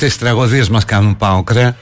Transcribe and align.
Αυτές 0.00 0.14
οι 0.14 0.18
τραγωδίες 0.18 0.68
μας 0.68 0.84
κάνουν 0.84 1.16
πάω 1.16 1.42
κρέ. 1.42 1.74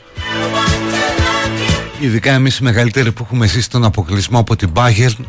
Ειδικά 2.01 2.33
εμείς 2.33 2.59
οι 2.59 2.63
μεγαλύτεροι 2.63 3.13
που 3.13 3.23
έχουμε 3.25 3.47
ζήσει 3.47 3.71
τον 3.71 3.85
αποκλεισμό 3.85 4.39
από 4.39 4.57
την 4.57 4.71
Bayern 4.75 5.25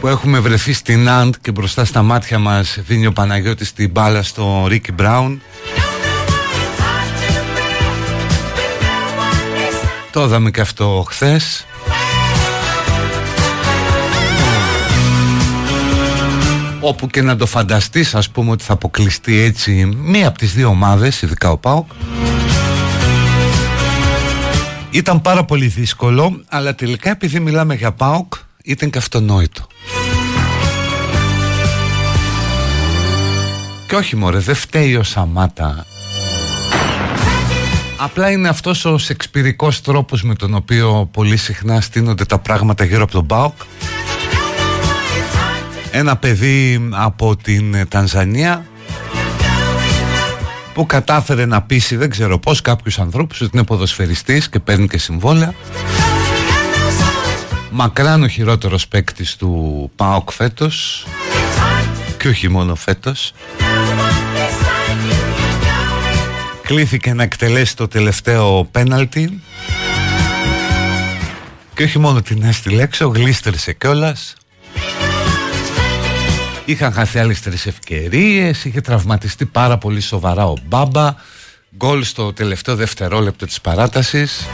που 0.00 0.08
έχουμε 0.08 0.38
βρεθεί 0.38 0.72
στην 0.72 1.08
Αντ 1.08 1.34
και 1.40 1.52
μπροστά 1.52 1.84
στα 1.84 2.02
μάτια 2.02 2.38
μας 2.38 2.78
δίνει 2.86 3.06
ο 3.06 3.12
Παναγιώτης 3.12 3.72
την 3.72 3.90
μπάλα 3.90 4.22
στο 4.22 4.64
Ρίκι 4.68 4.92
Μπράουν 4.92 5.42
Το 10.10 10.22
είδαμε 10.22 10.50
και 10.50 10.60
αυτό 10.60 11.04
χθες 11.08 11.66
όπου 16.80 17.06
και 17.06 17.22
να 17.22 17.36
το 17.36 17.46
φανταστείς 17.46 18.14
ας 18.14 18.30
πούμε 18.30 18.50
ότι 18.50 18.64
θα 18.64 18.72
αποκλειστεί 18.72 19.38
έτσι 19.38 19.84
μία 19.96 20.28
από 20.28 20.38
τις 20.38 20.52
δύο 20.52 20.68
ομάδες, 20.68 21.22
ειδικά 21.22 21.50
ο 21.50 21.58
ΠΑΟΚ. 21.58 21.90
Ήταν 24.90 25.20
πάρα 25.20 25.44
πολύ 25.44 25.66
δύσκολο 25.66 26.42
αλλά 26.48 26.74
τελικά 26.74 27.10
επειδή 27.10 27.40
μιλάμε 27.40 27.74
για 27.74 27.92
ΠΑΟΚ 27.92 28.34
ήταν 28.64 28.90
και 28.90 28.98
αυτονόητο. 28.98 29.66
Και 33.88 33.94
όχι 33.94 34.16
μωρέ 34.16 34.38
δεν 34.38 34.54
φταίει 34.54 34.96
ο 34.96 35.02
Σαμάτα. 35.02 35.86
Απλά 37.96 38.30
είναι 38.30 38.48
αυτός 38.48 38.84
ο 38.84 38.98
σεξπυρικός 38.98 39.80
τρόπος 39.80 40.22
με 40.22 40.34
τον 40.34 40.54
οποίο 40.54 41.08
πολύ 41.12 41.36
συχνά 41.36 41.80
στείνονται 41.80 42.24
τα 42.24 42.38
πράγματα 42.38 42.84
γύρω 42.84 43.02
από 43.02 43.12
τον 43.12 43.26
ΠΑΟΚ 43.26 43.54
ένα 45.98 46.16
παιδί 46.16 46.88
από 46.92 47.36
την 47.36 47.88
Τανζανία 47.88 48.66
που 50.74 50.86
κατάφερε 50.86 51.46
να 51.46 51.62
πείσει 51.62 51.96
δεν 51.96 52.10
ξέρω 52.10 52.38
πως 52.38 52.60
κάποιους 52.60 52.98
ανθρώπους 52.98 53.40
ότι 53.40 53.50
είναι 53.54 53.64
ποδοσφαιριστής 53.64 54.48
και 54.48 54.58
παίρνει 54.58 54.88
και 54.88 54.98
συμβόλαια. 54.98 55.54
Μακράν 57.70 58.22
ο 58.22 58.28
χειρότερος 58.28 58.88
παίκτης 58.88 59.36
του 59.36 59.90
ΠΑΟΚ 59.96 60.32
φέτος 60.32 61.06
και 62.18 62.28
όχι 62.28 62.48
μόνο 62.48 62.74
φέτος. 62.74 63.32
Κλήθηκε 66.62 67.14
να 67.14 67.22
εκτελέσει 67.22 67.76
το 67.76 67.88
τελευταίο 67.88 68.68
πέναλτι 68.70 69.42
και 71.74 71.82
όχι 71.82 71.98
μόνο 71.98 72.22
την 72.22 72.42
έστειλε 72.42 72.82
έξω 72.82 73.06
γλίστρησε 73.06 73.72
κιόλας 73.72 74.34
Είχαν 76.68 76.92
χαθεί 76.92 77.18
άλλες 77.18 77.40
τρεις 77.40 77.66
ευκαιρίες. 77.66 78.64
Είχε 78.64 78.80
τραυματιστεί 78.80 79.46
πάρα 79.46 79.78
πολύ 79.78 80.00
σοβαρά 80.00 80.46
ο 80.46 80.54
Μπάμπα. 80.66 81.14
Γκολ 81.76 82.04
στο 82.04 82.32
τελευταίο 82.32 82.76
δευτερόλεπτο 82.76 83.46
της 83.46 83.60
παράτασης 83.60 84.46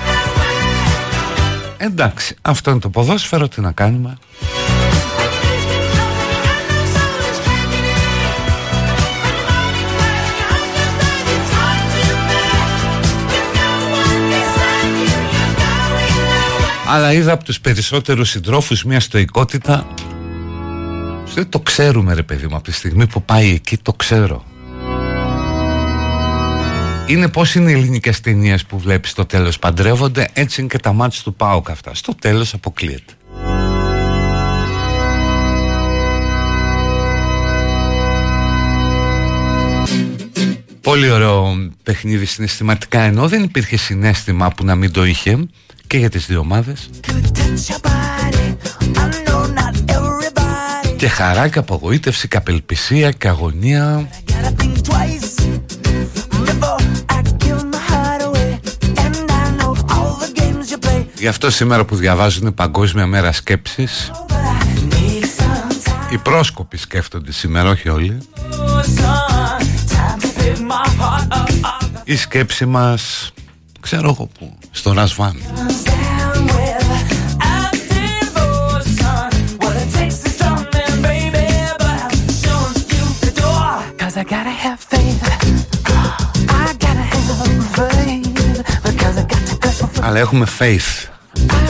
Εντάξει, 1.77 2.37
αυτό 2.43 2.71
είναι 2.71 2.81
το 2.81 2.89
ποδόσφαιρο, 2.89 3.49
τι 3.49 3.61
να 3.61 3.73
κάνουμε. 3.73 4.19
Αλλά 16.89 17.13
είδα 17.13 17.33
από 17.33 17.45
τους 17.45 17.61
περισσότερους 17.61 18.31
συντρόφους 18.31 18.85
μια 18.85 19.01
στοικότητα 19.01 19.87
δεν 21.35 21.49
το 21.49 21.61
ξέρουμε 21.61 22.15
ρε 22.15 22.23
παιδί 22.23 22.47
μου 22.47 22.55
από 22.55 22.65
τη 22.65 22.73
στιγμή 22.73 23.07
που 23.07 23.23
πάει 23.23 23.51
εκεί 23.51 23.77
το 23.77 23.93
ξέρω. 23.93 24.45
Είναι 27.07 27.29
πως 27.29 27.55
είναι 27.55 27.71
οι 27.71 27.75
ελληνικές 27.75 28.21
ταινίες 28.21 28.65
που 28.65 28.79
βλέπεις 28.79 29.11
στο 29.11 29.25
τέλος 29.25 29.59
παντρεύονται 29.59 30.29
έτσι 30.33 30.61
είναι 30.61 30.71
και 30.71 30.79
τα 30.79 30.93
μάτια 30.93 31.23
του 31.23 31.35
ΠΑΟΚ 31.35 31.71
αυτά. 31.71 31.95
Στο 31.95 32.15
τέλος 32.15 32.55
αποκλείεται. 32.55 33.13
Πολύ 40.81 41.11
ωραίο 41.11 41.71
παιχνίδι 41.83 42.25
συναισθηματικά 42.25 43.01
ενώ 43.01 43.29
δεν 43.29 43.43
υπήρχε 43.43 43.77
συνέστημα 43.77 44.51
που 44.51 44.65
να 44.65 44.75
μην 44.75 44.93
το 44.93 45.05
είχε 45.05 45.49
και 45.87 45.99
για 45.99 46.11
τις 46.11 46.27
δύο 46.27 46.39
ομάδες 46.39 46.91
και 51.05 51.11
χαρά 51.11 51.49
και 51.49 51.59
απογοήτευση 51.59 52.29
και 52.29 52.37
απελπισία 52.37 53.11
και 53.11 53.29
αγωνία 53.29 54.09
Γι' 61.15 61.27
αυτό 61.27 61.51
σήμερα 61.51 61.85
που 61.85 61.97
διαβάζουν 61.97 62.55
Παγκόσμια 62.55 63.07
Μέρα 63.07 63.33
Σκέψης. 63.33 64.11
Οι 66.13 66.19
πρόσκοποι 66.19 66.77
σκέφτονται 66.77 67.33
σήμερα, 67.33 67.71
όχι 67.71 67.89
όλοι. 67.89 68.19
Η 72.05 72.17
σκέψη 72.17 72.67
μας, 72.67 73.33
ξέρω 73.81 74.09
εγώ 74.09 74.29
που, 74.39 74.59
στο 74.71 74.93
Ρασβάν 74.93 75.37
Αλλά 90.07 90.19
έχουμε 90.19 90.47
faith. 90.59 91.09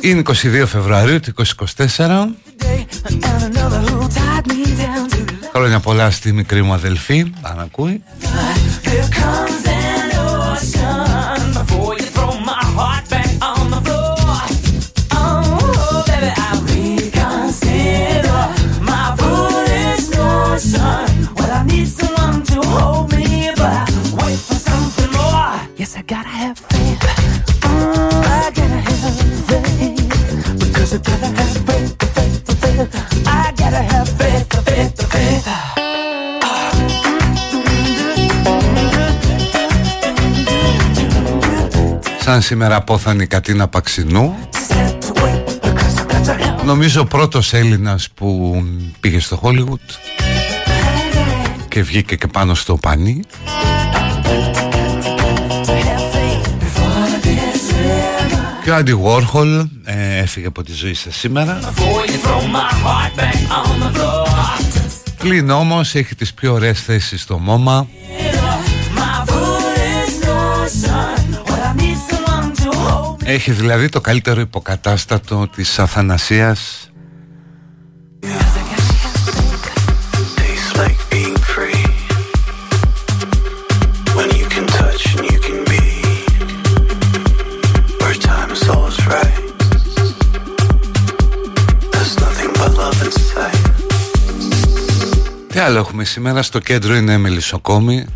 Είναι 0.00 0.22
22 0.26 0.64
Φεβρουαρίου 0.66 1.20
του 1.20 1.32
2024 1.66 2.26
Χρόνια 5.52 5.80
πολλά 5.80 6.10
στη 6.10 6.32
μικρή 6.32 6.62
μου 6.62 6.72
αδελφή 6.72 7.32
Αν 7.42 7.60
ακούει 7.60 8.02
Σαν 42.34 42.42
σήμερα 42.42 42.76
απόθανη 42.76 43.26
Κατίνα 43.26 43.68
Παξινού. 43.68 44.34
Νομίζω 46.64 47.00
ο 47.00 47.04
πρώτος 47.04 47.52
Έλληνας 47.52 48.08
που 48.14 48.62
πήγε 49.00 49.20
στο 49.20 49.36
Χόλιγουτ 49.36 49.80
Και 51.68 51.82
βγήκε 51.82 52.16
και 52.16 52.26
πάνω 52.26 52.54
στο 52.54 52.76
πανί. 52.76 53.20
Και 58.64 58.70
ο 58.70 58.74
Άντι 58.74 58.94
Βόρχολ 58.94 59.68
ε, 59.84 60.18
έφυγε 60.18 60.46
από 60.46 60.62
τη 60.62 60.72
ζωή 60.72 60.94
σας 60.94 61.16
σήμερα. 61.16 61.58
Πλην 65.18 65.50
όμως 65.50 65.94
έχει 65.94 66.14
τις 66.14 66.34
πιο 66.34 66.52
ωραίες 66.52 66.80
θέσεις 66.80 67.22
στο 67.22 67.38
μόμα 67.38 67.88
Έχει 73.26 73.52
δηλαδή 73.52 73.88
το 73.88 74.00
καλύτερο 74.00 74.40
υποκατάστατο 74.40 75.48
της 75.48 75.78
αθανασίας. 75.78 76.88
Τι 95.48 95.60
άλλο 95.60 95.78
έχουμε 95.78 96.04
σήμερα; 96.04 96.42
Στο 96.42 96.58
κέντρο 96.58 96.94
είναι 96.94 97.16
μελισσοκόμη 97.16 98.06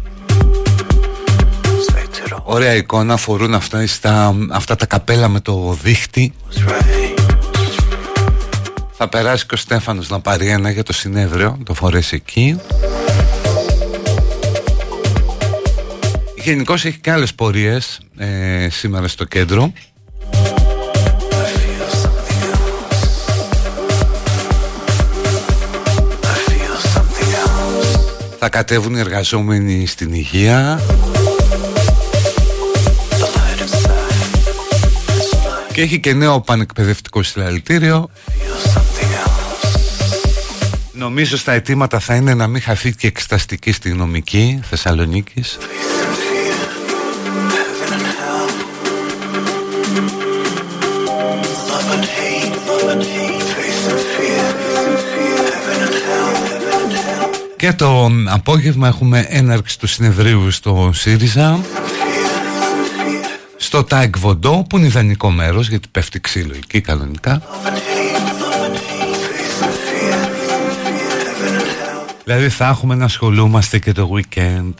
Ωραία 2.50 2.74
εικόνα 2.74 3.16
φορούν 3.16 3.54
αυτά, 3.54 3.86
στα, 3.86 4.34
αυτά 4.50 4.76
τα 4.76 4.86
καπέλα 4.86 5.28
με 5.28 5.40
το 5.40 5.78
δίχτυ. 5.82 6.32
Θα 8.92 9.08
περάσει 9.08 9.46
και 9.46 9.54
ο 9.54 9.56
Στέφανος 9.56 10.08
να 10.08 10.20
πάρει 10.20 10.48
ένα 10.48 10.70
για 10.70 10.82
το 10.82 10.92
συνέδριο 10.92 11.58
Το 11.64 11.74
φορέσει 11.74 12.14
εκεί. 12.14 12.60
Γενικώς 16.36 16.84
έχει 16.84 16.98
και 16.98 17.10
άλλες 17.10 17.34
πορείες 17.34 18.00
ε, 18.16 18.68
σήμερα 18.70 19.08
στο 19.08 19.24
κέντρο. 19.24 19.72
Θα 28.38 28.48
κατέβουν 28.48 28.94
οι 28.94 28.98
εργαζόμενοι 28.98 29.86
στην 29.86 30.12
υγεία 30.12 30.80
Και 35.78 35.84
έχει 35.84 36.00
και 36.00 36.12
νέο 36.12 36.40
πανεκπαιδευτικό 36.40 37.22
συλλαλητήριο. 37.22 38.10
Νομίζω 40.92 41.36
στα 41.36 41.52
αιτήματα 41.52 41.98
θα 41.98 42.14
είναι 42.14 42.34
να 42.34 42.46
μην 42.46 42.62
χαθεί 42.62 42.94
και 42.94 43.06
εξεταστική 43.06 43.72
στη 43.72 43.92
νομική 43.92 44.60
Θεσσαλονίκης. 44.62 45.58
Και 57.56 57.72
το 57.72 58.10
απόγευμα 58.26 58.88
έχουμε 58.88 59.26
έναρξη 59.28 59.78
του 59.78 59.86
συνεδρίου 59.86 60.50
στο 60.50 60.90
ΣΥΡΙΖΑ 60.94 61.60
στο 63.58 63.84
Τάγκ 63.84 64.16
Βοντό 64.16 64.66
που 64.68 64.76
είναι 64.76 64.86
ιδανικό 64.86 65.30
μέρος 65.30 65.68
γιατί 65.68 65.88
πέφτει 65.90 66.20
ξύλο 66.20 66.52
εκεί 66.56 66.80
κανονικά. 66.80 67.42
Δηλαδή 72.24 72.48
θα 72.48 72.66
έχουμε 72.66 72.94
να 72.94 73.04
ασχολούμαστε 73.04 73.78
και 73.78 73.92
το 73.92 74.10
weekend 74.14 74.72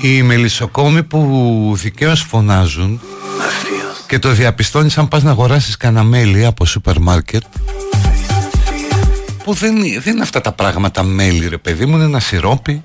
Οι 0.00 0.22
μελισσοκόμοι 0.22 1.02
που 1.02 1.72
δικαίως 1.76 2.20
φωνάζουν 2.20 3.00
και 4.08 4.18
το 4.18 4.30
διαπιστώνεις 4.30 4.98
αν 4.98 5.08
πας 5.08 5.22
να 5.22 5.30
αγοράσεις 5.30 5.76
κανένα 5.76 6.04
μέλι 6.04 6.44
από 6.44 6.64
σούπερ 6.64 6.98
μάρκετ 6.98 7.42
που 9.44 9.54
δεν, 9.54 9.74
δεν 10.02 10.12
είναι 10.12 10.22
αυτά 10.22 10.40
τα 10.40 10.52
πράγματα 10.52 11.02
μέλι 11.02 11.48
ρε 11.48 11.58
παιδί 11.58 11.86
μου 11.86 11.96
είναι 11.96 12.04
ένα 12.04 12.20
σιρόπι. 12.20 12.82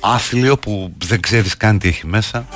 Άθλιο 0.00 0.58
που 0.58 0.92
δεν 1.04 1.20
ξέρεις 1.20 1.56
καν 1.56 1.78
τι 1.78 1.88
έχει 1.88 2.06
μέσα. 2.06 2.46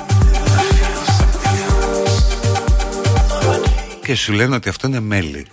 Και 4.03 4.15
σου 4.15 4.33
λένε 4.33 4.55
ότι 4.55 4.69
αυτό 4.69 4.87
είναι 4.87 4.99
μέλι 4.99 5.45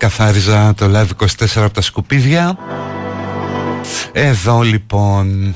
καθάριζα 0.00 0.74
το 0.74 0.86
Live 0.94 1.24
24 1.24 1.46
από 1.56 1.74
τα 1.74 1.80
σκουπίδια. 1.80 2.56
Εδώ 4.12 4.60
λοιπόν. 4.60 5.54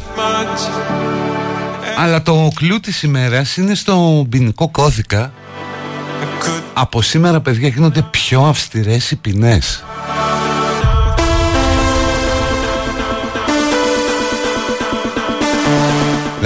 Αλλά 1.99 2.23
το 2.23 2.49
κλου 2.55 2.81
της 2.81 3.03
ημέρας 3.03 3.57
είναι 3.57 3.75
στο 3.75 4.27
ποινικό 4.29 4.69
κώδικα. 4.69 5.33
Από 6.73 7.03
σήμερα 7.03 7.41
παιδιά 7.41 7.69
γίνονται 7.69 8.03
πιο 8.03 8.43
αυστηρές 8.43 9.11
οι 9.11 9.17
ποινές 9.17 9.85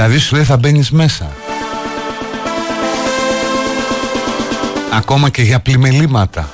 Δηλαδή 0.01 0.19
σου 0.19 0.35
λέει 0.35 0.45
θα 0.45 0.57
μπαίνεις 0.57 0.91
μέσα 0.91 1.31
Ακόμα 4.93 5.29
και 5.29 5.43
για 5.43 5.61
πλημελήματα 5.61 6.49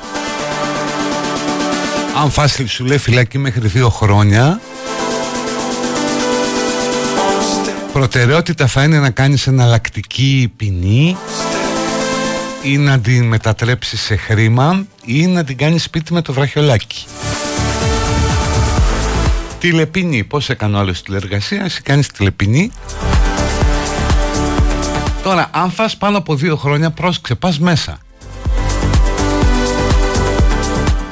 αν 2.22 2.30
φάσει 2.30 2.66
σου 2.66 2.84
λέει 2.84 2.98
φυλακή 2.98 3.38
μέχρι 3.38 3.68
δύο 3.68 3.88
χρόνια 3.88 4.60
Προτεραιότητα 7.92 8.66
θα 8.66 8.82
είναι 8.82 8.98
να 8.98 9.10
κάνεις 9.10 9.46
εναλλακτική 9.46 10.52
ποινή 10.56 11.16
ή 12.62 12.76
να 12.76 12.98
την 12.98 13.24
μετατρέψεις 13.24 14.00
σε 14.00 14.16
χρήμα 14.16 14.86
ή 15.04 15.26
να 15.26 15.44
την 15.44 15.56
κάνεις 15.56 15.82
σπίτι 15.82 16.12
με 16.12 16.22
το 16.22 16.32
βραχιολάκι. 16.32 17.04
Τηλεπινή, 19.58 20.24
πώς 20.24 20.48
έκανε 20.48 20.78
όλες 20.78 21.02
τηλεργασία, 21.02 21.62
εσύ 21.64 21.82
κάνεις 21.82 22.06
τηλεπινή. 22.06 22.70
Τώρα, 25.24 25.48
αν 25.52 25.70
φας 25.70 25.96
πάνω 25.96 26.18
από 26.18 26.34
δύο 26.34 26.56
χρόνια, 26.56 26.90
πρόσεξε, 26.90 27.34
πας 27.34 27.58
μέσα. 27.58 27.98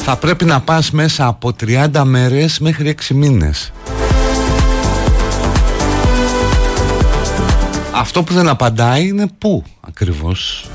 θα 0.05 0.17
πρέπει 0.17 0.45
να 0.45 0.61
πας 0.61 0.91
μέσα 0.91 1.27
από 1.27 1.53
30 1.53 2.03
μέρες 2.05 2.59
μέχρι 2.59 2.89
6 2.89 3.15
μήνες. 3.15 3.73
Αυτό 7.95 8.23
που 8.23 8.33
δεν 8.33 8.49
απαντάει 8.49 9.07
είναι 9.07 9.27
πού 9.39 9.65
ακριβώς. 9.81 10.67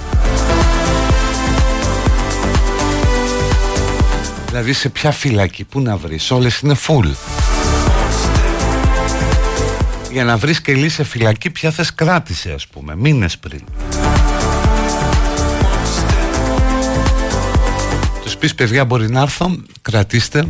Δηλαδή 4.48 4.74
σε 4.74 4.90
ποια 4.90 5.12
φυλακή, 5.12 5.64
πού 5.64 5.80
να 5.80 5.98
βρεις, 5.98 6.32
όλες 6.32 6.60
είναι 6.60 6.76
full. 6.88 7.37
Για 10.18 10.26
να 10.26 10.38
βρεις 10.38 10.62
και 10.62 10.90
σε 10.90 11.04
φυλακή 11.04 11.50
ποια 11.50 11.72
θες 11.72 11.94
κράτησε 11.94 12.52
ας 12.52 12.68
πούμε, 12.68 12.96
μήνες 12.96 13.38
πριν. 13.38 13.62
πεις 18.40 18.56
παιδιά 18.56 18.86
μπορεί 18.86 19.10
να 19.10 19.22
έρθω 19.22 19.52
Κρατήστε 19.82 20.48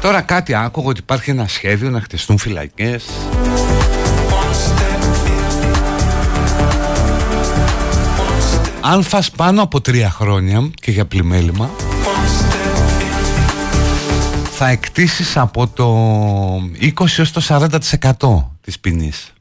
Τώρα 0.00 0.20
κάτι 0.20 0.54
άκουγα 0.54 0.88
ότι 0.88 1.00
υπάρχει 1.00 1.30
ένα 1.30 1.48
σχέδιο 1.48 1.90
να 1.90 2.00
χτιστούν 2.00 2.38
φυλακές 2.38 3.04
Αν 8.80 9.02
φας 9.02 9.30
πάνω 9.30 9.62
από 9.62 9.80
τρία 9.80 10.10
χρόνια 10.10 10.70
και 10.74 10.90
για 10.90 11.04
πλημέλημα 11.06 11.70
θα 14.64 14.70
εκτίσεις 14.70 15.36
από 15.36 15.66
το 15.68 15.86
20 16.80 17.18
έως 17.18 17.32
το 17.32 17.68
40% 18.20 18.44
της 18.60 18.80
ποινής 18.80 19.33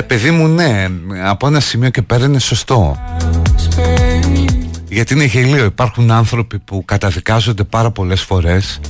Ρε 0.00 0.06
παιδί 0.06 0.30
μου 0.30 0.48
ναι 0.48 0.88
Από 1.24 1.46
ένα 1.46 1.60
σημείο 1.60 1.90
και 1.90 2.02
πέρα 2.02 2.24
είναι 2.24 2.38
σωστό. 2.38 2.96
Γιατί 4.88 5.14
είναι 5.14 5.24
γελίο. 5.24 5.64
Υπάρχουν 5.64 6.10
άνθρωποι 6.10 6.58
που 6.58 6.84
καταδικάζονται 6.84 7.64
πάρα 7.64 7.90
πολλές 7.90 8.22
φορές. 8.22 8.80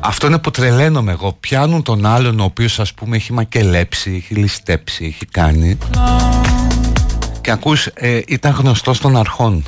Αυτό 0.00 0.26
είναι 0.26 0.38
που 0.38 0.50
τρελαίνομαι 0.50 1.12
εγώ. 1.12 1.36
Πιάνουν 1.40 1.82
τον 1.82 2.06
άλλον 2.06 2.40
ο 2.40 2.44
οποίος 2.44 2.80
ας 2.80 2.94
πούμε 2.94 3.16
έχει 3.16 3.32
μακελέψει 3.32 4.14
Έχει 4.14 4.34
ληστέψει, 4.34 5.04
έχει 5.04 5.26
κάνει. 5.26 5.78
Και 7.40 7.50
ακούς 7.50 7.86
ε, 7.94 8.20
ήταν 8.26 8.52
γνωστός 8.52 8.98
των 8.98 9.16
αρχών. 9.16 9.64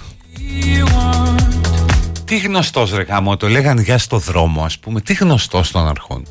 Τι 2.24 2.38
γνωστός 2.38 2.92
ρε 2.92 3.02
γάμο 3.02 3.36
Το 3.36 3.48
λέγανε 3.48 3.82
για 3.82 3.98
στο 3.98 4.18
δρόμο 4.18 4.62
ας 4.62 4.78
πούμε. 4.78 5.00
Τι 5.00 5.14
γνωστός 5.14 5.70
των 5.70 5.88
αρχών 5.88 6.22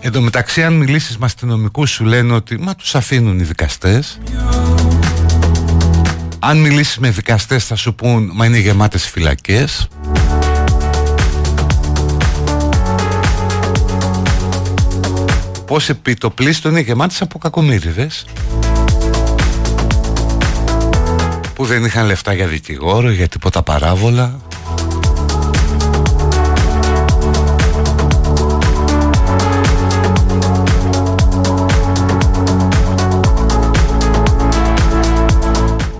Εν 0.00 0.12
τω 0.12 0.20
μεταξύ 0.20 0.62
αν 0.62 0.72
μιλήσεις 0.72 1.18
με 1.18 1.24
αστυνομικούς 1.24 1.90
σου 1.90 2.04
λένε 2.04 2.32
ότι 2.32 2.58
μα 2.58 2.74
τους 2.74 2.94
αφήνουν 2.94 3.38
οι 3.38 3.42
δικαστές. 3.42 4.18
Αν 6.38 6.58
μιλήσεις 6.58 6.98
με 6.98 7.10
δικαστές 7.10 7.64
θα 7.64 7.76
σου 7.76 7.94
πούν 7.94 8.30
μα 8.34 8.46
είναι 8.46 8.58
γεμάτες 8.58 9.06
φυλακές. 9.08 9.88
Πώς 15.66 15.88
επί 15.88 16.14
το 16.14 16.30
πλήστο 16.30 16.68
είναι 16.68 16.80
γεμάτες 16.80 17.22
από 17.22 17.38
κακομύριδες. 17.38 18.24
Που 21.54 21.64
δεν 21.64 21.84
είχαν 21.84 22.06
λεφτά 22.06 22.32
για 22.32 22.46
δικηγόρο, 22.46 23.10
για 23.10 23.28
τίποτα 23.28 23.62
παράβολα 23.62 24.40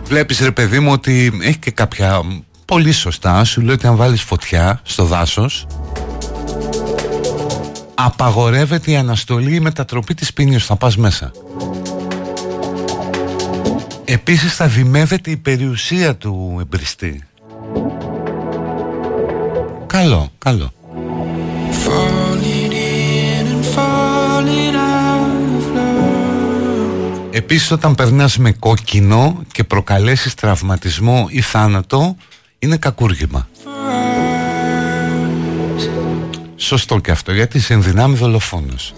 Βλέπεις 0.07 0.41
ρε 0.41 0.51
παιδί 0.51 0.81
μου 0.81 0.93
ότι 0.93 1.33
έχει 1.43 1.59
και 1.59 1.71
κάποια 1.71 2.23
πολύ 2.65 2.93
σωστά 2.93 3.45
Σου 3.45 3.61
λέει 3.61 3.75
ότι 3.75 3.87
αν 3.87 3.97
βάλεις 3.97 4.23
φωτιά 4.23 4.81
στο 4.83 5.05
δάσος 5.05 5.67
Απαγορεύεται 7.95 8.91
η 8.91 8.97
αναστολή 8.97 9.55
η 9.55 9.61
μετατροπή 9.61 10.15
της 10.15 10.33
πίνης 10.33 10.65
Θα 10.65 10.77
πας 10.77 10.97
μέσα. 10.97 11.31
Επίσης 14.05 14.55
θα 14.55 14.67
δημεύεται 14.67 15.31
η 15.31 15.37
περιουσία 15.37 16.17
του 16.17 16.57
εμπριστή. 16.61 17.23
Καλό, 19.87 20.31
καλό 20.39 20.73
Επίσης 27.37 27.71
όταν 27.71 27.95
περνάς 27.95 28.37
με 28.39 28.53
κόκκινο 28.53 29.43
και 29.53 29.65
προκαλέσεις 29.65 30.35
τραυματισμό 30.35 31.27
ή 31.31 31.41
θάνατο 31.41 32.17
είναι 32.59 32.77
κακούργημα. 32.77 33.49
Σωστό 36.57 36.99
και 36.99 37.11
αυτό 37.11 37.33
γιατί 37.33 37.61
σε 37.61 37.73
ενδυνάμει 37.73 38.17
δολοφόνος. 38.17 38.95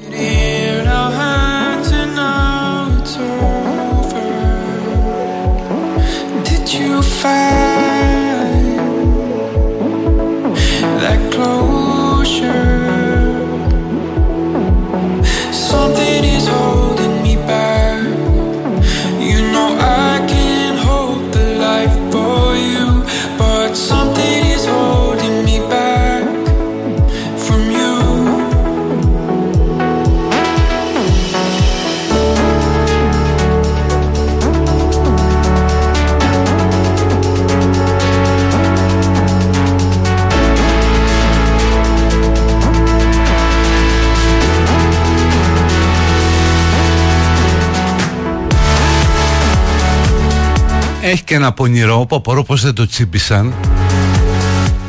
Έχει 51.09 51.25
και 51.25 51.35
ένα 51.35 51.53
πονηρό 51.53 52.07
που 52.09 52.17
απορώ 52.17 52.43
πως 52.43 52.63
δεν 52.63 52.75
το 52.75 52.87
τσίμπησαν 52.87 53.55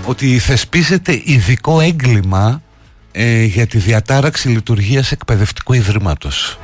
ότι 0.05 0.39
θεσπίζεται 0.39 1.21
ειδικό 1.23 1.79
έγκλημα 1.79 2.61
ε, 3.11 3.43
για 3.43 3.67
τη 3.67 3.77
διατάραξη 3.77 4.47
λειτουργίας 4.47 5.11
εκπαιδευτικού 5.11 5.73
ιδρύματος. 5.73 6.59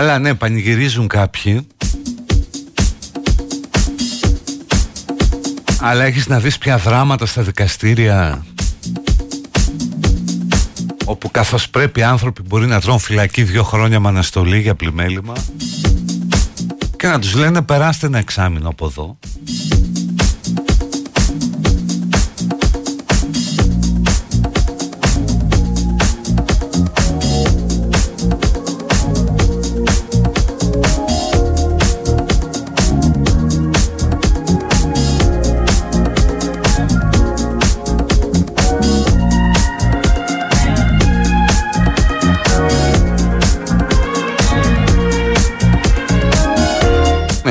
Καλά 0.00 0.18
ναι 0.18 0.34
πανηγυρίζουν 0.34 1.06
κάποιοι. 1.06 1.66
Αλλά 5.80 6.04
έχεις 6.04 6.26
να 6.26 6.40
δεις 6.40 6.58
πια 6.58 6.78
δράματα 6.78 7.26
στα 7.26 7.42
δικαστήρια 7.42 8.44
Όπου 11.04 11.30
καθώς 11.30 11.70
πρέπει 11.70 12.02
άνθρωποι 12.02 12.42
μπορεί 12.42 12.66
να 12.66 12.80
τρώνε 12.80 12.98
φυλακή 12.98 13.42
δύο 13.42 13.62
χρόνια 13.62 14.00
με 14.00 14.08
αναστολή 14.08 14.60
για 14.60 14.74
πλημέλημα 14.74 15.34
Και 16.96 17.06
να 17.06 17.18
τους 17.18 17.34
λένε 17.34 17.62
περάστε 17.62 18.06
ένα 18.06 18.18
εξάμεινο 18.18 18.68
από 18.68 18.86
εδώ 18.86 19.18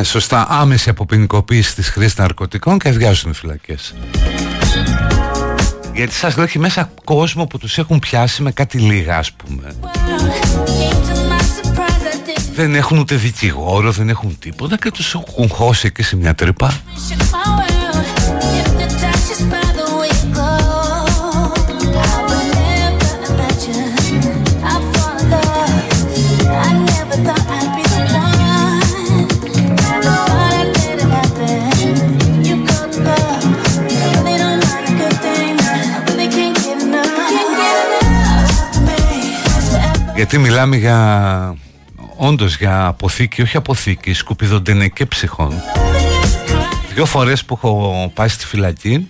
σωστά, 0.09 0.47
άμεση 0.49 0.89
αποποινικοποίηση 0.89 1.75
της 1.75 1.89
χρήσης 1.89 2.17
ναρκωτικών 2.17 2.79
και 2.79 2.89
αδειάζουν 2.89 3.31
οι 3.31 3.33
φυλακές. 3.33 3.93
Γιατί 5.93 6.13
σας 6.13 6.35
λέω 6.35 6.45
έχει 6.45 6.59
μέσα 6.59 6.91
κόσμο 7.03 7.45
που 7.45 7.57
τους 7.57 7.77
έχουν 7.77 7.99
πιάσει 7.99 8.41
με 8.41 8.51
κάτι 8.51 8.77
λίγα 8.77 9.17
ας 9.17 9.31
πούμε. 9.31 9.75
Δεν 12.55 12.75
έχουν 12.75 12.97
ούτε 12.97 13.15
δικηγόρο, 13.15 13.91
δεν 13.91 14.09
έχουν 14.09 14.39
τίποτα 14.39 14.77
και 14.77 14.91
τους 14.91 15.13
έχουν 15.13 15.49
χώσει 15.49 15.91
και 15.91 16.03
σε 16.03 16.15
μια 16.15 16.35
τρύπα. 16.35 16.81
Γιατί 40.19 40.37
μιλάμε 40.37 40.75
για 40.75 41.55
όντως 42.17 42.57
για 42.57 42.85
αποθήκη, 42.85 43.41
όχι 43.41 43.57
αποθήκη, 43.57 44.13
σκουπιδοντενεκέ 44.13 45.05
ψυχών. 45.05 45.53
Δυο 46.93 47.05
φορές 47.05 47.45
που 47.45 47.53
έχω 47.53 48.11
πάει 48.13 48.27
στη 48.27 48.45
φυλακή 48.45 49.09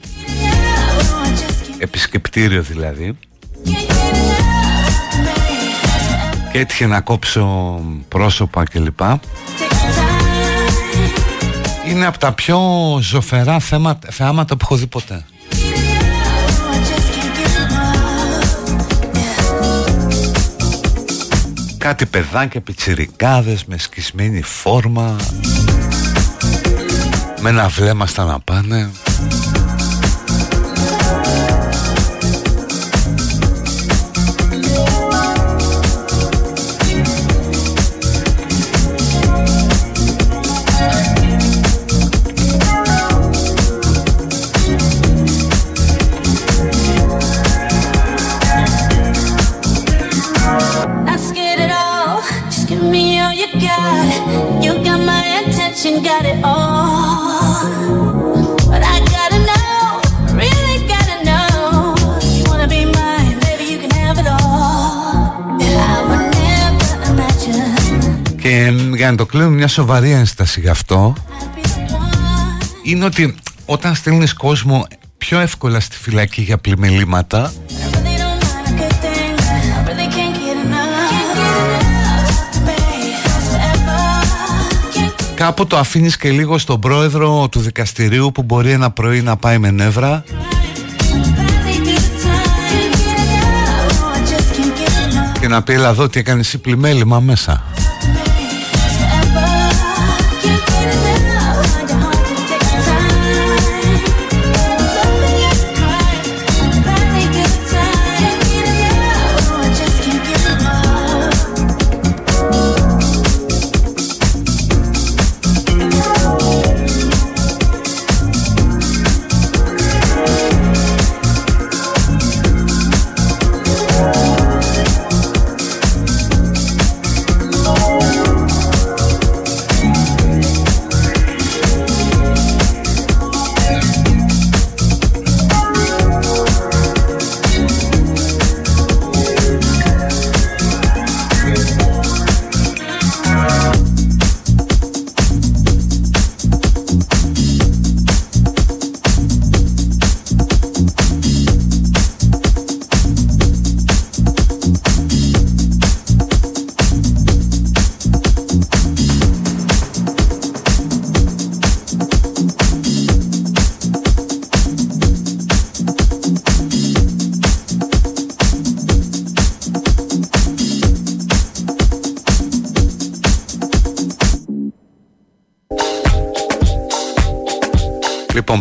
Επισκεπτήριο 1.77 2.61
δηλαδή 2.61 3.17
Και 6.51 6.59
έτυχε 6.59 6.85
να 6.85 7.01
κόψω 7.01 7.79
πρόσωπα 8.07 8.63
κλπ 8.63 8.99
Είναι 11.87 12.05
από 12.05 12.17
τα 12.17 12.31
πιο 12.33 12.59
ζωφερά 13.01 13.59
θέματα, 13.59 14.11
θεάματα 14.11 14.57
που 14.57 14.61
έχω 14.63 14.75
δει 14.75 14.87
ποτέ 14.87 15.25
Κάτι 21.79 22.05
παιδάκια 22.05 22.61
πιτσιρικάδες 22.61 23.65
με 23.65 23.77
σκισμένη 23.77 24.41
φόρμα. 24.41 25.15
Με 27.41 27.49
ένα 27.49 27.67
βλέμμα 27.67 28.05
στα 28.05 28.23
να 28.23 28.39
πάνε 28.39 28.89
για 68.99 69.12
να 69.12 69.17
το 69.17 69.25
κλείνω 69.25 69.49
μια 69.49 69.67
σοβαρή 69.67 70.12
ένσταση 70.12 70.59
γι' 70.59 70.69
αυτό 70.69 71.13
είναι 72.83 73.05
ότι 73.05 73.35
όταν 73.65 73.95
στέλνεις 73.95 74.33
κόσμο 74.33 74.88
πιο 75.17 75.39
εύκολα 75.39 75.79
στη 75.79 75.95
φυλακή 75.95 76.41
για 76.41 76.57
πλημελήματα 76.57 77.53
Κάπου 85.35 85.67
το 85.67 85.77
αφήνεις 85.77 86.17
και 86.17 86.29
λίγο 86.29 86.57
στον 86.57 86.79
πρόεδρο 86.79 87.47
του 87.51 87.59
δικαστηρίου 87.59 88.31
που 88.31 88.43
μπορεί 88.43 88.71
ένα 88.71 88.91
πρωί 88.91 89.21
να 89.21 89.38
πάει 89.38 89.57
με 89.57 89.71
νεύρα. 89.71 90.23
Και 95.39 95.47
να 95.47 95.63
πει 95.63 95.73
έλα 95.73 95.89
εδώ 95.89 96.09
τι 96.09 96.19
έκανες 96.19 96.47
εσύ 96.47 96.57
πλημέλημα 96.57 97.19
μέσα 97.19 97.68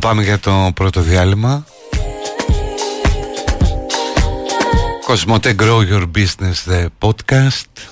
πάμε 0.09 0.23
για 0.23 0.39
το 0.39 0.71
πρώτο 0.75 1.01
διάλειμμα 1.01 1.65
Κοσμοτέ 5.05 5.55
Grow 5.59 5.81
Your 5.93 6.05
Business 6.17 6.73
The 6.73 6.87
Podcast 6.99 7.91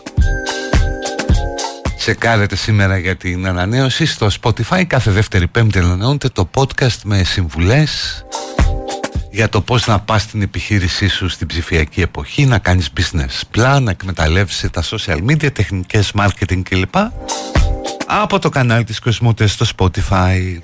Τσεκάρετε 1.99 2.57
σήμερα 2.57 2.99
για 2.99 3.17
την 3.17 3.47
ανανέωση 3.47 4.07
στο 4.07 4.29
Spotify 4.43 4.85
Κάθε 4.87 5.11
δεύτερη 5.11 5.47
πέμπτη 5.47 5.79
ανανεώνεται 5.79 6.29
το 6.29 6.49
podcast 6.55 6.99
με 7.05 7.23
συμβουλές 7.25 8.25
για 9.31 9.49
το 9.49 9.61
πώς 9.61 9.87
να 9.87 10.01
πας 10.01 10.23
στην 10.23 10.43
επιχείρησή 10.43 11.09
σου 11.09 11.29
στην 11.29 11.47
ψηφιακή 11.47 12.01
εποχή, 12.01 12.47
να 12.47 12.59
κάνεις 12.59 12.91
business 12.97 13.57
plan, 13.57 13.79
να 13.83 13.91
εκμεταλλεύσεις 13.91 14.71
τα 14.71 14.83
social 14.83 15.19
media, 15.31 15.53
τεχνικές 15.53 16.13
marketing 16.19 16.63
κλπ. 16.63 16.95
Από 18.07 18.39
το 18.39 18.49
κανάλι 18.49 18.85
της 18.85 18.99
Κοσμοτέ 18.99 19.47
στο 19.47 19.67
Spotify. 19.77 20.59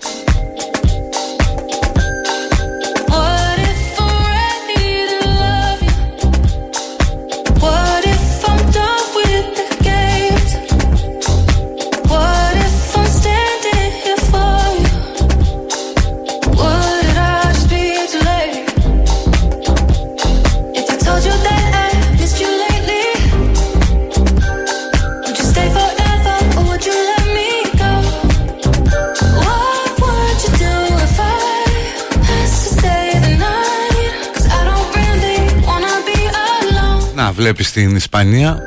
Βλέπεις 37.43 37.69
στην 37.69 37.97
Ισπανία. 37.97 38.59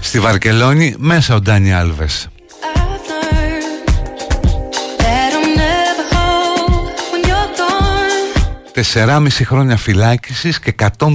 Στη 0.00 0.20
Βαρκελόνη 0.20 0.94
μέσα 0.98 1.34
ο 1.34 1.40
Ντάνι 1.40 1.74
Άλβες. 1.74 2.28
Τεσσεράμιση 8.72 9.44
χρόνια 9.44 9.76
φυλάκισης 9.76 10.60
και 10.60 10.74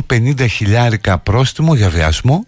150 0.10 0.46
χιλιάρικα 0.50 1.18
πρόστιμο 1.18 1.76
για 1.76 1.90
βιασμό. 1.90 2.46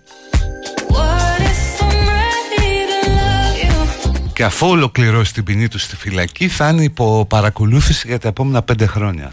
Και 4.34 4.44
αφού 4.44 4.68
ολοκληρώσει 4.68 5.34
την 5.34 5.44
ποινή 5.44 5.68
του 5.68 5.80
στη 5.80 5.96
φυλακή 5.96 6.48
θα 6.48 6.70
είναι 6.70 6.84
υπό 6.84 7.26
παρακολούθηση 7.30 8.08
για 8.08 8.20
τα 8.20 8.28
επόμενα 8.28 8.62
πέντε 8.62 8.86
χρόνια. 8.86 9.32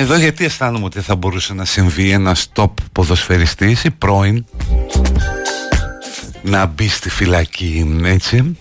Εδώ 0.00 0.16
γιατί 0.16 0.44
αισθάνομαι 0.44 0.84
ότι 0.84 1.00
θα 1.00 1.16
μπορούσε 1.16 1.54
να 1.54 1.64
συμβεί 1.64 2.10
ένας 2.10 2.48
top 2.54 2.70
ποδοσφαιριστής 2.92 3.84
ή 3.84 3.90
πρώην 3.90 4.44
να 6.42 6.66
μπει 6.66 6.88
στη 6.88 7.10
φυλακή, 7.10 8.00
έτσι. 8.04 8.56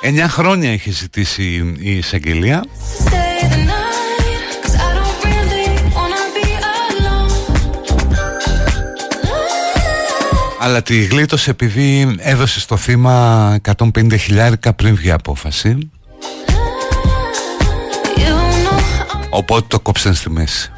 Εννιά 0.00 0.28
χρόνια 0.28 0.72
έχει 0.72 0.90
ζητήσει 0.90 1.76
η 1.78 1.96
εισαγγελία. 1.96 2.64
Αλλά 10.60 10.82
τη 10.82 11.04
γλίτωσε 11.04 11.50
επειδή 11.50 12.16
έδωσε 12.18 12.60
στο 12.60 12.76
θύμα 12.76 13.56
150 13.76 14.18
χιλιάρικα 14.18 14.72
πριν 14.72 14.94
βγει 14.94 15.10
απόφαση. 15.10 15.90
Οπότε 19.30 19.64
το 19.68 19.80
κόψαν 19.80 20.14
στη 20.14 20.30
μέση 20.30 20.72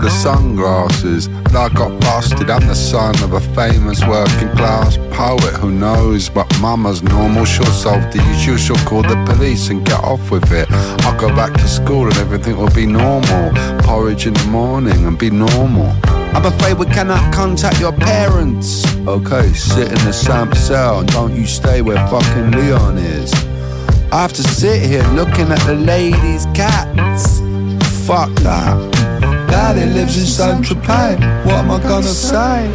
The 0.00 0.08
sunglasses. 0.08 1.26
And 1.26 1.56
I 1.56 1.68
got 1.68 2.00
busted, 2.00 2.48
I'm 2.48 2.66
the 2.66 2.74
son 2.74 3.14
of 3.22 3.34
a 3.34 3.40
famous 3.54 4.04
working 4.06 4.48
class 4.56 4.96
poet 5.10 5.54
who 5.60 5.70
knows. 5.70 6.28
But 6.28 6.46
mama's 6.60 7.02
normal, 7.02 7.44
she'll 7.44 7.66
solve 7.66 8.10
the 8.12 8.22
issue, 8.32 8.56
she'll 8.56 8.84
call 8.88 9.02
the 9.02 9.22
police 9.26 9.68
and 9.68 9.84
get 9.84 10.02
off 10.02 10.30
with 10.30 10.50
it. 10.52 10.68
I'll 11.04 11.20
go 11.20 11.28
back 11.28 11.52
to 11.52 11.68
school 11.68 12.06
and 12.06 12.16
everything 12.16 12.56
will 12.56 12.74
be 12.74 12.86
normal. 12.86 13.52
Porridge 13.80 14.26
in 14.26 14.34
the 14.34 14.46
morning 14.46 15.06
and 15.06 15.18
be 15.18 15.28
normal. 15.28 15.94
I'm 16.34 16.46
afraid 16.46 16.78
we 16.78 16.86
cannot 16.86 17.34
contact 17.34 17.78
your 17.80 17.92
parents. 17.92 18.86
Okay, 19.06 19.52
sit 19.52 19.88
in 19.88 20.04
the 20.06 20.12
same 20.12 20.54
cell 20.54 21.00
and 21.00 21.12
don't 21.12 21.34
you 21.34 21.46
stay 21.46 21.82
where 21.82 21.98
fucking 22.08 22.52
Leon 22.52 22.96
is. 22.98 23.32
I 24.12 24.22
have 24.22 24.32
to 24.32 24.42
sit 24.42 24.82
here 24.82 25.06
looking 25.08 25.52
at 25.52 25.60
the 25.66 25.74
ladies' 25.74 26.46
cats. 26.54 27.40
Fuck 28.06 28.30
that. 28.40 29.09
Daddy 29.50 29.86
lives 29.86 30.16
in 30.16 30.26
Saint 30.26 30.64
Tropez. 30.64 31.18
What 31.44 31.54
am 31.54 31.70
I 31.70 31.78
gonna 31.82 32.06
say? 32.06 32.70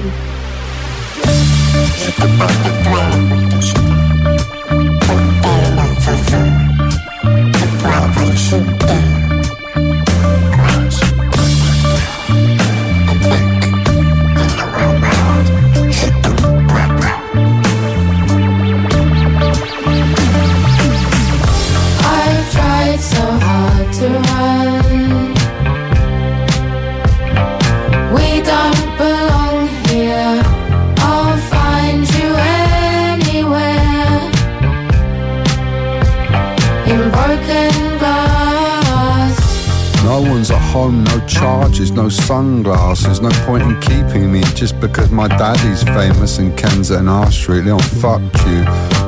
No 42.05 42.09
sunglasses, 42.09 43.19
no 43.19 43.31
point 43.47 43.63
in 43.63 43.79
keeping 43.81 44.31
me 44.31 44.41
just 44.53 44.79
because 44.79 45.09
my 45.09 45.27
daddy's 45.27 45.81
famous 45.81 46.37
and 46.37 46.55
Ken's 46.55 46.91
an 46.91 47.07
R 47.07 47.31
Street. 47.31 47.65
Leon, 47.65 47.79
fuck 47.79 48.21
you. 48.45 48.61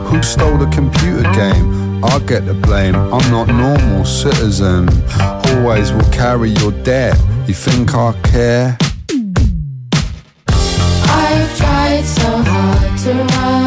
Who 0.10 0.23
stole 0.23 0.57
the 0.57 0.65
computer 0.73 1.21
game? 1.33 2.03
I 2.03 2.17
get 2.25 2.47
the 2.47 2.55
blame. 2.55 2.95
I'm 2.95 3.29
not 3.29 3.49
normal 3.49 4.03
citizen. 4.03 4.89
Always 5.19 5.91
will 5.91 6.10
carry 6.10 6.49
your 6.49 6.71
debt. 6.81 7.15
You 7.47 7.53
think 7.53 7.93
I 7.93 8.13
care? 8.23 8.77
I've 10.47 11.57
tried 11.57 12.03
so 12.03 12.29
hard 12.49 12.99
to 13.01 13.13
run. 13.36 13.66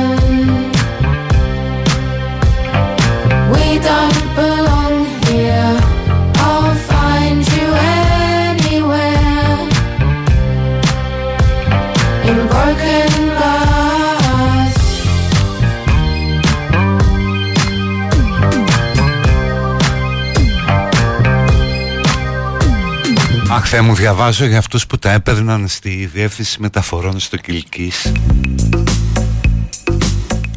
Αχ, 23.60 23.68
Θεέ 23.68 23.80
μου, 23.80 23.94
διαβάζω 23.94 24.44
για 24.44 24.58
αυτούς 24.58 24.86
που 24.86 24.98
τα 24.98 25.12
έπαιρναν 25.12 25.68
στη 25.68 26.10
Διεύθυνση 26.12 26.60
Μεταφορών 26.60 27.18
στο 27.18 27.36
Κιλκής 27.36 28.12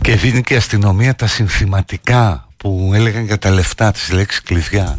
και 0.02 0.16
δίνει 0.16 0.42
και 0.42 0.54
η 0.54 0.58
αστυνομία 0.58 1.16
τα 1.16 1.28
συνθηματικά 1.28 2.48
που 2.58 2.92
έλεγαν 2.94 3.26
για 3.26 3.38
τα 3.38 3.50
λεφτά 3.50 3.92
της 3.92 4.12
λέξη 4.12 4.42
κλειδιά. 4.42 4.98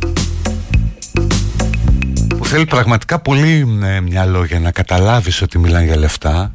Που 2.39 2.47
θέλει 2.47 2.67
πραγματικά 2.67 3.19
πολύ 3.19 3.79
ε, 3.83 4.01
μυαλό 4.01 4.45
για 4.45 4.61
να 4.61 4.71
καταλάβεις 4.71 5.43
ότι 5.43 5.59
μιλάνε 5.59 5.85
για 5.85 5.97
λεφτά. 5.97 6.55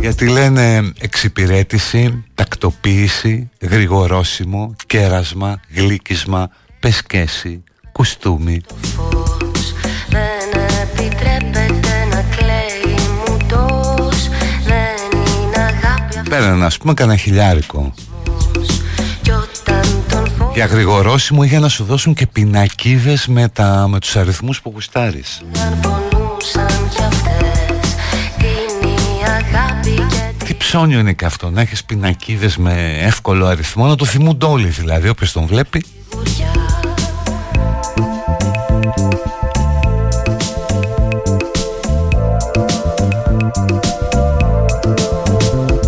Γιατί 0.00 0.28
λένε 0.28 0.92
εξυπηρέτηση, 0.98 2.24
τακτοποίηση, 2.34 3.50
γρηγορόσιμο, 3.60 4.74
κέρασμα, 4.86 5.60
γλύκισμα, 5.74 6.50
πεσκέση, 6.80 7.62
κουστούμι. 7.94 8.60
Φως 8.96 9.74
Δεν 10.08 10.60
επιτρέπεται 10.82 12.06
να 12.10 12.24
κλαίει 12.36 12.94
μου 13.26 13.36
τος 13.48 14.28
Δεν 14.64 15.20
είναι 15.20 15.56
αγάπη 15.56 16.28
Πέραν 16.30 16.62
ας 16.62 16.78
πούμε 16.78 16.94
κανένα 16.94 17.18
χιλιάρικο. 17.18 17.94
αυτός 18.28 18.80
Κι 19.22 19.30
όταν 19.30 20.02
τον 20.08 20.30
φως... 20.38 20.54
Για 20.54 20.66
γρηγορόσιμο 20.66 21.40
ή 21.44 21.46
για 21.46 21.60
να 21.60 21.68
σου 21.68 21.84
δώσουν 21.84 22.14
και 22.14 22.26
πινακίδες 22.26 23.26
με, 23.26 23.48
τα, 23.48 23.86
με 23.88 23.98
τους 24.00 24.16
αριθμούς 24.16 24.60
που 24.60 24.70
γουστάρεις. 24.74 25.42
Αν 25.64 25.80
πονούσαν 25.80 26.88
κι 26.94 27.02
αυτές. 27.02 27.94
Τι 28.38 28.46
είναι 28.46 28.92
η 28.92 29.22
αγάπη 29.26 29.94
και 29.94 30.44
Τι 30.44 30.54
ψώνιο 30.54 30.98
είναι 30.98 31.12
και 31.12 31.24
αυτό 31.24 31.50
να 31.50 31.60
έχεις 31.60 31.84
πινακίδες 31.84 32.56
με 32.56 32.96
εύκολο 33.00 33.46
αριθμό 33.46 33.86
Να 33.86 33.94
το 33.96 34.04
θυμούνται 34.04 34.46
όλοι 34.46 34.68
δηλαδή 34.68 35.08
όποιος 35.08 35.32
τον 35.32 35.46
βλέπει. 35.46 35.84
βουριά 36.10 36.23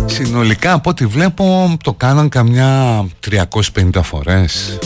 Συνολικά 0.05 0.73
από 0.73 0.89
ό,τι 0.89 1.05
βλέπω 1.05 1.77
το 1.83 1.93
κάναν 1.93 2.29
καμιά 2.29 3.05
350 3.29 4.01
φορές. 4.03 4.79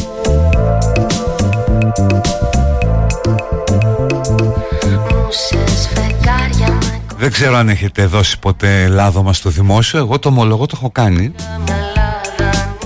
Μουσες 4.83 5.89
φεγγάρια 5.93 6.67
με 6.67 7.01
Δεν 7.17 7.31
ξέρω 7.31 7.55
αν 7.55 7.69
έχετε 7.69 8.05
δώσει 8.05 8.39
ποτέ 8.39 8.87
λάδωμα 8.87 9.33
στο 9.33 9.49
δημόσιο. 9.49 9.99
Εγώ 9.99 10.19
το 10.19 10.29
ομολογώ 10.29 10.65
το 10.65 10.75
έχω 10.77 10.89
κάνει. 10.91 11.31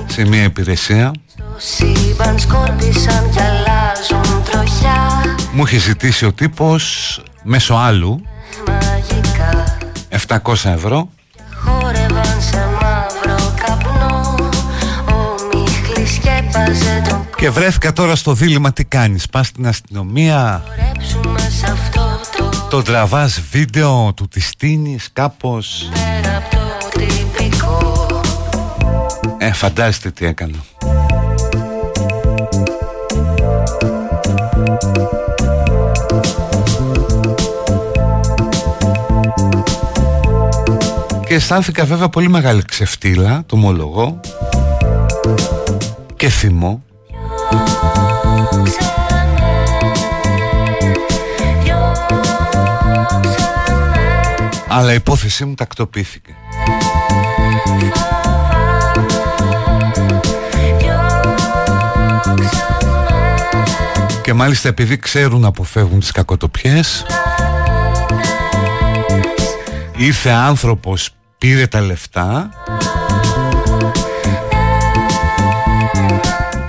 Σε 0.06 0.26
μια 0.26 0.44
υπηρεσία. 0.44 1.12
Σύμπαν 1.58 2.40
σκόρπισαν 2.40 3.30
κι 3.32 3.40
αλλάζουν. 3.40 3.96
τροχιά 4.16 4.35
Μου 5.56 5.64
είχε 5.66 5.78
ζητήσει 5.78 6.26
ο 6.26 6.34
τύπος 6.34 7.22
Μέσω 7.44 7.74
άλλου 7.74 8.22
Μαγικά. 8.68 9.78
700 10.28 10.70
ευρώ. 10.70 11.10
Χόρευαν 11.56 12.42
σε 12.42 12.68
μαύρο 12.82 13.54
καπνό 13.66 14.36
Ο 15.08 15.58
Μίχλης 15.58 16.16
σκέπαζε 16.16 17.02
τον 17.10 17.28
Και 17.38 17.50
βρέθηκα 17.50 17.94
τώρα 17.94 18.16
στο 18.16 18.34
δίλημα 18.34 18.74
τι 18.74 18.86
κάνεις 18.86 19.28
Πας 19.28 19.48
στην 19.48 19.68
αστυνομία 19.68 20.64
κορέψουμε 20.66 21.40
σε 21.40 21.66
αυτό 21.72 22.20
το 22.38 22.68
Το 22.70 22.82
τραβάς 22.82 23.42
βίντεο 23.52 24.14
του 24.16 24.28
τη 24.28 24.40
στείνεις 24.40 25.10
κάπως. 25.14 25.90
πέρα 25.94 26.38
από 26.38 26.50
το 26.50 27.00
τυπικό. 27.00 28.08
Ε 29.38 29.52
φαντάζεστε 29.54 30.12
τι 30.12 30.26
έκανα 30.26 30.58
Και 41.36 41.42
αισθάνθηκα 41.42 41.86
βέβαια 41.86 42.10
πολύ 42.10 42.30
μεγάλη 42.30 42.62
ξεφτύλα, 42.64 43.44
το 43.46 43.56
ομολογώ. 43.56 44.20
Και 46.16 46.30
θυμό 46.30 46.84
Αλλά 54.68 54.92
η 54.92 54.96
υπόθεσή 54.96 55.46
μου 55.46 55.54
τακτοποιήθηκε. 55.54 56.36
Και 64.22 64.34
μάλιστα 64.34 64.68
επειδή 64.68 64.98
ξέρουν 64.98 65.42
να 65.42 65.48
αποφεύγουν 65.48 66.00
τις 66.00 66.12
κακοτοπιές 66.12 67.06
Ήρθε 69.98 70.30
άνθρωπος, 70.30 71.16
πήρε 71.46 71.68
τα 71.68 71.82
λεφτά 71.82 72.50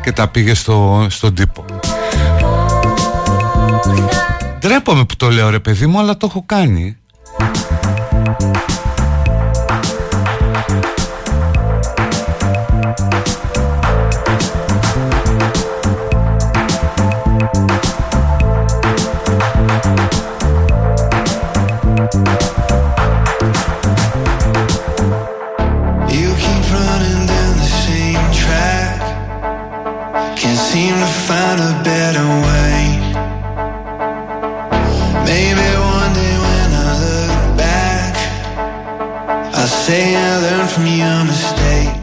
Και 0.02 0.12
τα 0.12 0.28
πήγε 0.28 0.54
στο, 0.54 1.06
στον 1.10 1.34
τύπο. 1.34 1.64
Ντρέπομαι 4.58 5.04
που 5.04 5.16
το 5.16 5.30
λέω 5.30 5.50
ρε 5.50 5.58
παιδί 5.58 5.86
μου 5.86 5.98
αλλά 5.98 6.16
το 6.16 6.26
έχω 6.30 6.42
κάνει 6.46 6.96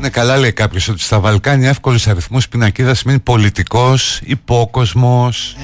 Ναι, 0.04 0.10
καλά 0.10 0.38
λέει 0.38 0.52
κάποιος 0.52 0.88
ότι 0.88 1.02
στα 1.02 1.20
Βαλκάνια 1.20 1.70
εύκολος 1.70 2.08
αριθμός 2.08 2.48
πινακίδας 2.50 2.98
σημαίνει 2.98 3.20
πολιτικός, 3.20 4.20
υπόκοσμος, 4.24 5.56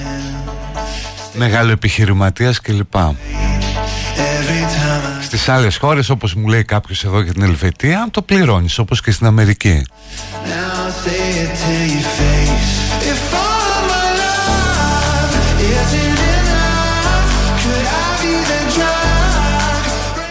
μεγάλο 1.33 1.71
επιχειρηματία 1.71 2.53
κλπ. 2.61 2.93
Every 2.93 3.09
time 4.73 5.21
I 5.21 5.23
Στις 5.23 5.49
άλλες 5.49 5.77
χώρες, 5.77 6.09
όπως 6.09 6.33
μου 6.33 6.47
λέει 6.47 6.63
κάποιος 6.63 7.03
εδώ 7.03 7.21
για 7.21 7.33
την 7.33 7.41
Ελβετία, 7.41 8.07
το 8.11 8.21
πληρώνεις 8.21 8.77
όπως 8.77 9.01
και 9.01 9.11
στην 9.11 9.27
Αμερική. 9.27 9.85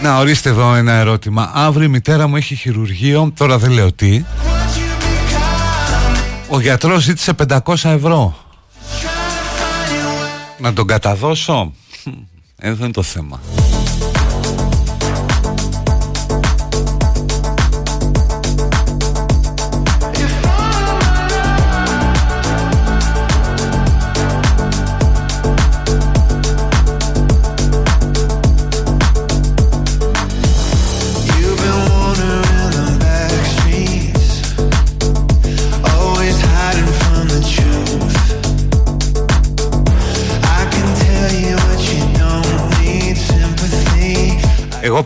Drug? 0.09 0.13
Να 0.13 0.17
ορίστε 0.19 0.49
εδώ 0.49 0.73
ένα 0.75 0.91
ερώτημα. 0.91 1.51
Αύριο 1.53 1.85
η 1.85 1.89
μητέρα 1.89 2.27
μου 2.27 2.35
έχει 2.35 2.55
χειρουργείο, 2.55 3.31
τώρα 3.37 3.57
δεν 3.57 3.71
λέω 3.71 3.91
τι. 3.93 4.23
What 4.25 4.77
you 4.77 5.03
become? 5.03 6.49
Ο 6.49 6.59
γιατρός 6.59 7.03
ζήτησε 7.03 7.33
500 7.47 7.73
ευρώ. 7.83 8.35
Trying 8.35 9.03
to 9.03 9.07
find 9.07 9.91
your 9.91 10.57
way. 10.57 10.61
Να 10.61 10.73
τον 10.73 10.87
καταδώσω. 10.87 11.73
Χμ, 12.03 12.11
Ε, 12.57 12.73
δεν 12.73 12.83
είναι 12.83 12.91
το 12.93 13.03
θέμα. 13.03 13.39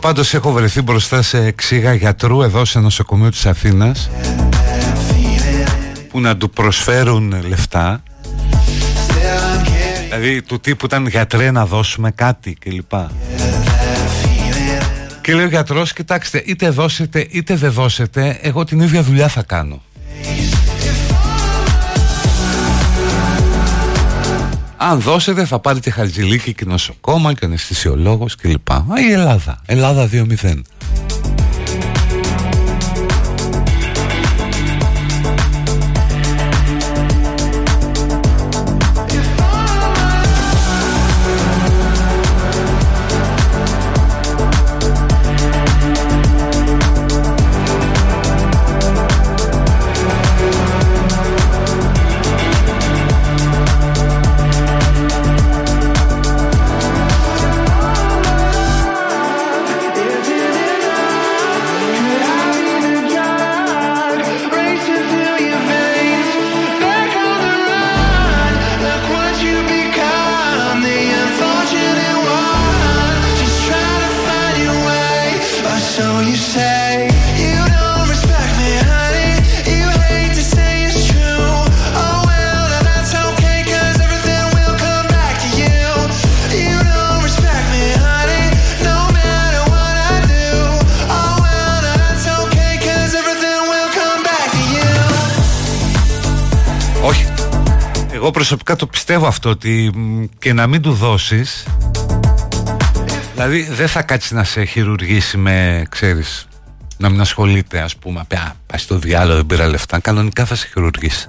Πάντως 0.04 0.34
έχω 0.34 0.52
βρεθεί 0.52 0.82
μπροστά 0.82 1.22
σε 1.22 1.44
εξήγα 1.44 1.94
γιατρού 1.94 2.42
εδώ 2.42 2.64
σε 2.64 2.78
νοσοκομείο 2.78 3.30
της 3.30 3.46
Αθήνας 3.46 4.10
που 6.08 6.20
να 6.20 6.36
του 6.36 6.50
προσφέρουν 6.50 7.34
λεφτά 7.48 8.02
Still 8.02 9.12
I'm 9.12 9.66
carrying 9.66 10.08
Δηλαδή 10.08 10.42
του 10.42 10.60
τύπου 10.60 10.86
ήταν 10.86 11.06
γιατρέ 11.06 11.50
να 11.50 11.66
δώσουμε 11.66 12.10
κάτι 12.10 12.56
κλπ. 12.60 12.90
that 12.90 13.00
feeling. 14.22 15.18
Και 15.20 15.34
λέει 15.34 15.44
ο 15.44 15.48
γιατρός 15.48 15.92
κοιτάξτε 15.92 16.42
είτε 16.46 16.70
δώσετε 16.70 17.26
είτε 17.30 17.56
δεν 17.56 17.72
δώσετε 17.72 18.38
εγώ 18.42 18.64
την 18.64 18.80
ίδια 18.80 19.02
δουλειά 19.02 19.28
θα 19.28 19.42
κάνω. 19.42 19.82
Αν 24.86 25.00
δώσετε 25.00 25.44
θα 25.44 25.58
πάρετε 25.58 25.90
χαρτζηλίκι 25.90 26.54
και 26.54 26.64
νοσοκόμα 26.64 27.32
και 27.32 27.44
αναισθησιολόγος 27.44 28.36
κλπ. 28.36 28.72
Α, 28.72 28.84
η 29.08 29.12
Ελλάδα. 29.12 29.62
Ελλάδα 29.66 30.08
2-0. 30.12 30.62
Εγώ 98.24 98.32
προσωπικά 98.32 98.76
το 98.76 98.86
πιστεύω 98.86 99.26
αυτό 99.26 99.50
ότι 99.50 99.90
μ, 99.94 100.24
και 100.38 100.52
να 100.52 100.66
μην 100.66 100.82
του 100.82 100.92
δώσεις 100.92 101.66
Δηλαδή 103.34 103.62
δεν 103.62 103.88
θα 103.88 104.02
κάτσει 104.02 104.34
να 104.34 104.44
σε 104.44 104.64
χειρουργήσει 104.64 105.36
με, 105.36 105.86
ξέρεις, 105.88 106.48
να 106.96 107.08
μην 107.08 107.20
ασχολείται 107.20 107.80
ας 107.80 107.96
πούμε. 107.96 108.20
Α, 108.20 108.24
πάει 108.66 108.78
στο 108.78 108.98
διάλογο, 108.98 109.36
δεν 109.36 109.46
πήρα 109.46 109.68
λεφτά. 109.68 109.98
Κανονικά 109.98 110.44
θα 110.44 110.54
σε 110.54 110.66
χειρουργήσει. 110.66 111.28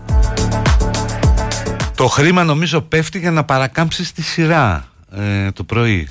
Το 1.95 2.07
χρήμα 2.07 2.43
νομίζω 2.43 2.81
πέφτει 2.81 3.19
για 3.19 3.31
να 3.31 3.43
παρακάμψεις 3.43 4.11
τη 4.11 4.21
σειρά 4.21 4.85
ε, 5.17 5.51
το 5.51 5.63
πρωί. 5.63 6.09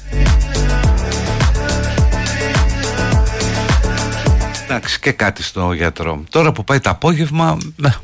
Εντάξει 4.64 4.98
και 4.98 5.12
κάτι 5.12 5.42
στο 5.42 5.72
γιατρό. 5.72 6.24
Τώρα 6.30 6.52
που 6.52 6.64
πάει 6.64 6.80
το 6.80 6.90
απόγευμα... 6.90 7.58
ναι. 7.76 7.94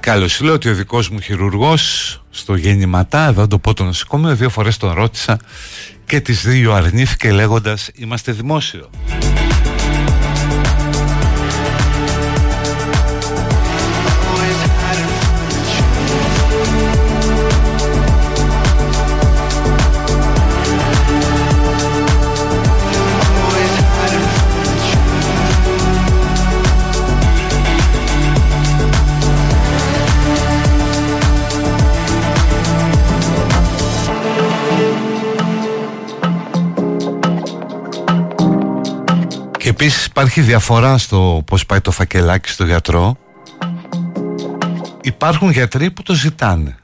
Να 0.00 0.12
καλώς 0.12 0.40
λέω 0.40 0.54
ότι 0.54 0.68
ο 0.68 0.74
δικός 0.74 1.08
μου 1.08 1.20
χειρουργός 1.20 2.22
στο 2.30 2.54
γεννηματά, 2.54 3.26
εδώ 3.26 3.46
το 3.46 3.58
πω 3.58 3.74
το 3.74 3.84
νοσοκομείο, 3.84 4.34
δύο 4.34 4.50
φορές 4.50 4.76
τον 4.76 4.92
ρώτησα 4.92 5.38
και 6.06 6.20
τις 6.20 6.42
δύο 6.42 6.72
αρνήθηκε 6.72 7.32
λέγοντας 7.32 7.90
είμαστε 7.94 8.32
δημόσιο. 8.32 8.90
Επίσης 39.82 40.06
υπάρχει 40.06 40.40
διαφορά 40.40 40.98
στο 40.98 41.42
πώς 41.46 41.66
πάει 41.66 41.80
το 41.80 41.90
φακελάκι 41.90 42.48
στο 42.48 42.64
γιατρό. 42.64 43.16
Υπάρχουν 45.02 45.50
γιατροί 45.50 45.90
που 45.90 46.02
το 46.02 46.14
ζητάνε. 46.14 46.76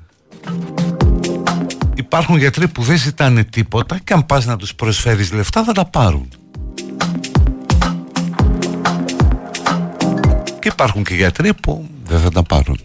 Υπάρχουν 1.94 2.36
γιατροί 2.36 2.68
που 2.68 2.82
δεν 2.82 2.96
ζητάνε 2.96 3.44
τίποτα 3.44 3.98
και 3.98 4.12
αν 4.12 4.26
πας 4.26 4.46
να 4.46 4.56
τους 4.56 4.74
προσφέρεις 4.74 5.32
λεφτά 5.32 5.64
θα 5.64 5.72
τα 5.72 5.84
πάρουν. 5.84 6.28
Και 10.58 10.68
υπάρχουν 10.68 11.04
και 11.04 11.14
γιατροί 11.14 11.54
που 11.54 11.88
δεν 12.04 12.20
θα 12.20 12.30
τα 12.30 12.42
πάρουν. 12.42 12.78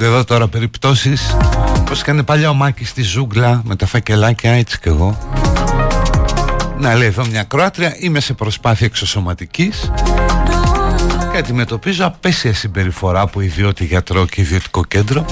Έρχονται, 0.00 0.16
έρχονται 0.16 0.16
εδώ 0.16 0.24
τώρα 0.24 0.48
περιπτώσεις 0.48 1.36
Πώς 1.84 2.00
έκανε 2.00 2.22
παλιά 2.22 2.50
ο 2.50 2.54
Μάκης 2.54 2.88
στη 2.88 3.02
ζούγκλα 3.02 3.62
Με 3.64 3.76
τα 3.76 3.86
φακελάκια 3.86 4.52
έτσι 4.52 4.78
κι 4.80 4.88
εγώ. 4.88 5.18
Να 6.78 6.94
λέει 6.94 7.06
εδώ 7.06 7.26
μια 7.26 7.42
Κροάτρια 7.42 7.96
Είμαι 7.98 8.20
σε 8.20 8.34
προσπάθεια 8.34 8.86
εξωσωματικής 8.86 9.90
Και 11.32 11.38
αντιμετωπίζω 11.38 12.06
απέσια 12.06 12.54
συμπεριφορά 12.54 13.20
Από 13.20 13.40
ιδιώτη 13.40 13.84
γιατρό 13.84 14.26
και 14.26 14.40
ιδιωτικό 14.40 14.84
κέντρο. 14.84 15.26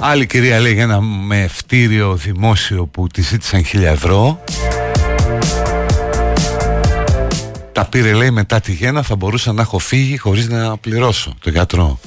Άλλη 0.00 0.26
κυρία 0.26 0.60
λέει 0.60 0.72
για 0.72 0.82
ένα 0.82 1.00
με 1.00 1.42
ευτήριο 1.42 2.14
δημόσιο 2.14 2.86
που 2.86 3.06
τη 3.06 3.22
ζήτησαν 3.22 3.64
χίλια 3.64 3.90
ευρώ 3.90 4.40
Τα 7.78 7.84
πήρε 7.84 8.12
λέει 8.12 8.30
μετά 8.30 8.60
τη 8.60 8.72
γέννα 8.72 9.02
θα 9.02 9.16
μπορούσα 9.16 9.52
να 9.52 9.62
έχω 9.62 9.78
φύγει 9.78 10.16
χωρίς 10.16 10.48
να 10.48 10.76
πληρώσω 10.76 11.34
το 11.40 11.50
γιατρό. 11.50 11.98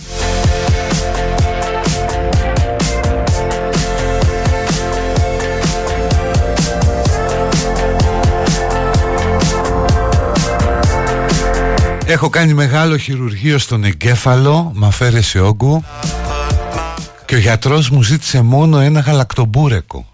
Έχω 12.06 12.30
κάνει 12.30 12.54
μεγάλο 12.54 12.98
χειρουργείο 12.98 13.58
στον 13.58 13.84
εγκέφαλο 13.84 14.72
με 14.74 14.88
αφαίρεση 14.88 15.40
όγκου 15.40 15.84
και 17.26 17.36
ο 17.36 17.40
γιατρός 17.40 17.90
μου 17.90 18.04
ζήτησε 18.04 18.42
μόνο 18.42 18.80
ένα 18.80 19.00
γαλακτομπούρεκο. 19.00 20.11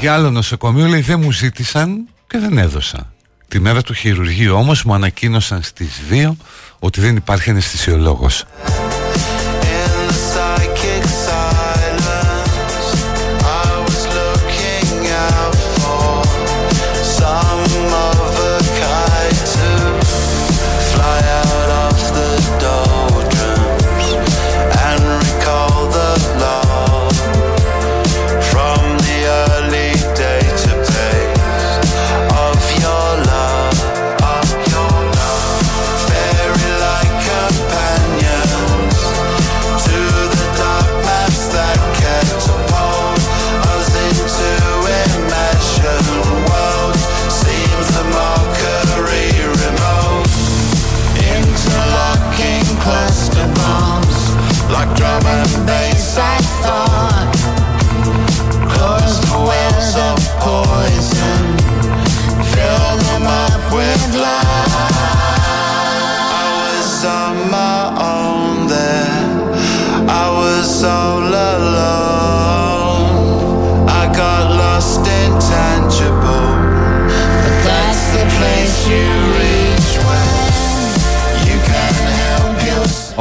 Για 0.00 0.14
άλλο 0.14 0.30
νοσοκομείο 0.30 0.86
λέει 0.86 1.00
δεν 1.00 1.20
μου 1.20 1.32
ζήτησαν 1.32 2.08
και 2.26 2.38
δεν 2.38 2.58
έδωσα. 2.58 3.12
Τη 3.48 3.60
μέρα 3.60 3.82
του 3.82 3.94
χειρουργείου 3.94 4.54
όμως 4.54 4.84
μου 4.84 4.94
ανακοίνωσαν 4.94 5.62
στις 5.62 6.00
2 6.10 6.36
ότι 6.78 7.00
δεν 7.00 7.16
υπάρχει 7.16 7.50
αναισθησιολόγος. 7.50 8.44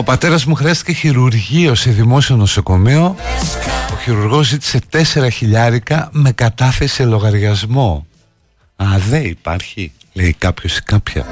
Πατέρας 0.08 0.46
μου 0.46 0.56
χρειάστηκε 0.56 0.92
χειρουργείο 0.92 1.76
σε 1.76 1.90
δημόσιο 1.90 2.36
νοσοκομείο. 2.36 3.16
Ο 3.94 3.98
χειρουργός 4.04 4.48
ζήτησε 4.48 4.80
4 4.92 5.28
χιλιάρικα 5.32 6.10
με 6.12 6.32
κατάθεση 6.32 6.94
σε 6.94 7.06
λογαριασμό. 7.06 8.08
Α, 8.76 8.86
δεν 9.10 9.24
υπάρχει, 9.24 9.92
λέει 10.14 10.36
κάποιος 10.38 10.78
ή 10.78 10.82
κάποια. 10.82 11.26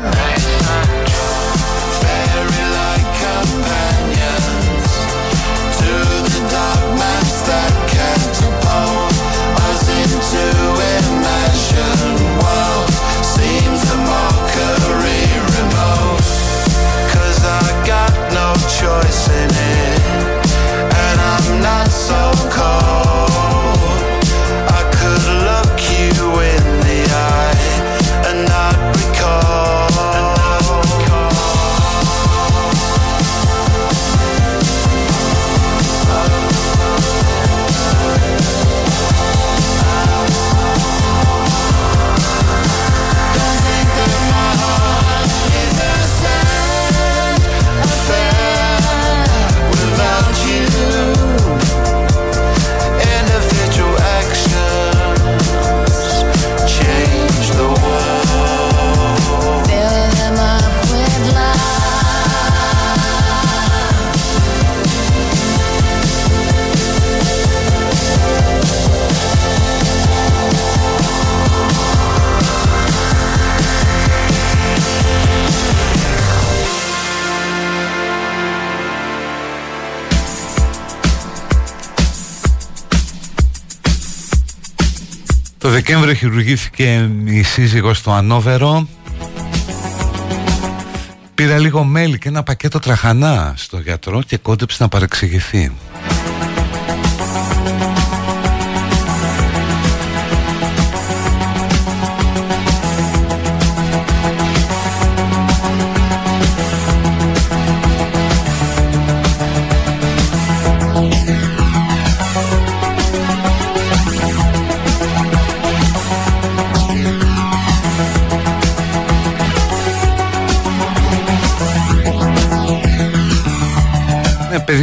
Δεκέμβριο 85.88 86.14
χειρουργήθηκε 86.14 87.10
η 87.26 87.44
σύζυγος 87.44 87.98
στο 87.98 88.12
Ανόβερο. 88.12 88.88
Πήρα 91.36 91.58
λίγο 91.58 91.84
μέλι 91.84 92.18
και 92.18 92.28
ένα 92.28 92.44
πακέτο 92.44 92.80
τραχανά 92.80 93.54
στο 93.58 93.80
γιατρό 93.80 94.22
και 94.22 94.38
κόντεψε 94.38 94.84
να 94.84 94.90
παρεξηγηθεί. 94.90 95.72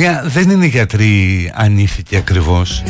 Παιδιά, 0.03 0.23
δεν 0.25 0.51
είναι 0.51 0.67
γιατροί 0.67 1.51
ανήθικοι 1.55 2.17
ακριβώς. 2.17 2.83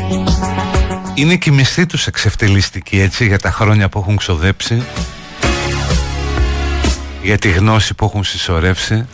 Είναι 1.15 1.37
και 1.37 1.51
η 1.51 1.53
μισθή 1.53 1.87
τους 1.87 2.07
εξευτελιστική, 2.07 3.01
έτσι, 3.01 3.27
για 3.27 3.39
τα 3.39 3.51
χρόνια 3.51 3.89
που 3.89 3.99
έχουν 3.99 4.17
ξοδέψει. 4.17 4.83
Για 7.23 7.39
τη 7.39 7.51
γνώση 7.51 7.95
που 7.95 8.05
έχουν 8.05 8.25
συσσωρεύσει. 8.25 9.07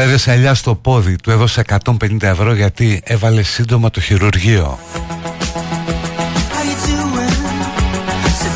Αφαίρεσε 0.00 0.32
ελιά 0.32 0.54
στο 0.54 0.74
πόδι, 0.74 1.16
του 1.16 1.30
έδωσε 1.30 1.64
150 2.00 2.22
ευρώ 2.22 2.54
γιατί 2.54 3.00
έβαλε 3.04 3.42
σύντομα 3.42 3.90
το 3.90 4.00
χειρουργείο. 4.00 4.78
How 6.54 6.62
you 6.68 6.76
doing? 6.86 7.34
Said 8.40 8.54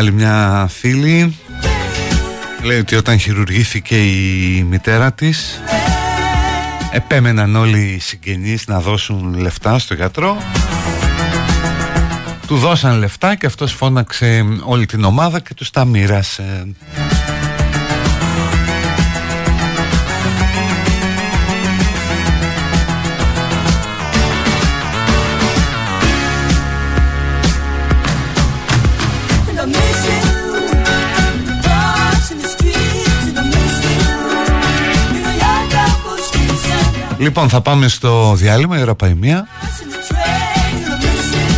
πάλι 0.00 0.12
μια 0.12 0.66
φίλη. 0.70 1.38
Λέει 2.62 2.78
ότι 2.78 2.96
όταν 2.96 3.18
χειρουργήθηκε 3.18 3.96
η 3.96 4.66
μητέρα 4.68 5.12
της 5.12 5.60
Επέμεναν 6.92 7.56
όλοι 7.56 7.78
οι 7.78 7.98
συγγενείς 7.98 8.66
να 8.66 8.80
δώσουν 8.80 9.34
λεφτά 9.38 9.78
στο 9.78 9.94
γιατρό. 9.94 10.36
Του 12.46 12.56
δώσαν 12.56 12.98
λεφτά 12.98 13.34
και 13.34 13.46
αυτός 13.46 13.72
φώναξε 13.72 14.44
όλη 14.62 14.86
την 14.86 15.04
ομάδα 15.04 15.40
και 15.40 15.54
τους 15.54 15.70
τα 15.70 15.84
μοίρασε 15.84 16.74
Λοιπόν 37.20 37.48
θα 37.48 37.60
πάμε 37.60 37.88
στο 37.88 38.34
διάλειμμα 38.34 38.78
η 38.78 38.82
ώρα 38.82 38.94
πάει 38.94 39.14
μία. 39.14 39.46
Bars 39.46 39.82
in 39.82 39.90
the 39.90 40.00
train, 40.08 40.84
and 40.84 40.92
I 40.92 40.98
miss 41.04 41.34
you, 41.34 41.48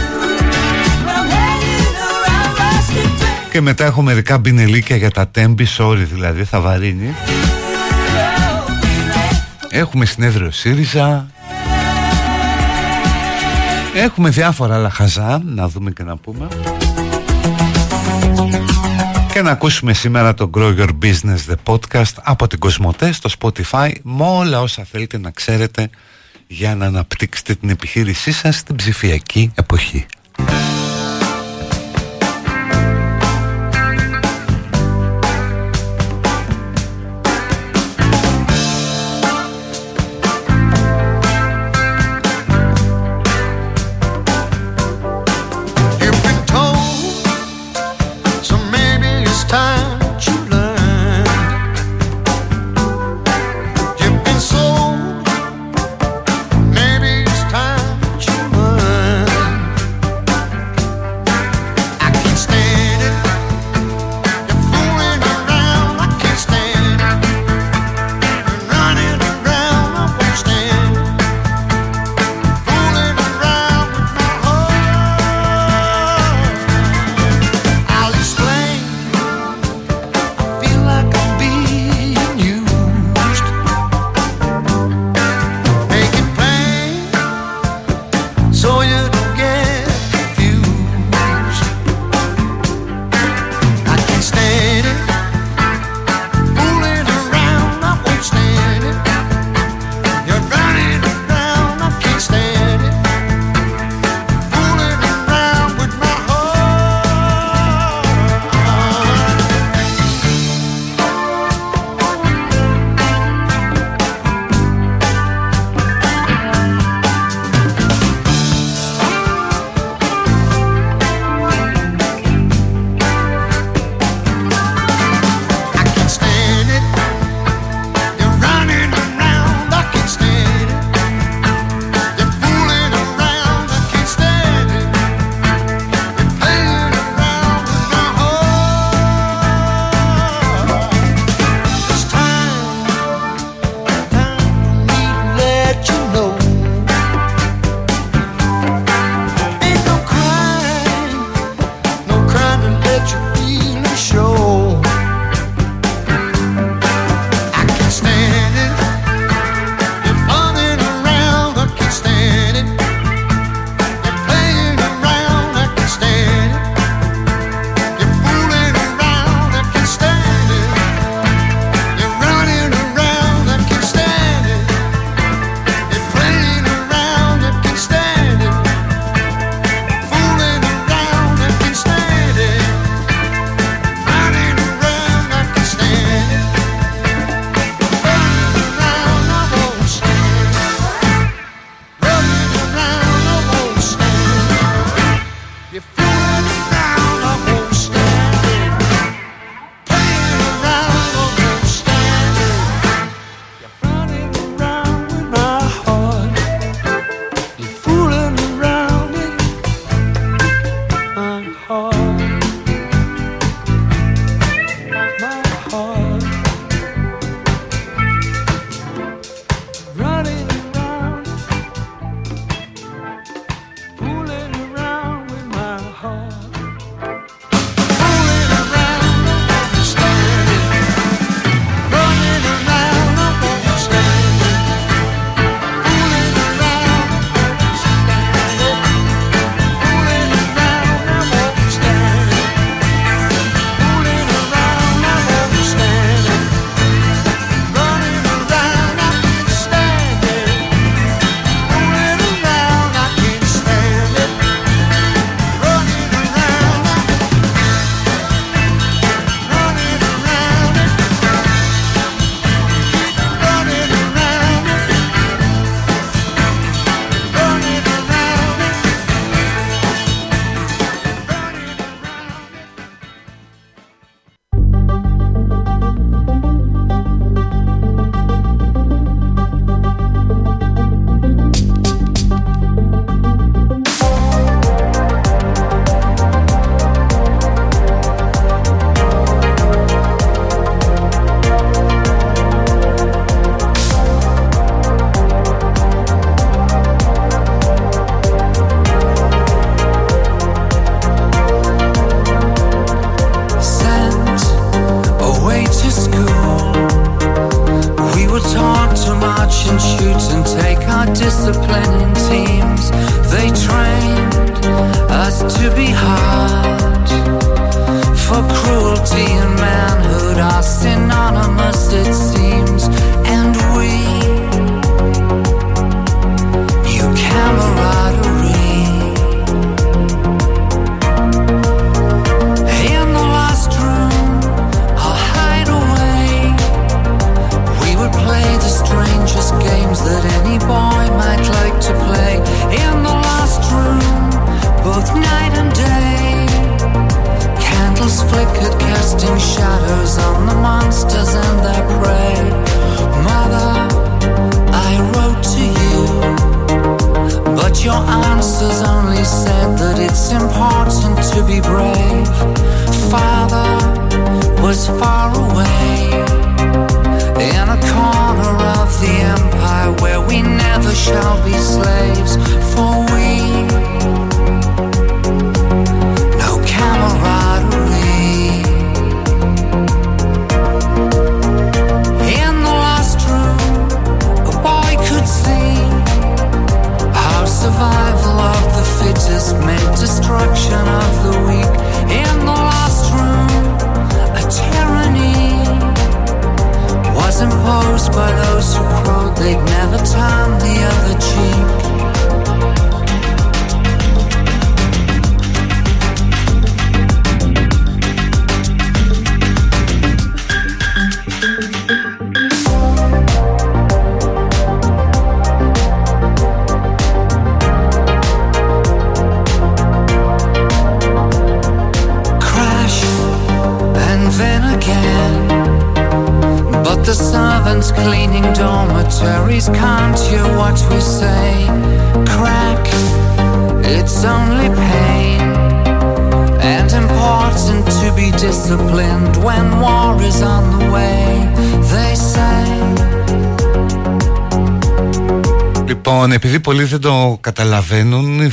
but 1.04 1.16
I'm 1.16 1.28
hanging 1.36 1.96
around 2.08 2.52
lost 2.58 2.90
in 2.90 3.10
pain. 3.20 3.50
Και 3.50 3.60
μετά 3.60 3.84
έχω 3.84 4.02
μερικά 4.02 4.38
μπινελίκια 4.38 4.96
για 4.96 5.10
τα 5.10 5.28
τέμπη 5.28 5.66
sorry 5.78 6.06
δηλαδή 6.12 6.44
θα 6.44 6.60
βαρύνει. 6.60 7.14
Έχουμε 9.70 10.04
συνέδριο 10.04 10.50
ΣΥΡΙΖΑ. 10.50 11.26
Έχουμε 13.94 14.28
διάφορα 14.28 14.74
άλλα 14.74 14.90
χαζά 14.90 15.42
Να 15.44 15.68
δούμε 15.68 15.90
και 15.90 16.02
να 16.02 16.16
πούμε 16.16 16.48
Και 19.42 19.48
να 19.48 19.54
ακούσουμε 19.54 19.92
σήμερα 19.92 20.34
το 20.34 20.50
Grow 20.54 20.78
Your 20.78 20.88
Business 21.02 21.38
The 21.48 21.54
Podcast 21.64 22.12
Από 22.22 22.46
την 22.46 22.58
Κοσμοτέ 22.58 23.12
στο 23.12 23.30
Spotify 23.38 23.92
Με 24.02 24.24
όλα 24.24 24.60
όσα 24.60 24.84
θέλετε 24.84 25.18
να 25.18 25.30
ξέρετε 25.30 25.90
Για 26.46 26.74
να 26.74 26.86
αναπτύξετε 26.86 27.54
την 27.54 27.68
επιχείρησή 27.68 28.32
σας 28.32 28.56
Στην 28.56 28.76
ψηφιακή 28.76 29.52
εποχή 29.54 30.06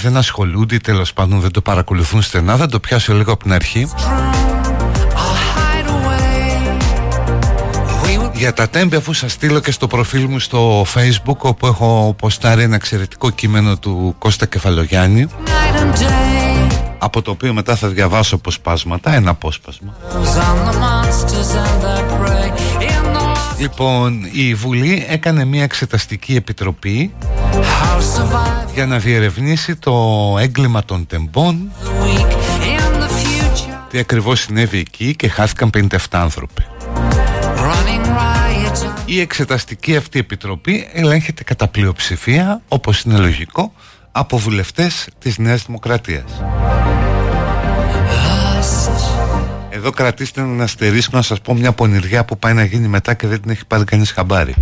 δεν 0.09 0.17
ασχολούνται 0.17 0.75
ή 0.75 0.79
τέλος 0.79 1.13
πάντων 1.13 1.39
δεν 1.39 1.51
το 1.51 1.61
παρακολουθούν 1.61 2.21
στενά, 2.21 2.55
θα 2.55 2.65
το 2.67 2.79
πιάσω 2.79 3.13
λίγο 3.13 3.31
από 3.31 3.43
την 3.43 3.53
αρχή. 3.53 3.87
I'll 3.89 3.97
hide 5.55 5.89
away. 5.89 6.73
We 8.03 8.23
would 8.23 8.33
Για 8.33 8.53
τα 8.53 8.69
τέμπη 8.69 8.95
αφού 8.95 9.13
σας 9.13 9.31
στείλω 9.31 9.59
και 9.59 9.71
στο 9.71 9.87
προφίλ 9.87 10.25
μου 10.29 10.39
στο 10.39 10.85
facebook 10.93 11.37
όπου 11.37 11.67
έχω 11.67 12.15
ποστάρει 12.17 12.63
ένα 12.63 12.75
εξαιρετικό 12.75 13.29
κείμενο 13.29 13.77
του 13.77 14.15
Κώστα 14.17 14.45
Κεφαλογιάννη 14.45 15.27
night 15.45 15.79
and 15.79 16.01
day. 16.01 16.71
από 16.97 17.21
το 17.21 17.31
οποίο 17.31 17.53
μετά 17.53 17.75
θα 17.75 17.87
διαβάσω 17.87 18.35
αποσπάσματα, 18.35 19.13
ένα 19.13 19.29
απόσπασμα. 19.29 19.95
On 20.01 20.13
the 20.13 20.77
monsters 20.79 21.51
and 21.63 21.83
their 21.83 22.03
prey. 22.19 22.49
In 22.81 23.15
the 23.15 23.59
Λοιπόν, 23.59 24.19
η 24.31 24.53
Βουλή 24.53 25.05
έκανε 25.09 25.45
μια 25.45 25.63
εξεταστική 25.63 26.35
επιτροπή 26.35 27.13
house 27.13 27.27
survive 27.27 27.38
για 28.73 28.85
να 28.85 28.97
διερευνήσει 28.97 29.75
το 29.75 30.35
έγκλημα 30.39 30.83
των 30.83 31.07
τεμπών 31.07 31.71
the 31.83 31.87
weak. 31.87 32.31
In 32.31 33.01
the 33.01 33.07
future, 33.07 33.77
τι 33.89 33.99
ακριβώς 33.99 34.39
συνέβη 34.39 34.79
εκεί 34.79 35.15
και 35.15 35.27
χάθηκαν 35.27 35.69
57 35.77 35.87
άνθρωποι. 36.11 36.65
running 37.55 38.05
riot. 38.05 38.89
Η 39.05 39.19
εξεταστική 39.19 39.95
αυτή 39.95 40.19
επιτροπή 40.19 40.89
ελέγχεται 40.93 41.43
κατά 41.43 41.67
πλειοψηφία, 41.67 42.61
όπως 42.67 43.01
είναι 43.01 43.17
λογικό, 43.17 43.73
από 44.11 44.37
βουλευτές 44.37 45.07
της 45.19 45.37
Νέας 45.37 45.65
Δημοκρατίας. 45.65 46.43
Εδώ 49.69 49.91
κρατήστε 49.91 50.41
έναν 50.41 50.61
αστερίσκο 50.61 51.17
να 51.17 51.23
σας 51.23 51.41
πω 51.41 51.53
μια 51.53 51.71
πονηριά 51.71 52.25
που 52.25 52.37
πάει 52.37 52.53
να 52.53 52.63
γίνει 52.63 52.87
μετά 52.87 53.13
και 53.13 53.27
δεν 53.27 53.41
την 53.41 53.51
έχει 53.51 53.65
πάρει 53.65 53.83
κανείς 53.83 54.11
χαμπάρι. 54.11 54.53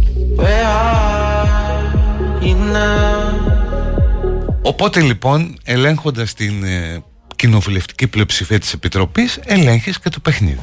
Οπότε 4.62 5.00
λοιπόν, 5.00 5.56
ελέγχοντας 5.64 6.34
την 6.34 6.64
ε, 6.64 7.04
κοινοβουλευτική 7.36 8.08
πλειοψηφία 8.08 8.60
της 8.60 8.74
Επιτροπής, 8.74 9.39
ελέγχεις 9.43 10.00
και 10.00 10.10
το 10.10 10.20
παιχνίδι. 10.20 10.60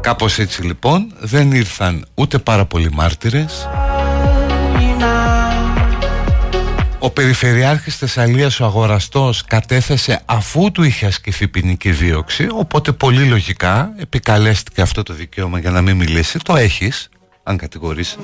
Κάπως 0.00 0.38
έτσι 0.38 0.62
λοιπόν, 0.62 1.12
δεν 1.20 1.52
ήρθαν 1.52 2.06
ούτε 2.14 2.38
πάρα 2.38 2.64
πολλοί 2.64 2.90
μάρτυρες. 2.92 3.68
Ο 6.98 7.10
Περιφερειάρχης 7.10 7.96
Θεσσαλίας 7.96 8.60
ο 8.60 8.64
Αγοραστός 8.64 9.44
κατέθεσε 9.44 10.22
αφού 10.24 10.72
του 10.72 10.82
είχε 10.82 11.06
ασκηθεί 11.06 11.48
ποινική 11.48 11.90
δίωξη 11.90 12.48
οπότε 12.52 12.92
πολύ 12.92 13.24
λογικά 13.24 13.92
επικαλέστηκε 13.96 14.80
αυτό 14.80 15.02
το 15.02 15.14
δικαίωμα 15.14 15.58
για 15.58 15.70
να 15.70 15.80
μην 15.80 15.96
μιλήσει 15.96 16.38
το 16.38 16.56
έχεις 16.56 17.08
αν 17.50 17.56
κατηγορείς. 17.56 18.16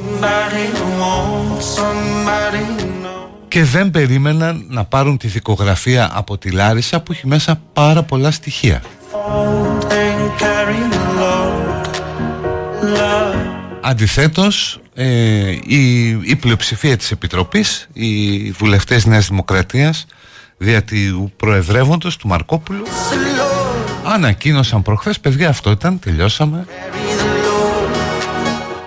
Και 3.48 3.64
δεν 3.64 3.90
περίμεναν 3.90 4.64
να 4.68 4.84
πάρουν 4.84 5.16
τη 5.16 5.28
δικογραφία 5.28 6.10
από 6.14 6.38
τη 6.38 6.50
Λάρισα 6.50 7.00
που 7.00 7.12
έχει 7.12 7.26
μέσα 7.26 7.60
πάρα 7.72 8.02
πολλά 8.02 8.30
στοιχεία. 8.30 8.82
Αντιθέτως, 13.80 14.80
ε, 14.94 15.04
η, 15.66 16.08
η 16.08 16.36
πλειοψηφία 16.36 16.96
της 16.96 17.10
Επιτροπής, 17.10 17.88
οι 17.92 18.50
βουλευτές 18.50 19.06
Νέας 19.06 19.28
Δημοκρατίας, 19.28 20.06
δια 20.56 20.84
του 20.84 21.32
προεδρεύοντος 21.36 22.16
του 22.16 22.28
Μαρκόπουλου, 22.28 22.86
ανακοίνωσαν 24.04 24.82
προχθές, 24.82 25.20
παιδιά 25.20 25.48
αυτό 25.48 25.70
ήταν, 25.70 25.98
τελειώσαμε. 25.98 26.66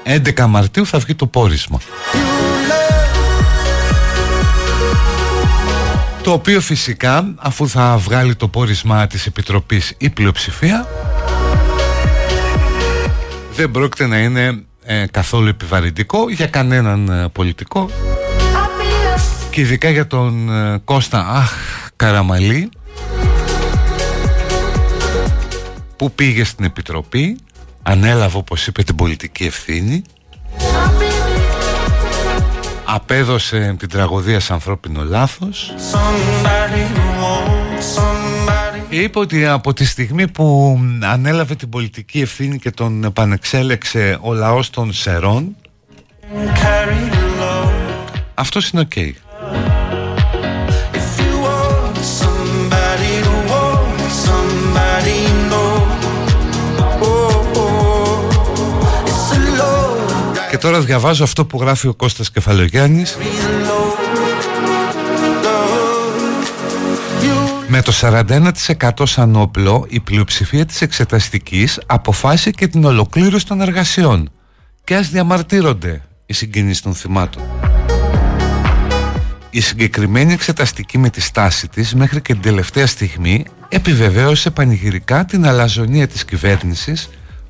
11 0.10 0.46
Μαρτίου 0.48 0.86
θα 0.86 1.00
βγει 1.00 1.16
το 1.16 1.28
πόρισμα. 1.28 1.80
Το 6.24 6.32
οποίο 6.32 6.62
φυσικά, 6.62 7.34
αφού 7.38 7.70
θα 7.70 7.98
βγάλει 7.98 8.36
το 8.36 8.48
πόρισμά 8.48 9.08
της 9.08 9.26
Επιτροπής 9.26 9.94
η 9.98 10.10
πλειοψηφία, 10.10 10.88
δεν 13.56 13.72
πρόκειται 13.72 14.08
να 14.08 14.18
είναι 14.20 14.64
ε, 14.84 15.06
καθόλου 15.12 15.48
επιβαρυντικό 15.48 16.30
για 16.30 16.48
κανέναν 16.48 17.10
ε, 17.10 17.28
πολιτικό 17.32 17.90
και 19.50 19.62
ειδικά 19.62 19.90
για 19.90 20.08
τον 20.08 20.50
ε, 20.50 20.82
Κώστα 20.84 21.28
Αχ 21.28 21.52
Καραμαλή 21.96 22.70
που 25.96 26.12
πήγε 26.12 26.44
στην 26.44 26.66
Επιτροπή 26.66 27.38
ανέλαβε 27.84 28.38
όπως 28.38 28.68
είπε 28.68 28.84
την 28.84 28.96
πολιτική 28.96 29.44
ευθύνη. 29.44 30.02
Απέδωσε 32.86 33.76
την 33.80 33.90
τραγωδία 33.90 34.40
σε 34.40 34.54
ανθρώπινο 34.54 35.04
λάθος. 35.04 35.74
Και 38.90 38.96
είπε 38.96 39.20
ότι 39.20 39.46
από 39.46 39.74
τη 39.74 39.86
στιγμή 39.86 40.28
που 40.28 40.78
ανέλαβε 41.02 41.56
την 41.56 41.70
πολιτική 41.70 42.22
ευθύνη 42.22 42.60
και 42.60 42.72
τον 42.72 43.04
επανεξέλεξε 43.04 44.18
ο 44.22 44.34
λαός 44.34 44.70
των 44.70 44.94
Σερών 44.94 45.56
αυτός 48.34 48.70
είναι 48.70 48.82
OK. 48.82 48.92
If 48.96 49.29
τώρα 60.60 60.80
διαβάζω 60.82 61.24
αυτό 61.24 61.46
που 61.46 61.60
γράφει 61.62 61.88
ο 61.88 61.94
Κώστας 61.94 62.32
Κεφαλογιάννης 62.32 63.18
be 63.20 63.24
the 63.24 63.68
low. 63.68 63.80
You 67.24 67.34
Με 67.68 67.82
το 67.82 67.92
41% 68.02 68.90
σαν 69.04 69.36
όπλο, 69.36 69.86
η 69.90 70.00
πλειοψηφία 70.00 70.66
της 70.66 70.82
εξεταστικής 70.82 71.80
αποφάσισε 71.86 72.52
και 72.52 72.68
την 72.68 72.86
ολοκλήρωση 72.86 73.46
των 73.46 73.62
εργασιών. 73.62 74.30
Και 74.84 74.96
ας 74.96 75.10
διαμαρτύρονται 75.10 76.02
οι 76.26 76.34
συγγενείς 76.34 76.82
των 76.82 76.94
θυμάτων. 76.94 77.44
Η 79.50 79.62
συγκεκριμένη 79.62 80.34
εξεταστική 80.34 80.98
με 80.98 81.10
τη 81.10 81.22
στάση 81.22 81.68
της 81.68 81.96
μέχρι 81.96 82.22
και 82.22 82.34
την 82.34 82.42
τελευταία 82.42 82.88
στιγμή 82.88 83.46
επιβεβαίωσε 83.70 84.50
πανηγυρικά 84.50 85.26
την 85.26 85.46
αλαζονία 85.46 86.08
της 86.08 86.26
κυβέρνησης 86.26 87.10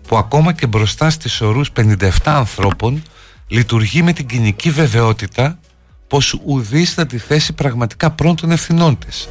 που 0.10 0.18
ακόμα 0.18 0.54
και 0.54 0.68
μπροστά 0.68 1.10
στις 1.10 1.42
ορούς 1.42 1.72
57 1.76 2.10
ανθρώπων 2.24 3.04
λειτουργεί 3.48 4.04
με 4.04 4.14
την 4.14 4.26
κοινική 4.26 4.70
βεβαιότητα 4.70 5.60
πως 6.08 6.40
ουδής 6.46 6.94
θα 6.94 7.06
τη 7.06 7.18
θέσει 7.18 7.54
πραγματικά 7.54 8.12
πρώτων 8.12 8.52
ευθυνών 8.52 8.98
της. 8.98 9.28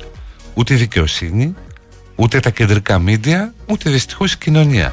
Ούτε 0.55 0.75
η 0.75 0.77
δικαιοσύνη, 0.77 1.55
ούτε 2.15 2.41
τα 2.41 2.51
κεντρικά 2.51 2.99
μίντια, 2.99 3.55
ούτε 3.67 3.91
δυστυχώς 3.91 4.33
η 4.33 4.39
κοινωνία. 4.39 4.93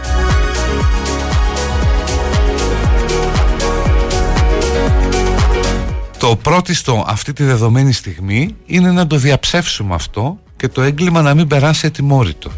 Το 6.18 6.36
πρώτιστο 6.36 7.04
αυτή 7.08 7.34
τη 7.34 7.44
δεδομένη 7.44 7.92
στιγμή 7.92 8.56
είναι 8.66 8.92
να 8.92 9.08
το 9.08 9.16
διαψεύσουμε 9.16 9.94
αυτό 9.96 10.40
και 10.56 10.68
το 10.68 10.82
έγκλημα 10.82 11.22
να 11.22 11.34
μην 11.34 11.48
περάσει 11.48 11.88
ατιμόρυτο. 11.88 12.52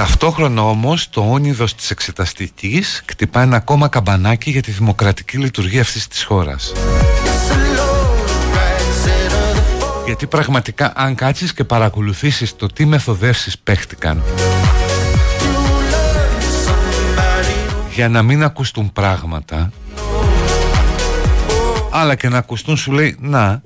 Ταυτόχρονα 0.00 0.62
όμως 0.62 1.10
το 1.10 1.30
όνειδος 1.30 1.74
της 1.74 1.90
εξεταστικής 1.90 3.02
κτυπά 3.04 3.42
ένα 3.42 3.56
ακόμα 3.56 3.88
καμπανάκι 3.88 4.50
για 4.50 4.62
τη 4.62 4.70
δημοκρατική 4.70 5.38
λειτουργία 5.38 5.80
αυτής 5.80 6.08
της 6.08 6.22
χώρας. 6.22 6.72
Γιατί 10.06 10.26
πραγματικά 10.26 10.92
αν 10.96 11.14
κάτσεις 11.14 11.52
και 11.52 11.64
παρακολουθήσεις 11.64 12.56
το 12.56 12.66
τι 12.66 12.84
μεθοδεύσεις 12.84 13.58
παίχτηκαν 13.58 14.22
για 17.94 18.08
να 18.08 18.22
μην 18.22 18.42
ακουστούν 18.42 18.92
πράγματα 18.92 19.70
αλλά 21.90 22.14
και 22.14 22.28
να 22.28 22.38
ακουστούν 22.38 22.76
σου 22.76 22.92
λέει 22.92 23.16
να 23.20 23.62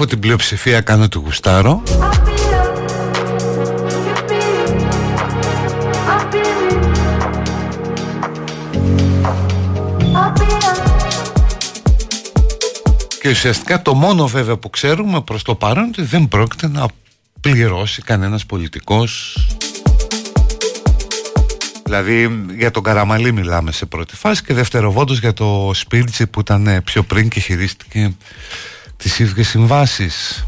έχω 0.00 0.08
την 0.08 0.20
πλειοψηφία 0.20 0.80
κάνω 0.80 1.08
το 1.08 1.18
γουστάρω 1.18 1.82
και 13.20 13.28
ουσιαστικά 13.28 13.82
το 13.82 13.94
μόνο 13.94 14.26
βέβαια 14.26 14.56
που 14.56 14.70
ξέρουμε 14.70 15.20
προς 15.20 15.42
το 15.42 15.54
παρόν 15.54 15.84
ότι 15.84 16.02
δεν 16.02 16.28
πρόκειται 16.28 16.68
να 16.68 16.86
πληρώσει 17.40 18.02
κανένας 18.02 18.46
πολιτικός. 18.46 19.38
Δηλαδή 21.84 22.44
για 22.58 22.70
τον 22.70 22.82
Καραμαλή 22.82 23.32
μιλάμε 23.32 23.72
σε 23.72 23.86
πρώτη 23.86 24.16
φάση 24.16 24.44
και 24.44 24.54
δευτεροβόντως 24.54 25.18
για 25.18 25.32
το 25.32 25.70
Σπίρτσι 25.74 26.26
που 26.26 26.40
ήταν 26.40 26.66
ε, 26.66 26.80
πιο 26.80 27.02
πριν 27.02 27.28
και 27.28 27.40
χειρίστηκε 27.40 28.14
τις 29.02 29.18
ίδιες 29.18 29.48
συμβάσεις. 29.48 30.44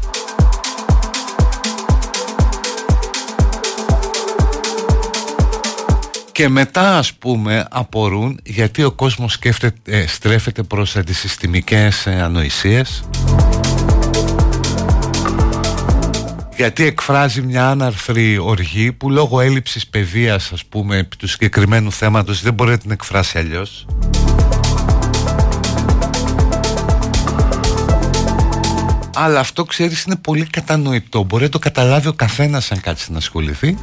Και 6.31 6.49
μετά 6.49 6.97
ας 6.97 7.13
πούμε 7.13 7.67
απορούν 7.69 8.39
γιατί 8.43 8.83
ο 8.83 8.91
κόσμος 8.91 9.33
σκέφτεται, 9.33 9.97
ε, 9.97 10.07
στρέφεται 10.07 10.63
προς 10.63 10.95
αντισυστημικές 10.95 12.05
ε, 12.05 12.21
ανοησίες 12.21 13.03
γιατί 16.55 16.83
εκφράζει 16.83 17.41
μια 17.41 17.69
άναρθρη 17.69 18.37
οργή 18.37 18.91
που 18.91 19.09
λόγω 19.09 19.41
έλλειψης 19.41 19.87
παιδείας 19.87 20.51
ας 20.51 20.65
πούμε 20.65 20.97
επί 20.97 21.15
του 21.15 21.27
συγκεκριμένου 21.27 21.91
θέματος 21.91 22.41
δεν 22.41 22.53
μπορεί 22.53 22.69
να 22.69 22.77
την 22.77 22.91
εκφράσει 22.91 23.37
αλλιώς 23.37 23.85
αλλά 29.15 29.39
αυτό 29.39 29.63
ξέρεις 29.63 30.03
είναι 30.03 30.15
πολύ 30.15 30.45
κατανοητό 30.45 31.23
μπορεί 31.23 31.43
να 31.43 31.49
το 31.49 31.59
καταλάβει 31.59 32.07
ο 32.07 32.13
καθένας 32.13 32.71
αν 32.71 32.81
κάτσει 32.81 33.11
να 33.11 33.17
ασχοληθεί 33.17 33.77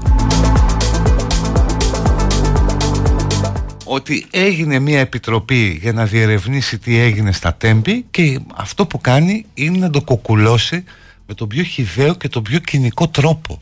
ότι 3.93 4.27
έγινε 4.31 4.79
μια 4.79 5.01
επιτροπή 5.01 5.79
για 5.83 5.93
να 5.93 6.05
διερευνήσει 6.05 6.79
τι 6.79 6.99
έγινε 6.99 7.33
στα 7.33 7.55
τέμπη 7.55 8.05
και 8.11 8.41
αυτό 8.57 8.87
που 8.87 9.01
κάνει 9.01 9.47
είναι 9.55 9.79
να 9.79 9.91
το 9.91 10.03
κοκουλώσει 10.03 10.85
με 11.27 11.35
τον 11.35 11.49
πιο 11.49 11.63
χιδαίο 11.63 12.15
και 12.15 12.29
τον 12.29 12.43
πιο 12.43 12.59
κοινικό 12.59 13.09
τρόπο. 13.09 13.59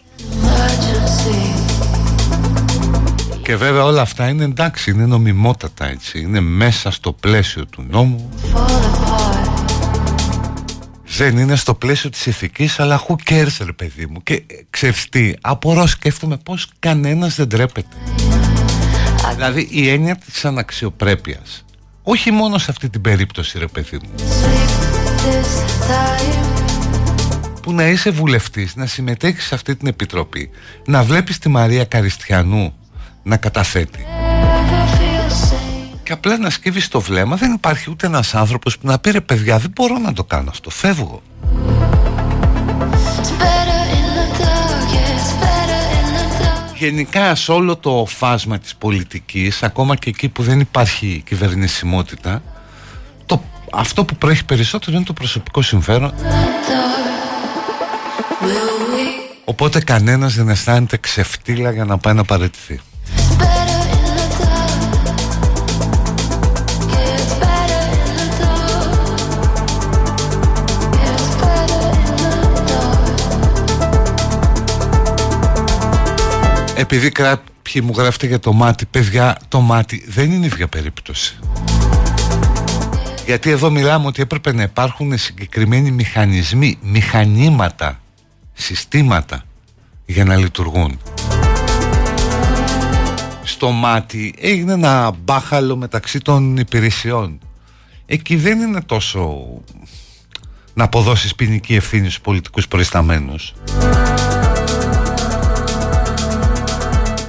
Και 3.43 3.57
βέβαια 3.57 3.85
όλα 3.85 4.01
αυτά 4.01 4.29
είναι 4.29 4.45
εντάξει, 4.45 4.91
είναι 4.91 5.07
νομιμότατα 5.07 5.89
έτσι, 5.89 6.21
είναι 6.21 6.41
μέσα 6.41 6.91
στο 6.91 7.12
πλαίσιο 7.12 7.66
του 7.66 7.87
νόμου. 7.91 8.31
Δεν 11.19 11.39
είναι 11.39 11.57
στο 11.57 11.75
πλαίσιο 11.75 12.11
της 12.11 12.27
ηθικής, 12.27 12.81
αλλά 12.81 13.05
who 13.07 13.14
cares 13.31 13.57
ρε 13.64 13.73
παιδί 13.73 14.07
μου. 14.07 14.23
Και 14.23 14.35
ε, 14.35 14.43
ξέρεις 14.71 15.09
τι, 15.09 15.33
απορώ 15.41 15.87
σκέφτομαι 15.87 16.37
πως 16.37 16.69
κανένας 16.79 17.35
δεν 17.35 17.49
τρέπεται. 17.49 17.97
Δηλαδή 19.35 19.69
η 19.71 19.89
έννοια 19.89 20.16
της 20.16 20.45
αναξιοπρέπειας. 20.45 21.64
Όχι 22.03 22.31
μόνο 22.31 22.59
σε 22.59 22.71
αυτή 22.71 22.89
την 22.89 23.01
περίπτωση 23.01 23.59
ρε 23.59 23.66
παιδί 23.66 23.99
μου. 24.03 24.11
Που 27.62 27.73
να 27.73 27.89
είσαι 27.89 28.11
βουλευτής, 28.11 28.77
να 28.77 28.87
συμμετέχεις 28.87 29.45
σε 29.45 29.55
αυτή 29.55 29.77
την 29.77 29.89
επιτροπή, 29.89 30.51
να 30.87 31.03
βλέπεις 31.03 31.39
τη 31.39 31.49
Μαρία 31.49 31.85
Καριστιανού 31.85 32.75
να 33.23 33.37
καταθέτει. 33.37 34.07
Και 36.09 36.15
απλά 36.15 36.39
να 36.39 36.51
σκύβεις 36.51 36.89
το 36.89 37.01
βλέμμα, 37.01 37.37
δεν 37.37 37.53
υπάρχει 37.53 37.91
ούτε 37.91 38.07
ένας 38.07 38.35
άνθρωπος 38.35 38.79
που 38.79 38.87
να 38.87 38.99
πει 38.99 39.11
ρε 39.11 39.21
παιδιά 39.21 39.59
δεν 39.59 39.71
μπορώ 39.75 39.99
να 39.99 40.13
το 40.13 40.25
κάνω 40.25 40.51
αυτό, 40.51 40.71
φεύγω. 40.71 41.23
Γενικά 46.75 47.35
σε 47.35 47.53
όλο 47.53 47.77
το 47.77 48.07
φάσμα 48.09 48.59
της 48.59 48.75
πολιτικής, 48.75 49.63
ακόμα 49.63 49.97
και 49.97 50.09
εκεί 50.09 50.29
που 50.29 50.43
δεν 50.43 50.61
υπάρχει 50.61 51.23
κυβερνησιμότητα, 51.27 52.43
το, 53.27 53.43
αυτό 53.73 54.05
που 54.05 54.17
προέχει 54.17 54.45
περισσότερο 54.45 54.97
είναι 54.97 55.07
το 55.07 55.13
προσωπικό 55.13 55.63
συμφέρον. 55.63 56.15
Οπότε 59.45 59.81
κανένας 59.81 60.35
δεν 60.35 60.49
αισθάνεται 60.49 60.97
ξεφτύλα 60.97 61.73
για 61.73 61.85
να 61.85 61.99
πάει 61.99 62.15
να 62.15 62.25
παραιτηθεί. 62.25 62.81
Επειδή 76.81 77.11
κάποιοι 77.11 77.83
μου 77.85 77.93
γράφετε 77.97 78.26
για 78.26 78.39
το 78.39 78.53
μάτι, 78.53 78.87
παιδιά, 78.87 79.39
το 79.49 79.61
μάτι 79.61 80.05
δεν 80.09 80.33
είναι 80.33 80.47
ίδια 80.47 80.68
περίπτωση. 80.68 81.39
Γιατί 83.26 83.51
εδώ 83.51 83.70
μιλάμε 83.70 84.07
ότι 84.07 84.22
έπρεπε 84.22 84.53
να 84.53 84.62
υπάρχουν 84.62 85.18
συγκεκριμένοι 85.18 85.91
μηχανισμοί, 85.91 86.79
μηχανήματα, 86.83 88.01
συστήματα 88.53 89.43
για 90.07 90.24
να 90.24 90.37
λειτουργούν. 90.37 90.99
Στο 93.43 93.70
μάτι 93.70 94.35
έγινε 94.39 94.72
ένα 94.72 95.11
μπάχαλο 95.24 95.76
μεταξύ 95.76 96.18
των 96.18 96.57
υπηρεσιών. 96.57 97.39
Εκεί 98.07 98.37
δεν 98.37 98.61
είναι 98.61 98.81
τόσο 98.83 99.47
να 100.74 100.85
αποδώσεις 100.85 101.35
ποινική 101.35 101.74
ευθύνη 101.74 102.05
στους 102.05 102.20
πολιτικούς 102.20 102.68
προϊσταμένους. 102.68 103.55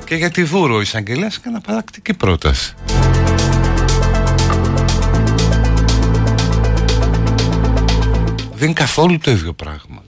και 0.10 0.16
για 0.16 0.30
τη 0.30 0.44
Δούρο 0.44 0.76
ο 0.76 0.82
εισαγγελέας 0.82 1.36
έκανε 1.36 1.60
παρακτική 1.60 2.14
πρόταση. 2.14 2.74
Δεν 8.54 8.68
είναι 8.68 8.74
καθόλου 8.74 9.18
το 9.18 9.32
ίδιο 9.32 9.54
πράγμα. 9.54 10.04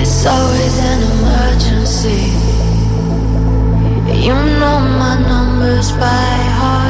It's 0.00 0.26
always 0.34 0.76
an 0.92 1.00
emergency. 1.12 2.22
You 4.26 4.36
know 4.60 4.78
my 5.00 5.14
numbers 5.30 5.88
by 6.02 6.30
heart. 6.58 6.87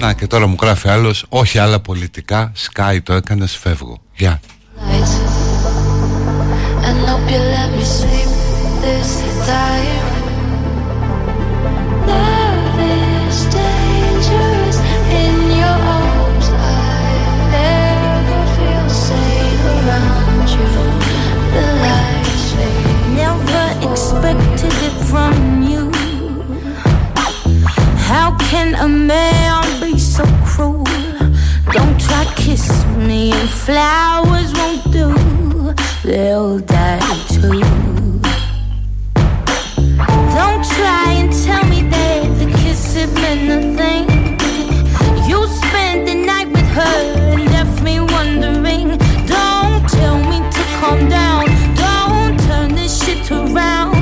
Να 0.00 0.12
και 0.12 0.26
τώρα 0.26 0.46
μου 0.46 0.56
γράφει 0.60 0.88
άλλος, 0.88 1.26
όχι 1.28 1.58
άλλα 1.58 1.80
πολιτικά, 1.80 2.52
sky 2.56 2.98
το 3.02 3.12
έκανες, 3.12 3.56
φεύγω. 3.56 3.98
Γεια. 4.14 4.40
Can 28.58 28.74
a 28.74 28.88
man 28.88 29.62
be 29.80 29.96
so 29.98 30.24
cruel? 30.44 30.84
Don't 31.76 31.96
try 32.06 32.24
kiss 32.44 32.66
me 33.08 33.30
and 33.38 33.48
flowers 33.64 34.50
won't 34.58 34.84
do. 34.98 35.08
They'll 36.08 36.58
die 36.58 37.18
too. 37.34 37.60
Don't 40.38 40.64
try 40.76 41.06
and 41.20 41.30
tell 41.44 41.64
me 41.72 41.80
that 41.92 42.24
the 42.40 42.48
kiss 42.60 42.82
had 42.96 43.10
meant 43.22 43.42
nothing. 43.50 44.04
You 45.30 45.38
spent 45.60 46.00
the 46.08 46.16
night 46.30 46.48
with 46.56 46.70
her 46.78 46.98
and 47.32 47.44
left 47.54 47.76
me 47.86 47.94
wondering. 48.16 48.88
Don't 49.36 49.82
tell 49.98 50.18
me 50.30 50.38
to 50.56 50.62
calm 50.78 51.00
down. 51.20 51.44
Don't 51.84 52.34
turn 52.46 52.68
this 52.74 52.92
shit 53.02 53.30
around. 53.30 53.97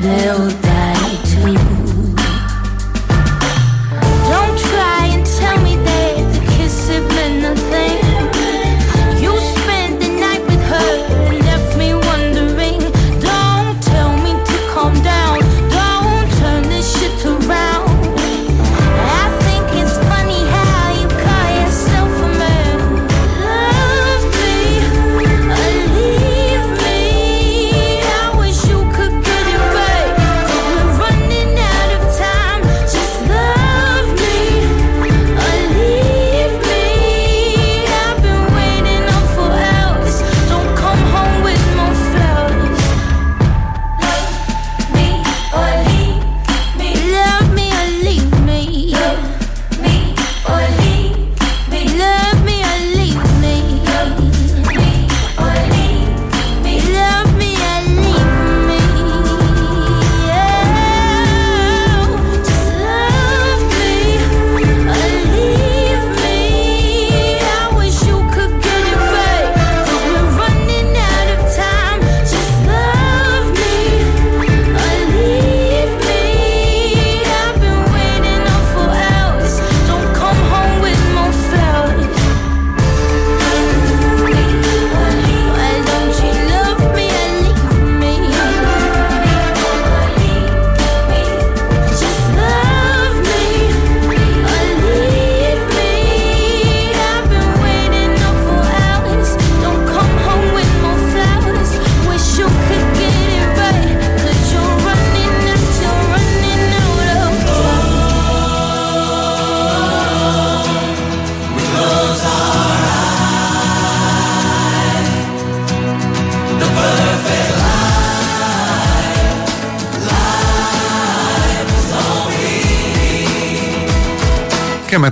Deus. 0.00 0.59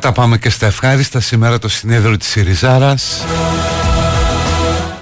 Μετά 0.00 0.12
πάμε 0.12 0.38
και 0.38 0.50
στα 0.50 0.66
ευχάριστα. 0.66 1.20
Σήμερα 1.20 1.58
το 1.58 1.68
συνέδριο 1.68 2.16
της 2.16 2.28
Σιριζάρας 2.28 3.24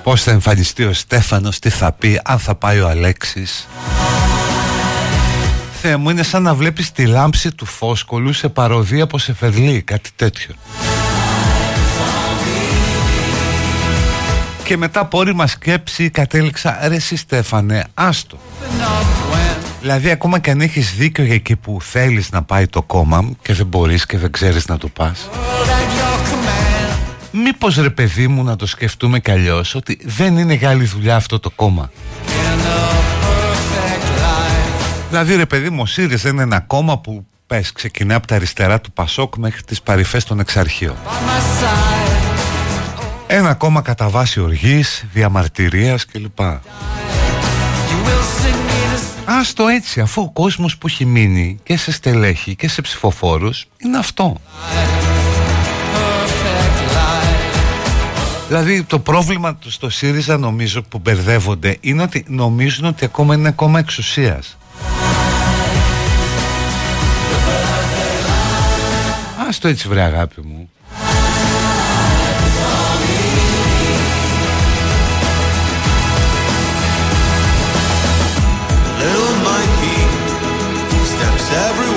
Πώς 0.02 0.22
θα 0.22 0.30
εμφανιστεί 0.30 0.84
ο 0.84 0.92
Στέφανος 0.92 1.58
Τι 1.58 1.70
θα 1.70 1.92
πει 1.92 2.20
Αν 2.24 2.38
θα 2.38 2.54
πάει 2.54 2.80
ο 2.80 2.88
Αλέξης. 2.88 3.68
Θεέ 5.80 5.96
μου 5.96 6.10
είναι 6.10 6.22
σαν 6.22 6.42
να 6.42 6.54
βλέπεις 6.54 6.92
τη 6.92 7.06
λάμψη 7.06 7.52
του 7.54 7.64
φόσκολου 7.64 8.32
Σε 8.32 8.48
παροδία 8.48 9.02
από 9.02 9.18
Σεφερλή 9.18 9.82
Κάτι 9.82 10.10
τέτοιο. 10.16 10.54
Και 14.64 14.76
μετά 14.76 15.00
από 15.00 15.18
όρημα 15.18 15.46
σκέψη 15.46 16.10
κατέληξα 16.10 16.78
Ρε 16.88 16.94
εσύ 16.94 17.16
Στέφανε 17.16 17.84
άστο 17.94 18.38
Δηλαδή 19.86 20.10
ακόμα 20.10 20.38
και 20.38 20.50
αν 20.50 20.60
έχεις 20.60 20.94
δίκιο 20.94 21.24
για 21.24 21.34
εκεί 21.34 21.56
που 21.56 21.78
θέλεις 21.80 22.30
να 22.30 22.42
πάει 22.42 22.66
το 22.66 22.82
κόμμα 22.82 23.30
Και 23.42 23.52
δεν 23.52 23.66
μπορείς 23.66 24.06
και 24.06 24.18
δεν 24.18 24.30
ξέρεις 24.30 24.66
να 24.66 24.78
το 24.78 24.88
πας 24.88 25.28
Μήπως 27.30 27.76
ρε 27.76 27.90
παιδί 27.90 28.28
μου 28.28 28.44
να 28.44 28.56
το 28.56 28.66
σκεφτούμε 28.66 29.20
κι 29.20 29.30
αλλιώς 29.30 29.74
Ότι 29.74 29.98
δεν 30.04 30.36
είναι 30.36 30.54
για 30.54 30.70
άλλη 30.70 30.84
δουλειά 30.84 31.16
αυτό 31.16 31.40
το 31.40 31.50
κόμμα; 31.50 31.90
Δηλαδή 35.08 35.36
ρε 35.36 35.46
παιδί 35.46 35.70
μου 35.70 35.80
ο 35.82 35.86
ΣΥΡΙΖΑ 35.86 36.28
είναι 36.28 36.42
ένα 36.42 36.60
κόμμα 36.60 36.98
που 36.98 37.26
πες 37.46 37.72
ξεκινάει 37.72 38.16
από 38.16 38.26
τα 38.26 38.34
αριστερά 38.34 38.80
του 38.80 38.92
Πασόκ 38.92 39.36
μέχρι 39.36 39.62
τις 39.62 39.82
παρυφές 39.82 40.24
των 40.24 40.40
εξαρχείων. 40.40 40.96
Ένα 43.26 43.54
κόμμα 43.54 43.80
κατά 43.80 44.08
βάση 44.08 44.40
οργής, 44.40 45.04
διαμαρτυρίας 45.12 46.06
κλπ 46.06 46.38
Άστο 49.28 49.66
έτσι, 49.66 50.00
αφού 50.00 50.22
ο 50.22 50.30
κόσμος 50.30 50.78
που 50.78 50.86
έχει 50.86 51.04
μείνει 51.04 51.58
και 51.62 51.76
σε 51.76 51.92
στελέχη 51.92 52.56
και 52.56 52.68
σε 52.68 52.80
ψηφοφόρους 52.80 53.66
είναι 53.78 53.98
αυτό. 53.98 54.36
Δηλαδή 58.48 58.82
το 58.82 58.98
πρόβλημα 58.98 59.54
του 59.54 59.70
στο 59.70 59.90
ΣΥΡΙΖΑ 59.90 60.38
νομίζω 60.38 60.82
που 60.82 60.98
μπερδεύονται 60.98 61.76
είναι 61.80 62.02
ότι 62.02 62.24
νομίζουν 62.28 62.84
ότι 62.84 63.04
ακόμα 63.04 63.34
είναι 63.34 63.48
ακόμα 63.48 63.78
εξουσίας. 63.78 64.56
το 69.60 69.68
έτσι 69.68 69.88
βρε 69.88 70.00
αγάπη 70.00 70.40
μου. 70.40 70.70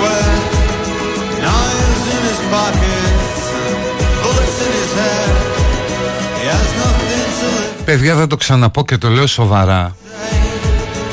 Steps 0.00 0.16
everywhere. 0.16 0.38
Knives 1.44 2.04
in 2.14 2.22
his 2.30 2.40
pockets, 2.54 3.40
bullets 4.22 4.58
in 4.66 4.72
his 4.80 4.92
head. 5.00 5.32
He 6.38 6.44
has 6.54 6.68
nothing 6.82 7.30
to 7.40 7.46
live. 7.56 7.84
Παιδιά 7.84 8.14
θα 8.16 8.26
το 8.26 8.36
ξαναπώ 8.36 8.84
και 8.84 8.98
το 8.98 9.08
λέω 9.08 9.26
σοβαρά 9.26 9.96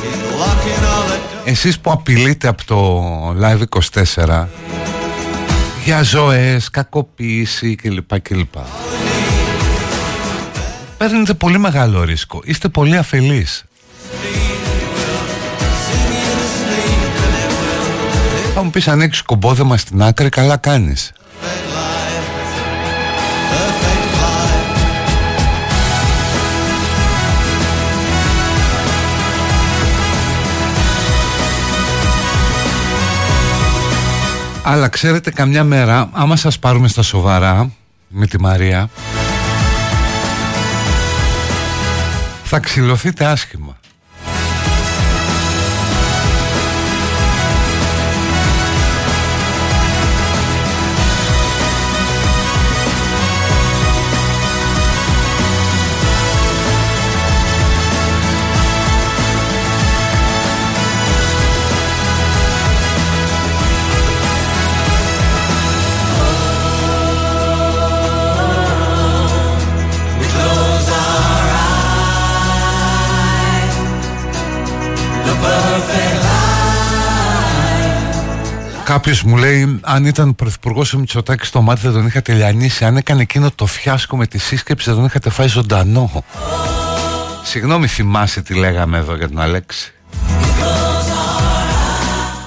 He's 0.02 0.40
locking 0.40 0.84
all 0.84 1.10
the 1.10 1.16
doors. 1.16 1.50
Εσείς 1.50 1.80
που 1.80 1.92
απειλείτε 1.92 2.48
από 2.48 2.66
το 2.66 3.02
Live 3.42 3.62
24 4.26 4.46
Για 5.86 6.02
ζωές, 6.04 6.70
κακοποίηση 6.70 7.76
κλπ 7.76 8.20
κλπ 8.20 8.54
Παίρνετε 10.98 11.34
πολύ 11.34 11.58
μεγάλο 11.58 12.04
ρίσκο 12.04 12.42
Είστε 12.44 12.68
πολύ 12.68 12.98
αφελείς 12.98 13.64
μου 18.68 18.74
πεις 18.74 18.88
αν 18.88 19.02
έχεις 19.02 19.22
κομπόδεμα 19.22 19.78
στην 19.78 20.04
άκρη 20.04 20.30
καλά 20.30 20.58
κάνεις 20.58 21.12
Αλλά 34.64 34.88
ξέρετε 34.88 35.32
καμιά 35.32 35.64
μέρα 35.64 36.10
άμα 36.12 36.36
σας 36.36 36.60
πάρουμε 36.60 36.88
στα 36.88 37.02
σοβαρά 37.02 37.72
με 38.08 38.28
τη 38.28 38.40
Μαρία 38.40 38.90
θα 42.44 42.60
ξυλωθείτε 42.60 43.26
άσχημα. 43.26 43.77
Κάποιος 78.98 79.24
μου 79.24 79.38
λέει, 79.38 79.80
αν 79.82 80.06
ήταν 80.06 80.36
πρωθυπουργός 80.36 80.94
ο 80.94 81.00
Μητσοτάκης 81.00 81.48
στο 81.48 81.62
μάτι 81.62 81.82
δεν 81.82 81.92
τον 81.92 82.06
είχατε 82.06 82.34
λιανίσει. 82.34 82.86
Αν 82.86 82.98
έκανε 82.98 83.22
εκείνο 83.22 83.52
το 83.52 83.66
φιάσκο 83.66 84.18
με 84.18 84.28
τη 84.28 84.38
σύσκεψη 84.38 84.86
δεν 84.86 84.96
τον 84.96 85.06
είχατε 85.06 85.30
φάει 85.30 85.48
ζωντανό. 85.48 86.24
Συγγνώμη, 87.44 87.88
θυμάσαι 87.88 88.42
τι 88.42 88.54
λέγαμε 88.54 88.98
εδώ 88.98 89.16
για 89.16 89.28
τον 89.28 89.40
Αλέξη. 89.40 89.94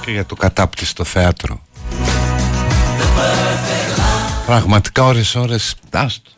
Και 0.00 0.10
για 0.10 0.24
το 0.24 0.34
κατάπτυστο 0.34 1.04
θέατρο. 1.04 1.60
Πραγματικά 4.46 5.04
ώρες 5.04 5.34
ώρες 5.34 5.74
άστο. 5.90 6.30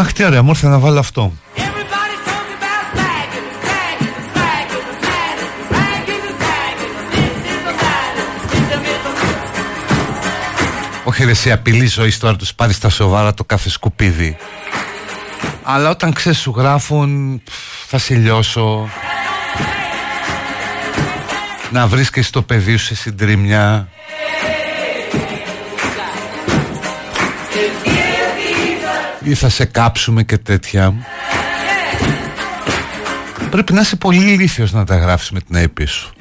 Αχ, 0.00 0.12
τι 0.12 0.24
ωραία, 0.24 0.42
μου 0.42 0.48
ήρθε 0.50 0.68
να 0.68 0.78
βάλω 0.78 0.98
αυτό. 0.98 1.32
Everybody's 1.56 2.22
talking 2.30 2.56
about 2.60 2.84
flag 2.94 3.28
and 3.38 3.46
the 3.52 3.58
flag 3.64 3.96
and 4.06 4.16
the 4.18 4.26
flag 4.32 4.66
and 4.76 4.84
the 4.90 4.96
flag 5.04 5.46
and 5.46 5.54
the 5.58 5.64
flag 5.70 6.04
and 6.14 6.22
the 6.28 6.34
flag 6.40 6.74
and 6.86 7.00
this 7.14 7.34
is 7.52 7.60
the 7.68 7.74
flag. 7.80 8.12
It's 8.56 8.74
a 8.74 8.80
myth. 8.84 9.08
Όχι 11.04 11.24
ρε 11.24 11.30
εσύ 11.30 11.52
απειλή 11.52 11.86
ζωής 11.86 12.18
τώρα 12.18 12.36
τους 12.36 12.54
πάρεις 12.54 12.76
στα 12.76 12.88
σοβαρά 12.88 13.34
το 13.34 13.44
κάθε 13.44 13.68
σκουπίδι 13.70 14.36
Αλλά 15.62 15.90
όταν 15.90 16.12
ξέρεις 16.12 16.38
σου 16.38 16.54
γράφουν 16.56 17.40
πφ, 17.44 17.52
Θα 17.86 17.98
σε 17.98 18.14
λιώσω 18.14 18.88
Να 21.70 21.86
βρίσκεσαι 21.86 22.30
το 22.30 22.42
παιδί 22.42 22.76
σου 22.76 22.84
σε 22.84 22.94
συντρίμια 22.94 23.88
Ή 29.30 29.34
θα 29.34 29.48
σε 29.48 29.64
κάψουμε 29.64 30.22
και 30.22 30.38
τέτοια. 30.38 30.94
Πρέπει 33.50 33.72
να 33.72 33.80
είσαι 33.80 33.96
πολύ 33.96 34.32
ηλίθιος 34.32 34.72
να 34.72 34.84
τα 34.84 34.96
γράφεις 34.96 35.30
με 35.30 35.40
την 35.40 35.54
έπη 35.56 35.84
σου 35.84 36.12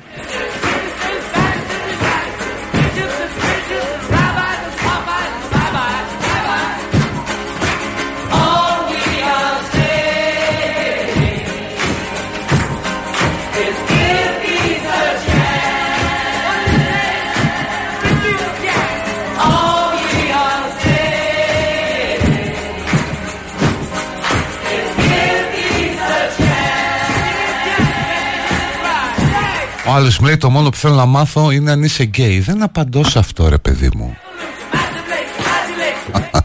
Ο 29.89 29.91
άλλος 29.91 30.19
μου 30.19 30.25
λέει 30.25 30.37
το 30.37 30.49
μόνο 30.49 30.69
που 30.69 30.77
θέλω 30.77 30.95
να 30.95 31.05
μάθω 31.05 31.51
είναι 31.51 31.71
αν 31.71 31.83
είσαι 31.83 32.03
γκέι 32.03 32.39
Δεν 32.39 32.63
απαντώ 32.63 33.03
σε 33.03 33.19
αυτό 33.19 33.49
ρε 33.49 33.57
παιδί 33.57 33.89
μου. 33.95 34.17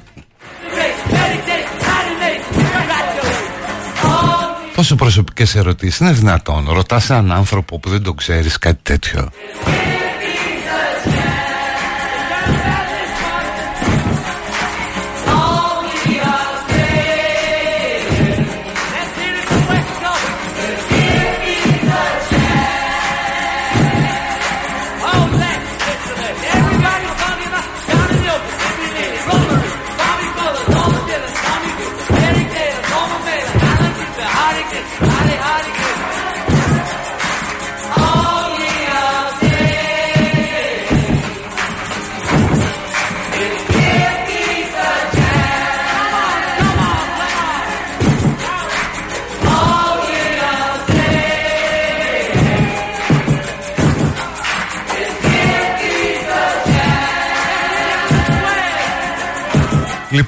Πόσο 4.74 4.94
προσωπικές 4.94 5.54
ερωτήσεις 5.54 6.00
Είναι 6.00 6.12
δυνατόν. 6.12 6.68
Ρωτάς 6.68 7.10
έναν 7.10 7.32
άνθρωπο 7.32 7.78
που 7.78 7.88
δεν 7.88 8.02
τον 8.02 8.16
ξέρεις 8.16 8.58
κάτι 8.58 8.80
τέτοιο 8.82 9.30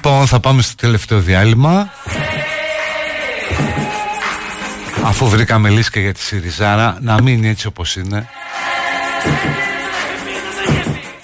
Λοιπόν, 0.07 0.27
θα 0.27 0.41
πάμε 0.41 0.62
στο 0.62 0.74
τελευταίο 0.74 1.20
διάλειμμα. 1.20 1.91
Αφού 5.05 5.28
βρήκαμε 5.28 5.69
λύση 5.69 5.91
και 5.91 6.01
για 6.01 6.12
τη 6.12 6.20
Σιριζάρα, 6.20 6.99
να 7.01 7.23
μείνει 7.23 7.49
έτσι 7.49 7.66
όπως 7.66 7.97
είναι. 7.97 8.28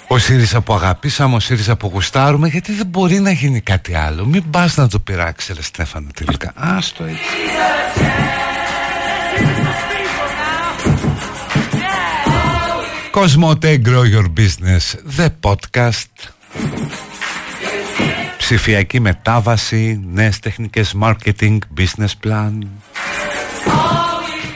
Ο 0.07 0.17
ΣΥΡΙΖΑ 0.17 0.61
που 0.61 0.73
αγαπήσαμε, 0.73 1.35
ο 1.35 1.39
ΣΥΡΙΖΑ 1.39 1.75
που 1.75 1.89
γουστάρουμε, 1.93 2.47
γιατί 2.47 2.71
δεν 2.71 2.85
μπορεί 2.85 3.19
να 3.19 3.31
γίνει 3.31 3.61
κάτι 3.61 3.95
άλλο. 3.95 4.25
Μην 4.25 4.49
πας 4.49 4.75
να 4.75 4.87
το 4.87 4.99
πειράξει, 4.99 5.53
ρε 5.53 5.61
Στέφανο, 5.61 6.07
τελικά. 6.13 6.51
Άστο 6.55 7.03
έτσι. 7.03 7.19
Κοσμοτέ 13.11 13.81
Grow 13.85 14.03
Your 14.15 14.25
Business, 14.37 14.95
the 15.17 15.29
podcast. 15.41 16.32
Ψηφιακή 18.43 18.99
μετάβαση, 18.99 20.01
νέες 20.11 20.39
τεχνικές 20.39 20.95
marketing, 21.01 21.57
business 21.77 22.11
plan. 22.23 22.51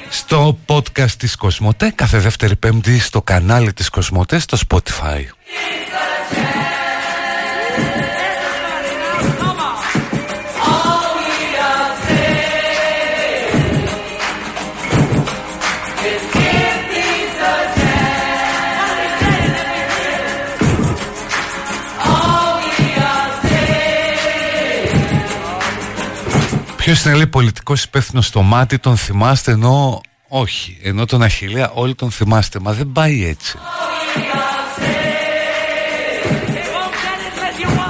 Στο 0.09 0.59
podcast 0.65 1.11
της 1.11 1.35
Κοσμοτέ, 1.35 1.91
κάθε 1.95 2.17
δεύτερη 2.17 2.55
πέμπτη 2.55 2.99
στο 2.99 3.21
κανάλι 3.21 3.73
της 3.73 3.89
Κοσμοτέ 3.89 4.39
στο 4.39 4.57
Spotify. 4.69 5.23
Ποιος 26.87 27.03
είναι 27.03 27.15
λέει 27.15 27.27
πολιτικός 27.27 27.83
υπεύθυνος 27.83 28.25
στο 28.25 28.41
μάτι, 28.41 28.77
τον 28.77 28.97
θυμάστε 28.97 29.51
ενώ 29.51 30.01
όχι. 30.27 30.77
Ενώ 30.81 31.05
τον 31.05 31.21
Αχηλέα 31.21 31.69
όλοι 31.73 31.95
τον 31.95 32.11
θυμάστε. 32.11 32.59
Μα 32.59 32.71
δεν 32.71 32.91
πάει 32.91 33.25
έτσι. 33.25 33.57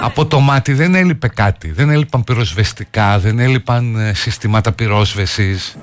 Από 0.02 0.26
το 0.26 0.40
μάτι 0.40 0.74
δεν 0.74 0.95
έλειπε 0.95 1.28
κάτι. 1.28 1.72
Δεν 1.72 1.90
έλειπαν 1.90 2.24
πυροσβεστικά, 2.24 3.19
δεν 3.19 3.40
έλειπαν 3.40 3.95
ε, 3.95 4.14
συστήματα 4.14 4.72
πυρόσβεσης. 4.72 5.78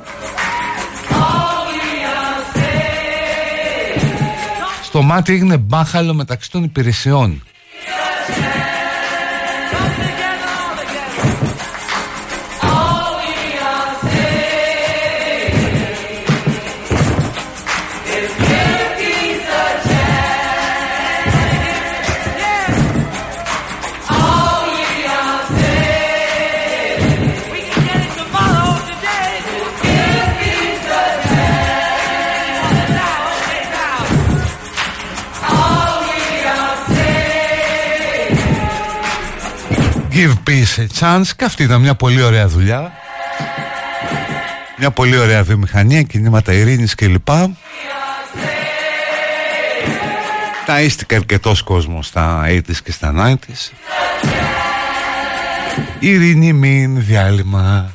Στο 4.82 5.02
μάτι 5.02 5.32
έγινε 5.32 5.56
μπάχαλο 5.56 6.14
μεταξύ 6.14 6.50
των 6.50 6.62
υπηρεσιών. 6.64 7.42
Give 40.14 40.34
peace 40.46 40.78
a 40.78 40.86
chance 41.00 41.26
και 41.36 41.44
αυτή 41.44 41.62
ήταν 41.62 41.80
μια 41.80 41.94
πολύ 41.94 42.22
ωραία 42.22 42.48
δουλειά. 42.48 42.92
Μια 44.78 44.90
πολύ 44.90 45.18
ωραία 45.18 45.42
βιομηχανία, 45.42 46.02
κινήματα 46.02 46.52
ειρήνης 46.52 46.94
κλπ. 46.94 47.28
Ταΐστηκε 50.66 51.14
αρκετός 51.14 51.62
κόσμος 51.62 52.06
στα 52.06 52.44
80's 52.46 52.76
και 52.84 52.92
στα 52.92 53.14
90's 53.16 53.72
Ειρήνη 55.98 56.52
μην 56.52 57.04
διάλειμμα 57.04 57.92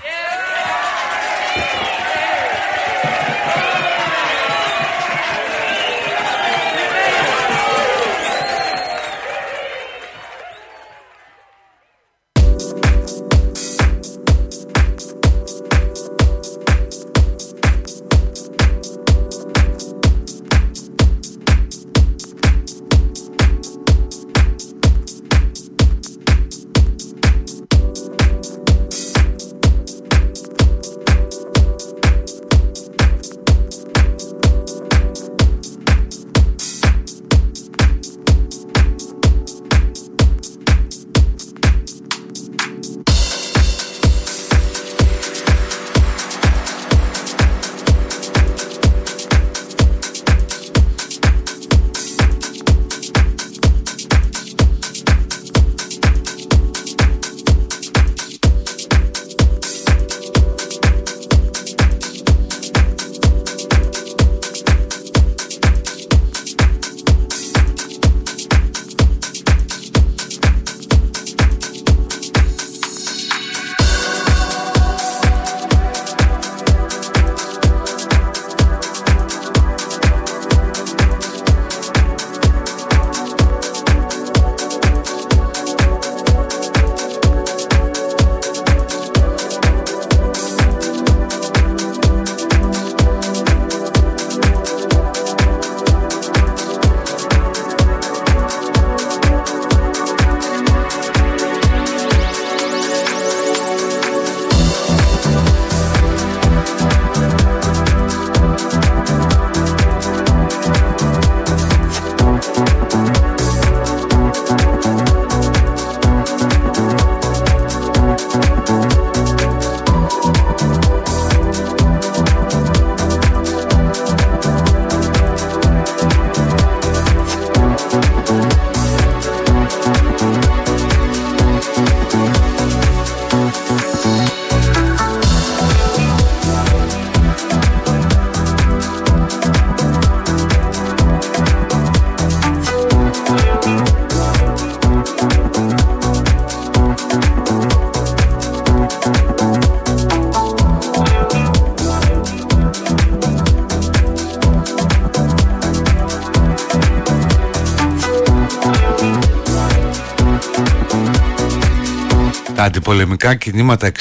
Τα 163.18 163.30
αντιπολεμικά 163.30 163.36
κινήματα 163.36 163.92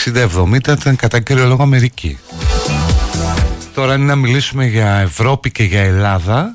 60-70 0.69 0.79
ήταν 0.79 0.97
κατά 0.97 1.21
κύριο 1.21 1.47
λόγο 1.47 1.63
Αμερική. 1.63 2.19
Τώρα 3.75 3.95
είναι 3.95 4.05
να 4.05 4.17
μιλήσουμε 4.17 4.67
για 4.67 4.95
Ευρώπη 4.95 5.51
και 5.51 5.63
για 5.63 5.81
Ελλάδα 5.81 6.55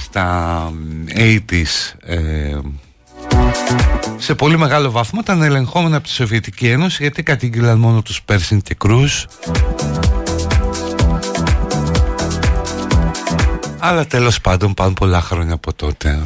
Στα 0.00 0.72
80's 1.16 1.94
ε, 2.06 2.58
σε 4.16 4.34
πολύ 4.34 4.58
μεγάλο 4.58 4.90
βαθμό 4.90 5.20
ήταν 5.22 5.42
ελεγχόμενα 5.42 5.96
από 5.96 6.06
τη 6.06 6.12
Σοβιετική 6.12 6.68
Ένωση 6.68 7.02
γιατί 7.02 7.22
κατήγγυλαν 7.22 7.78
μόνο 7.78 8.02
τους 8.02 8.22
Πέρσιν 8.22 8.60
και 8.60 8.74
Κρούς 8.74 9.26
αλλά 13.78 14.06
τέλος 14.06 14.40
πάντων 14.40 14.74
πάνε 14.74 14.92
πολλά 14.94 15.20
χρόνια 15.20 15.54
από 15.54 15.72
τότε 15.74 16.22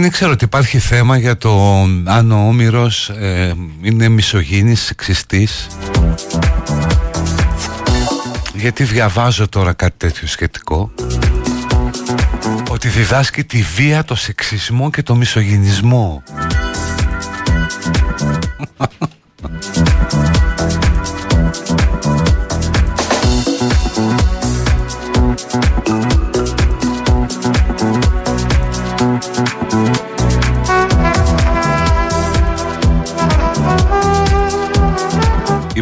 Δεν 0.00 0.08
ήξερα 0.08 0.30
ότι 0.30 0.44
υπάρχει 0.44 0.78
θέμα 0.78 1.16
για 1.16 1.36
το 1.36 1.82
αν 2.04 2.32
ο 2.32 2.46
Όμηρος 2.48 3.08
ε, 3.08 3.54
είναι 3.82 4.08
μισογίνης, 4.08 4.80
σεξιστής. 4.80 5.66
Γιατί 8.54 8.84
διαβάζω 8.84 9.48
τώρα 9.48 9.72
κάτι 9.72 9.94
τέτοιο 9.96 10.26
σχετικό. 10.26 10.90
Ότι 12.70 12.88
διδάσκει 12.88 13.44
τη 13.44 13.62
βία, 13.62 14.04
το 14.04 14.14
σεξισμό 14.14 14.90
και 14.90 15.02
το 15.02 15.14
μισογυνισμό 15.14 16.22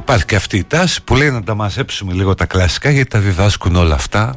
Υπάρχει 0.08 0.26
και 0.26 0.36
αυτή 0.36 0.56
η 0.56 0.64
τάση 0.64 1.02
που 1.02 1.16
λέει 1.16 1.30
να 1.30 1.42
τα 1.42 1.54
μαζέψουμε 1.54 2.12
λίγο 2.12 2.34
τα 2.34 2.46
κλασικά 2.46 2.90
γιατί 2.90 3.08
τα 3.08 3.18
διδάσκουν 3.18 3.76
όλα 3.76 3.94
αυτά. 3.94 4.34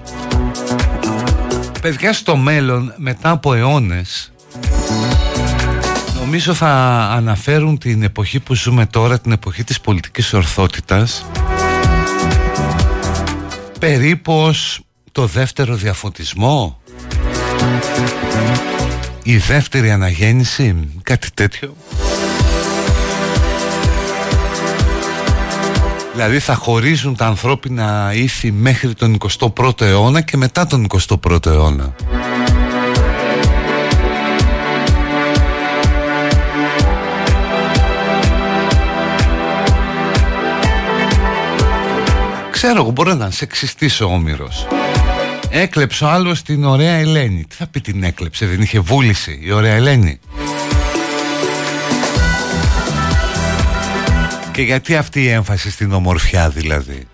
Παιδιά 1.81 2.14
στο 2.14 2.35
μέλλον 2.35 2.93
μετά 2.98 3.30
από 3.30 3.53
αιώνες 3.53 4.31
νομίζω 6.19 6.53
θα 6.53 6.69
αναφέρουν 7.11 7.77
την 7.77 8.03
εποχή 8.03 8.39
που 8.39 8.56
ζούμε 8.56 8.85
τώρα, 8.85 9.19
την 9.19 9.31
εποχή 9.31 9.64
της 9.64 9.81
πολιτικής 9.81 10.34
ορθότητας 10.34 11.26
περίπου 13.80 14.34
ως 14.34 14.81
το 15.11 15.26
δεύτερο 15.26 15.76
διαφωτισμό 15.76 16.81
η 19.23 19.38
δεύτερη 19.38 19.91
αναγέννηση, 19.91 20.89
κάτι 21.03 21.31
τέτοιο. 21.34 21.76
Δηλαδή 26.13 26.39
θα 26.39 26.55
χωρίζουν 26.55 27.15
τα 27.15 27.25
ανθρώπινα 27.25 28.11
ήθη 28.13 28.51
μέχρι 28.51 28.93
τον 28.93 29.17
21ο 29.39 29.81
αιώνα 29.81 30.21
και 30.21 30.38
μετά 30.38 30.67
τον 30.67 30.88
21ο 31.09 31.45
αιώνα. 31.45 31.95
Ξέρω 42.51 42.81
εγώ 42.81 42.91
μπορεί 42.91 43.09
να 43.09 43.23
είναι 43.23 43.31
σεξιστής 43.31 44.01
ο 44.01 44.05
Όμηρος 44.05 44.67
Έκλεψε 45.49 46.03
ο 46.03 46.07
άλλος 46.07 46.41
την 46.41 46.63
ωραία 46.63 46.93
Ελένη 46.93 47.45
Τι 47.49 47.55
θα 47.55 47.67
πει 47.67 47.81
την 47.81 48.03
έκλεψε 48.03 48.45
δεν 48.45 48.61
είχε 48.61 48.79
βούληση 48.79 49.39
η 49.43 49.51
ωραία 49.51 49.73
Ελένη; 49.73 50.19
Και 54.61 54.67
γιατί 54.67 54.95
αυτή 54.95 55.21
η 55.23 55.27
έμφαση 55.27 55.71
στην 55.71 55.91
ομορφιά 55.91 56.49
δηλαδή; 56.49 57.07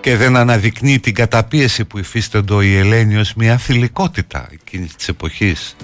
Και 0.00 0.16
δεν 0.16 0.36
αναδεικνύει 0.36 1.00
την 1.00 1.14
καταπίεση 1.14 1.84
που 1.84 1.98
υφίσταντο 1.98 2.62
η 2.62 2.76
Ελένη 2.76 3.16
ως 3.16 3.34
μια 3.34 3.56
θηλυκότητα 3.56 4.48
εκείνης 4.52 4.94
της 4.96 5.08
εποχής. 5.08 5.76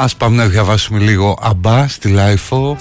Ας 0.00 0.16
πάμε 0.16 0.36
να 0.36 0.46
διαβάσουμε 0.46 0.98
λίγο 0.98 1.38
Α 1.42 1.54
μπα 1.54 1.88
στη 1.88 2.08
Lifo. 2.08 2.76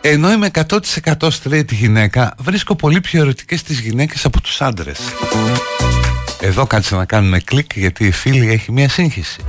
Ενώ 0.00 0.32
είμαι 0.32 0.50
100% 0.54 0.78
straight 1.18 1.70
γυναίκα 1.70 2.34
Βρίσκω 2.38 2.76
πολύ 2.76 3.00
πιο 3.00 3.20
ερωτικές 3.20 3.62
τις 3.62 3.80
γυναίκες 3.80 4.24
από 4.24 4.40
τους 4.40 4.60
άντρες. 4.60 5.00
Εδώ 6.40 6.66
κάτσε 6.66 6.96
να 6.96 7.04
κάνουμε 7.04 7.38
κλικ 7.38 7.76
γιατί 7.76 8.06
η 8.06 8.10
φίλη 8.10 8.50
έχει 8.50 8.72
μια 8.72 8.88
σύγχυση 8.88 9.40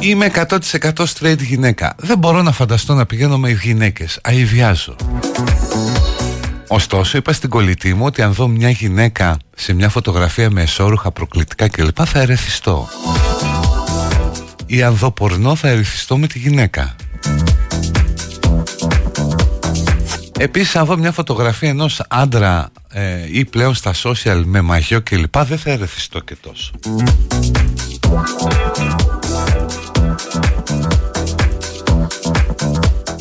Είμαι 0.00 0.30
100% 0.34 0.58
straight 0.94 1.38
γυναίκα. 1.38 1.94
Δεν 1.98 2.18
μπορώ 2.18 2.42
να 2.42 2.52
φανταστώ 2.52 2.94
να 2.94 3.06
πηγαίνω 3.06 3.38
με 3.38 3.50
γυναίκες. 3.50 4.18
Αϊβιάζω. 4.22 4.96
Ωστόσο, 6.68 7.16
είπα 7.16 7.32
στην 7.32 7.48
κολλητή 7.50 7.94
μου 7.94 8.04
ότι 8.04 8.22
αν 8.22 8.32
δω 8.32 8.48
μια 8.48 8.70
γυναίκα 8.70 9.36
σε 9.56 9.72
μια 9.72 9.88
φωτογραφία 9.88 10.50
με 10.50 10.62
εσώρουχα 10.62 11.10
προκλητικά 11.10 11.68
κλπ. 11.68 11.96
θα 12.04 12.20
ερεθιστώ. 12.20 12.88
Ή 14.66 14.82
αν 14.82 14.94
δω 14.94 15.10
πορνό 15.10 15.54
θα 15.54 15.68
ερεθιστώ 15.68 16.16
με 16.16 16.26
τη 16.26 16.38
γυναίκα. 16.38 16.94
Επίσης 20.38 20.76
αν 20.76 20.84
δω 20.84 20.96
μια 20.96 21.12
φωτογραφία 21.12 21.68
ενός 21.68 22.02
άντρα 22.08 22.70
ε, 22.92 23.02
ή 23.30 23.44
πλέον 23.44 23.74
στα 23.74 23.92
social 24.02 24.42
με 24.44 24.60
μαγιό 24.60 25.00
κλπ 25.02 25.38
δεν 25.38 25.58
θα 25.58 25.70
ερεθιστώ 25.70 26.20
και 26.20 26.36
τόσο. 26.40 26.70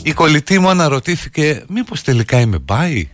Η 0.04 0.14
κολλητή 0.14 0.60
μου 0.60 0.70
αναρωτήθηκε 0.70 1.64
μήπως 1.68 2.02
τελικά 2.02 2.40
είμαι 2.40 2.58
μπάι; 2.58 3.10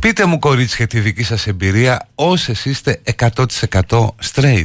Πείτε 0.00 0.24
μου 0.24 0.38
κορίτσια 0.38 0.86
τη 0.86 1.00
δική 1.00 1.22
σας 1.22 1.46
εμπειρία 1.46 2.08
όσες 2.14 2.64
είστε 2.64 3.02
100% 3.18 4.08
straight. 4.32 4.64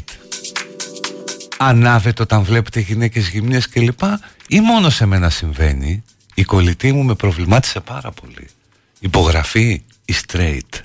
Ανάβετε 1.57 2.21
όταν 2.21 2.43
βλέπετε 2.43 2.79
γυναίκες 2.79 3.29
γυμνές 3.29 3.69
κλπ. 3.69 3.99
Ή 4.47 4.59
μόνο 4.59 4.89
σε 4.89 5.05
μένα 5.05 5.29
συμβαίνει. 5.29 6.03
Η 6.33 6.43
κολλητή 6.43 6.91
μου 6.91 7.03
με 7.03 7.15
προβλημάτισε 7.15 7.79
πάρα 7.79 8.11
πολύ. 8.11 8.47
Υπογραφή 8.99 9.83
η 10.05 10.13
straight 10.27 10.79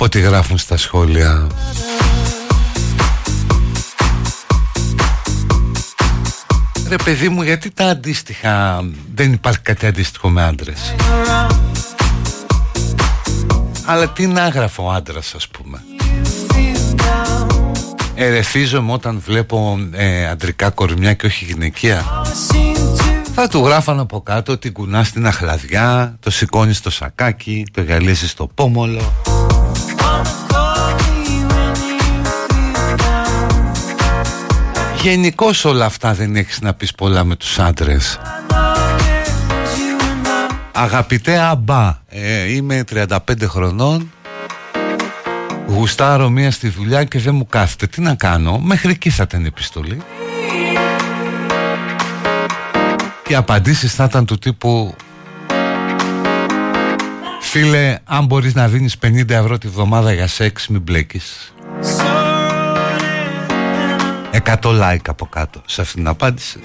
Πω 0.00 0.06
πω 0.06 0.12
τι 0.12 0.20
γράφουν 0.20 0.58
στα 0.58 0.76
σχόλια. 0.76 1.46
Ρε 6.88 6.96
παιδί 7.04 7.28
μου 7.28 7.42
γιατί 7.42 7.70
τα 7.70 7.84
αντίστοιχα 7.84 8.84
Δεν 9.14 9.32
υπάρχει 9.32 9.60
κάτι 9.60 9.86
αντίστοιχο 9.86 10.28
με 10.28 10.42
άντρες. 10.42 10.94
Αλλά 13.84 14.08
τι 14.08 14.26
να 14.26 14.48
γράφω 14.48 14.90
άντρας 14.90 15.34
ας 15.34 15.48
πούμε. 15.48 15.82
Ερεθίζομαι 18.14 18.92
όταν 18.92 19.22
βλέπω 19.26 19.78
ε, 19.92 20.28
αντρικά 20.28 20.70
κορμιά 20.70 21.14
και 21.14 21.26
όχι 21.26 21.44
γυναικεία. 21.44 22.04
Θα 23.34 23.48
του 23.48 23.64
γράφαν 23.64 24.00
από 24.00 24.20
κάτω 24.20 24.52
ότι 24.52 24.70
κουνά 24.70 25.04
στην 25.04 25.26
αχλαδιά 25.26 26.16
Το 26.20 26.30
σηκώνεις 26.30 26.76
στο 26.76 26.90
σακάκι 26.90 27.66
Το 27.72 27.80
γυαλίζεις 27.80 28.30
στο 28.30 28.46
πόμολο 28.54 29.12
Γενικώ 35.02 35.50
όλα 35.64 35.84
αυτά 35.84 36.14
δεν 36.14 36.36
έχεις 36.36 36.60
να 36.60 36.74
πεις 36.74 36.94
πολλά 36.94 37.24
με 37.24 37.36
τους 37.36 37.58
άντρες. 37.58 38.18
Αγαπητέ 40.72 41.38
αμπά, 41.38 41.98
ε, 42.08 42.52
είμαι 42.52 42.84
35 42.90 43.16
χρονών. 43.46 44.12
Γουστάρω 45.66 46.28
μία 46.28 46.50
στη 46.50 46.68
δουλειά 46.68 47.04
και 47.04 47.18
δεν 47.18 47.34
μου 47.34 47.46
κάθεται. 47.46 47.86
Τι 47.86 48.00
να 48.00 48.14
κάνω, 48.14 48.58
μέχρι 48.58 48.90
εκεί 48.90 49.10
θα 49.10 49.22
ήταν 49.22 49.42
η 49.44 49.46
επιστολή. 49.46 49.98
Και 53.22 53.32
οι 53.32 53.36
απαντήσεις 53.36 53.94
θα 53.94 54.04
ήταν 54.04 54.26
του 54.26 54.38
τύπου 54.38 54.94
Φίλε, 57.40 57.98
αν 58.04 58.24
μπορείς 58.24 58.54
να 58.54 58.68
δίνεις 58.68 58.96
50 58.98 59.30
ευρώ 59.30 59.58
τη 59.58 59.68
βδομάδα 59.68 60.12
για 60.12 60.26
σεξ, 60.26 60.68
μην 60.68 60.80
μπλέκεις 60.80 61.52
100 64.32 64.60
like 64.62 65.08
από 65.08 65.26
κάτω. 65.26 65.62
Σε 65.66 65.80
αυτήν 65.80 65.96
την 65.96 66.08
απάντηση. 66.08 66.60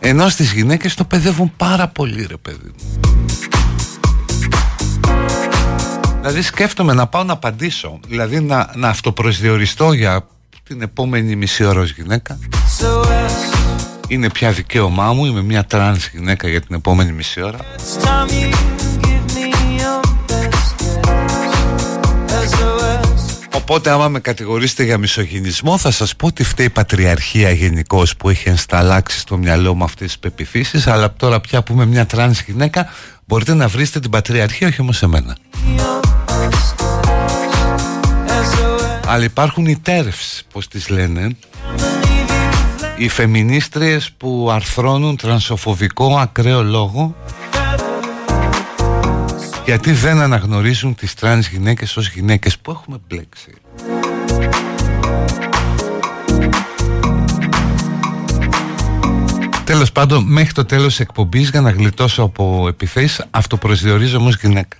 Ενώ 0.00 0.28
στις 0.28 0.52
γυναίκες 0.52 0.94
το 0.94 1.04
παιδεύουν 1.04 1.52
πάρα 1.56 1.88
πολύ 1.88 2.26
ρε 2.26 2.36
παιδί 2.36 2.72
μου. 2.78 3.00
Δηλαδή 6.20 6.42
σκέφτομαι 6.42 6.92
να 6.92 7.06
πάω 7.06 7.24
να 7.24 7.32
απαντήσω. 7.32 8.00
Δηλαδή 8.08 8.40
να, 8.40 8.70
να 8.74 8.88
αυτοπροσδιοριστώ 8.88 9.92
για 9.92 10.26
την 10.62 10.82
επόμενη 10.82 11.36
μισή 11.36 11.64
ώρα 11.64 11.80
ως 11.80 11.90
γυναίκα 11.90 12.38
Είναι 14.08 14.30
πια 14.30 14.50
δικαίωμά 14.50 15.12
μου 15.12 15.24
Είμαι 15.24 15.42
μια 15.42 15.64
τρανς 15.64 16.08
γυναίκα 16.08 16.48
για 16.48 16.60
την 16.60 16.74
επόμενη 16.74 17.12
μισή 17.12 17.42
ώρα. 17.42 17.58
Οπότε 23.54 23.90
άμα 23.90 24.08
με 24.08 24.20
κατηγορήσετε 24.20 24.82
για 24.82 24.98
μισογυνισμό 24.98 25.78
θα 25.78 25.90
σας 25.90 26.16
πω 26.16 26.26
ότι 26.26 26.44
φταίει 26.44 26.66
η 26.66 26.70
πατριαρχία 26.70 27.50
γενικώς 27.50 28.16
που 28.16 28.28
έχει 28.28 28.48
ενσταλάξει 28.48 29.18
στο 29.18 29.36
μυαλό 29.36 29.74
μου 29.74 29.84
αυτές 29.84 30.06
τις 30.06 30.18
πεποιθήσεις. 30.18 30.86
Αλλά 30.86 31.12
τώρα 31.12 31.40
πια 31.40 31.62
που 31.62 31.72
είμαι 31.72 31.86
μια 31.86 32.06
τρανς 32.06 32.40
γυναίκα 32.40 32.88
μπορείτε 33.24 33.54
να 33.54 33.68
βρίσετε 33.68 34.00
την 34.00 34.10
πατριαρχία 34.10 34.68
όχι 34.68 34.80
όμως 34.80 35.02
εμένα. 35.02 35.36
Αλλά 39.06 39.24
υπάρχουν 39.24 39.66
οι 39.66 39.80
TERFs 39.84 40.40
πως 40.52 40.68
τις 40.68 40.88
λένε 40.88 41.36
οι 42.96 43.08
φεμινίστριες 43.08 44.12
που 44.16 44.48
αρθρώνουν 44.52 45.16
τρανσοφοβικό 45.16 46.16
ακραίο 46.16 46.62
λόγο 46.62 47.14
γιατί 49.64 49.92
δεν 49.92 50.20
αναγνωρίζουν 50.20 50.94
τις 50.94 51.14
τρανς 51.14 51.48
γυναίκες 51.48 51.96
ως 51.96 52.08
γυναίκες 52.08 52.58
που 52.58 52.70
έχουμε 52.70 52.96
μπλέξει. 53.08 53.50
Τέλος 59.64 59.92
πάντων, 59.92 60.24
μέχρι 60.24 60.52
το 60.52 60.64
τέλος 60.64 60.86
της 60.86 61.00
εκπομπής 61.00 61.50
για 61.50 61.60
να 61.60 61.70
γλιτώσω 61.70 62.22
από 62.22 62.66
επιθέσεις 62.68 63.24
αυτοπροσδιορίζομαι 63.30 64.24
ως 64.24 64.36
γυναίκα. 64.36 64.76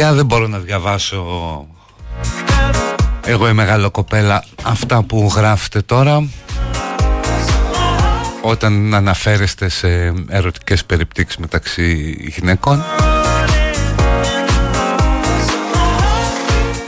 Παιδιά 0.00 0.14
δεν 0.14 0.26
μπορώ 0.26 0.46
να 0.46 0.58
διαβάσω. 0.58 1.24
Εγώ 3.24 3.48
η 3.48 3.52
μεγάλο 3.52 3.90
κοπέλα 3.90 4.44
Αυτά 4.62 5.02
που 5.02 5.32
γράφετε 5.36 5.80
τώρα 5.80 6.28
Όταν 8.42 8.94
αναφέρεστε 8.94 9.68
σε 9.68 9.88
ερωτικές 10.28 10.84
περιπτύξεις 10.84 11.38
μεταξύ 11.38 12.16
γυναικών. 12.36 12.84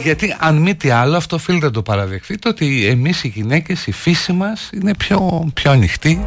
Γιατί 0.02 0.36
αν 0.38 0.56
μη 0.56 0.74
τι 0.74 0.90
άλλο 0.90 1.16
αυτό 1.16 1.36
οφείλετε 1.36 1.66
να 1.66 1.72
το 1.72 1.82
παραδεχθείτε 1.82 2.48
Ότι 2.48 2.86
εμείς 2.86 3.24
οι 3.24 3.28
γυναίκες 3.28 3.86
η 3.86 3.92
φύση 3.92 4.32
μας 4.32 4.70
είναι 4.72 4.94
πιο, 4.94 5.50
πιο 5.54 5.70
ανοιχτή 5.70 6.24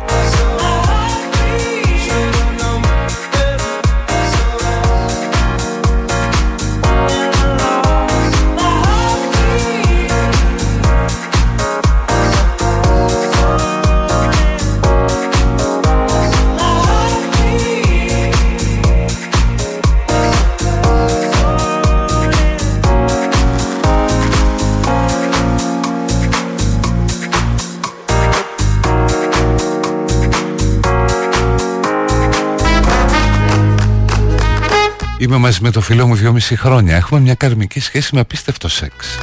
Είμαι 35.25 35.37
μαζί 35.37 35.59
με 35.61 35.71
το 35.71 35.81
φίλο 35.81 36.07
μου 36.07 36.15
δυόμιση 36.15 36.55
χρόνια. 36.55 36.95
Έχουμε 36.95 37.19
μια 37.19 37.33
καρμική 37.33 37.79
σχέση 37.79 38.15
με 38.15 38.21
απίστευτο 38.21 38.67
σεξ. 38.67 39.17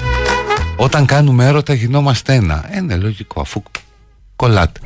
Όταν 0.76 1.06
κάνουμε 1.06 1.46
έρωτα 1.46 1.74
γινόμαστε 1.74 2.34
ένα. 2.34 2.64
Ε, 2.70 2.76
Είναι 2.76 2.96
λογικό 2.96 3.40
αφού 3.40 3.62
κολλάτε. 4.36 4.80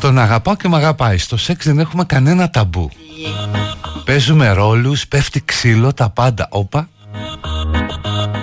Τον 0.00 0.18
αγαπάω 0.18 0.56
και 0.56 0.68
με 0.68 0.76
αγαπάει. 0.76 1.18
Στο 1.18 1.36
σεξ 1.36 1.64
δεν 1.64 1.78
έχουμε 1.78 2.04
κανένα 2.04 2.50
ταμπού. 2.50 2.90
Παίζουμε 4.04 4.50
ρόλους, 4.50 5.06
πέφτει 5.06 5.42
ξύλο, 5.44 5.92
τα 5.92 6.10
πάντα. 6.10 6.46
Όπα. 6.50 6.88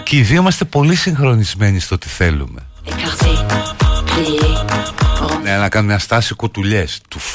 Και 0.03 0.17
οι 0.17 0.21
δύο 0.21 0.39
είμαστε 0.39 0.65
πολύ 0.65 0.95
συγχρονισμένοι 0.95 1.79
στο 1.79 1.97
τι 1.97 2.07
θέλουμε. 2.09 2.61
Ναι, 5.43 5.57
να 5.57 5.69
κάνουμε 5.69 5.91
μια 5.91 6.01
στάση 6.01 6.33
κουτουλιές. 6.33 6.99
Τουφ. 7.07 7.25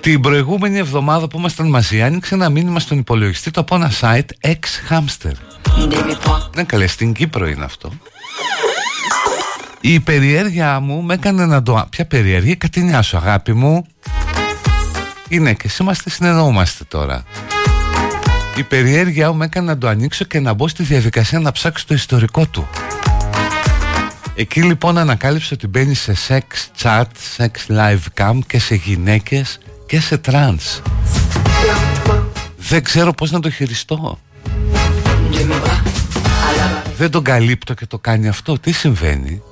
Την 0.00 0.20
προηγούμενη 0.20 0.78
εβδομάδα 0.78 1.28
που 1.28 1.38
ήμασταν 1.38 1.68
μαζί 1.68 2.02
άνοιξε 2.02 2.34
ένα 2.34 2.48
μήνυμα 2.48 2.80
στον 2.80 2.98
υπολογιστή 2.98 3.50
το 3.50 3.60
από 3.60 3.74
ένα 3.74 3.90
site 4.00 4.48
ex 4.48 4.58
hamster. 4.90 5.32
Ναι 6.54 6.64
καλέ, 6.64 6.86
στην 6.86 7.12
Κύπρο 7.12 7.48
είναι 7.48 7.64
αυτό. 7.64 7.92
Η 9.80 10.00
περιέργεια 10.00 10.80
μου 10.80 11.02
με 11.02 11.14
έκανε 11.14 11.46
να 11.46 11.62
το... 11.62 11.86
Ποια 11.90 12.06
περιέργεια, 12.06 12.54
κατηνιά 12.54 13.02
σου 13.02 13.16
αγάπη 13.16 13.52
μου. 13.52 13.86
Είναι 15.28 15.54
και 15.54 15.62
εσύ 15.64 15.82
είμαστε 15.82 16.10
συνεννοούμαστε 16.10 16.84
τώρα. 16.84 17.24
Η 18.56 18.62
περιέργεια 18.62 19.30
μου 19.30 19.36
με 19.36 19.44
έκανε 19.44 19.66
να 19.66 19.78
το 19.78 19.88
ανοίξω 19.88 20.24
και 20.24 20.40
να 20.40 20.52
μπω 20.52 20.68
στη 20.68 20.82
διαδικασία 20.82 21.38
να 21.40 21.52
ψάξω 21.52 21.84
το 21.86 21.94
ιστορικό 21.94 22.46
του. 22.46 22.68
Εκεί 24.34 24.62
λοιπόν 24.62 24.98
ανακάλυψε 24.98 25.54
ότι 25.54 25.66
μπαίνει 25.66 25.94
σε 25.94 26.14
sex 26.28 26.42
chat, 26.82 27.04
sex 27.36 27.50
live 27.68 27.98
cam 28.20 28.38
και 28.46 28.58
σε 28.58 28.74
γυναίκες 28.74 29.58
και 29.90 30.00
σε 30.00 30.20
trans. 30.26 30.82
Δεν 32.56 32.82
ξέρω 32.82 33.12
πώς 33.12 33.30
να 33.30 33.40
το 33.40 33.50
χειριστώ. 33.50 34.18
Δεν 36.96 37.10
τον 37.10 37.22
καλύπτω 37.22 37.74
και 37.74 37.86
το 37.86 37.98
κάνει 37.98 38.28
αυτό. 38.28 38.58
Τι 38.58 38.72
συμβαίνει; 38.72 39.42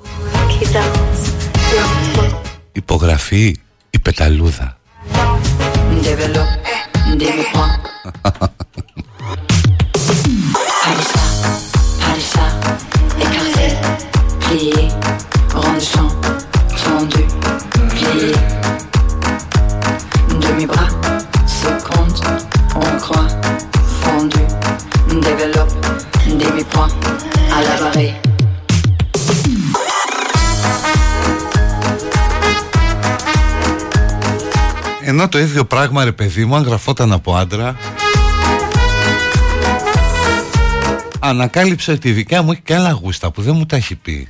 Υπογραφή 2.71 3.55
η 3.89 3.99
πεταλούδα. 3.99 4.77
demi-point, 26.79 26.93
à 27.55 27.61
la 27.63 27.75
barrée. 27.81 28.13
Ενώ 35.01 35.29
το 35.29 35.39
ίδιο 35.39 35.65
πράγμα 35.65 36.03
ρε 36.03 36.11
παιδί 36.11 36.45
μου 36.45 36.55
αν 36.55 36.63
γραφόταν 36.63 37.11
από 37.11 37.35
άντρα 37.35 37.75
Ανακάλυψα 41.19 41.93
ότι 41.93 42.09
η 42.09 42.11
δικιά 42.11 42.41
μου 42.41 42.51
έχει 42.51 42.61
και 42.61 42.75
άλλα 42.75 42.91
γούστα 42.91 43.31
που 43.31 43.41
δεν 43.41 43.55
μου 43.55 43.65
τα 43.65 43.75
έχει 43.75 43.95
πει. 43.95 44.27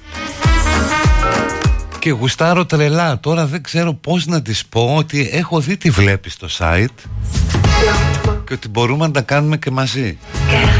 Και 1.99 2.09
γουστάρω 2.09 2.65
τρελά. 2.65 3.19
Τώρα 3.19 3.45
δεν 3.45 3.63
ξέρω 3.63 3.93
πώς 3.93 4.25
να 4.25 4.41
της 4.41 4.65
πω 4.65 4.95
ότι 4.95 5.29
έχω 5.31 5.59
δει 5.59 5.77
τι 5.77 5.89
βλέπεις 5.89 6.33
στο 6.33 6.47
site 6.59 7.09
Και 8.47 8.53
ότι 8.53 8.67
μπορούμε 8.67 9.05
να 9.05 9.11
τα 9.11 9.21
κάνουμε 9.21 9.57
και 9.57 9.71
μαζί. 9.71 10.17
L'amour 10.51 10.78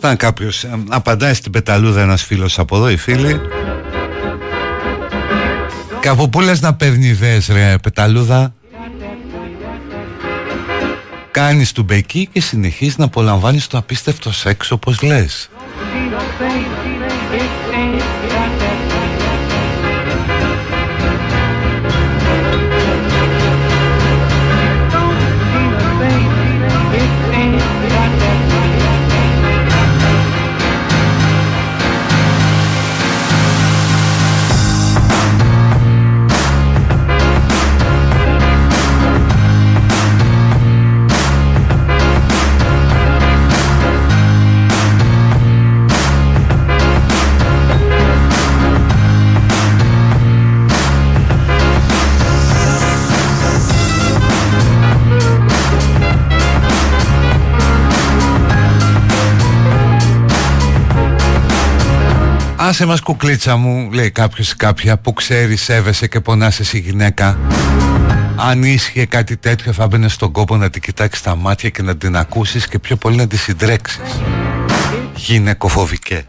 Σωστά 0.00 0.16
κάποιος 0.16 0.64
ε, 0.64 0.70
απαντάει 0.88 1.34
στην 1.34 1.52
πεταλούδα 1.52 2.00
ένας 2.00 2.22
φίλος 2.22 2.58
από 2.58 2.76
εδώ 2.76 2.88
οι 2.88 2.96
φίλοι 2.96 3.40
Και 6.00 6.08
από 6.08 6.28
πού 6.28 6.40
λες 6.40 6.60
να 6.60 6.74
παίρνει 6.74 7.06
ιδέες 7.06 7.48
ρε 7.48 7.74
πεταλούδα 7.82 8.54
Κάνεις 11.30 11.72
του 11.72 11.82
μπεκί 11.82 12.28
και 12.32 12.40
συνεχίζεις 12.40 12.96
να 12.96 13.04
απολαμβάνεις 13.04 13.66
το 13.66 13.78
απίστευτο 13.78 14.32
σεξ 14.32 14.70
όπως 14.70 15.02
λες 15.02 15.50
Άσε 62.68 62.86
μας 62.86 63.00
κουκλίτσα 63.00 63.56
μου, 63.56 63.90
λέει 63.92 64.10
κάποιος 64.10 64.50
ή 64.50 64.56
κάποια 64.56 64.98
που 64.98 65.12
ξέρει, 65.12 65.56
σέβεσαι 65.56 66.06
και 66.06 66.20
πονάς 66.20 66.60
εσύ 66.60 66.78
γυναίκα. 66.78 67.38
Αν 68.36 68.62
ίσχυε 68.62 69.04
κάτι 69.06 69.36
τέτοιο 69.36 69.72
θα 69.72 69.86
μπαινε 69.86 70.08
στον 70.08 70.32
κόπο 70.32 70.56
να 70.56 70.70
την 70.70 70.82
κοιτάξεις 70.82 71.18
στα 71.18 71.36
μάτια 71.36 71.68
και 71.68 71.82
να 71.82 71.96
την 71.96 72.16
ακούσεις 72.16 72.68
και 72.68 72.78
πιο 72.78 72.96
πολύ 72.96 73.16
να 73.16 73.26
τη 73.26 73.36
συντρέξεις. 73.36 74.20
Γυναικοφοβικέ. 75.14 76.24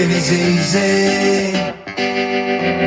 Living 0.00 0.16
is 0.16 0.32
easy. 0.32 1.52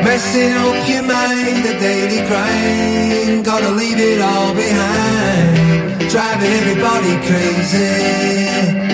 Messing 0.03 0.53
up 0.53 0.89
your 0.89 1.03
mind, 1.03 1.63
the 1.65 1.73
daily 1.79 2.21
grind. 2.27 3.45
Gotta 3.45 3.71
leave 3.71 3.99
it 3.99 4.21
all 4.21 4.53
behind. 4.53 6.09
Driving 6.09 6.51
everybody 6.61 7.13
crazy. 7.27 8.93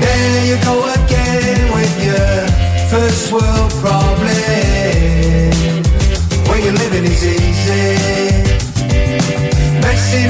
There 0.00 0.44
you 0.48 0.56
go 0.64 0.76
again 0.98 1.72
with 1.76 1.94
your 2.08 2.62
first 2.90 3.32
world 3.32 3.72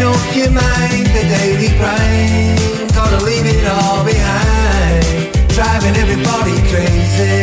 Messing 0.03 0.21
up 0.21 0.37
your 0.37 0.51
mind, 0.51 1.07
the 1.17 1.23
daily 1.37 1.71
grind. 1.79 2.59
Gotta 2.97 3.19
leave 3.29 3.47
it 3.55 3.65
all 3.77 4.03
behind. 4.05 5.05
Driving 5.57 5.95
everybody 6.03 6.57
crazy. 6.71 7.35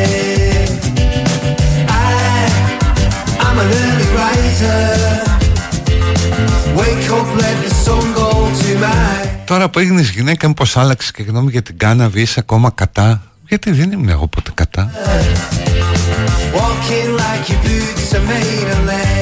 I, 1.88 2.12
I'm 3.46 3.58
an 3.64 3.70
early 3.84 4.10
riser. 4.20 4.84
Wake 6.80 7.08
up, 7.18 7.30
let 7.44 7.56
the 7.64 7.72
sun 7.84 8.06
go 8.14 8.30
to 8.60 8.70
my 8.84 9.28
Τώρα 9.46 9.70
που 9.70 9.80
έγινες 9.80 10.10
γυναίκα 10.10 10.48
μήπως 10.48 10.78
άλλαξες 10.78 11.12
και 11.12 11.24
γνώμη 11.24 11.52
για 11.52 11.62
την 11.62 11.78
κάναβη 11.78 12.22
είσαι 12.22 12.40
ακόμα 12.40 12.72
κατά 12.76 13.22
Γιατί 13.48 13.72
δεν 13.72 13.92
ήμουν 13.92 14.10
εγώ 14.10 14.28
ποτέ 14.28 14.52
κατά 14.54 14.92
Walking 16.54 17.12
like 17.22 17.46
your 17.52 17.62
boots 17.64 18.14
are 18.18 18.26
made 18.32 18.70
of 18.76 18.86
lead. 18.90 19.19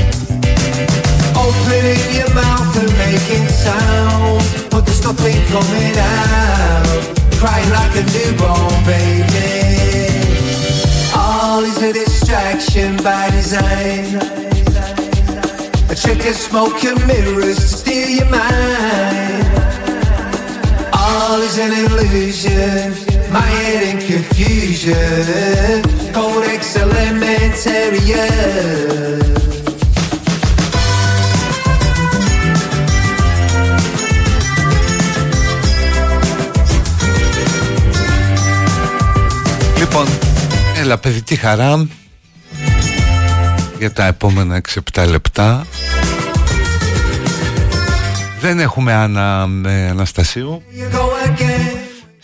Opening 1.35 2.03
your 2.15 2.31
mouth 2.33 2.75
and 2.81 2.91
making 2.97 3.47
sound, 3.49 4.43
but 4.71 4.85
there's 4.85 5.03
nothing 5.03 5.39
coming 5.53 5.97
out. 5.97 7.15
Crying 7.39 7.69
like 7.69 7.93
a 7.95 8.03
newborn 8.15 8.83
baby. 8.85 9.51
All 11.15 11.61
is 11.63 11.81
a 11.81 11.93
distraction 11.93 12.97
by 12.97 13.29
design. 13.31 14.17
A 15.89 15.95
trick 15.95 16.25
of 16.25 16.35
smoke 16.35 16.83
and 16.83 16.99
mirrors 17.07 17.57
to 17.57 17.67
steal 17.67 18.09
your 18.09 18.29
mind. 18.29 19.47
All 20.93 21.41
is 21.41 21.57
an 21.57 21.71
illusion, 21.71 22.93
my 23.37 23.47
head 23.59 23.81
in 23.91 23.97
confusion. 24.09 25.75
Codex 26.17 26.61
elementarian. 26.83 28.37
Λοιπόν, 39.77 40.07
έλα 40.77 40.97
παιδική 40.97 41.35
χαρά 41.35 41.87
για 43.79 43.91
τα 43.91 44.05
επόμενα 44.05 44.61
6-7 44.93 45.07
λεπτά. 45.07 45.65
Δεν 48.41 48.59
έχουμε 48.59 48.93
Άννα 48.93 49.47
με 49.47 49.87
Αναστασίου 49.91 50.61
You 50.77 50.95
go 50.95 51.03
again. 51.27 51.76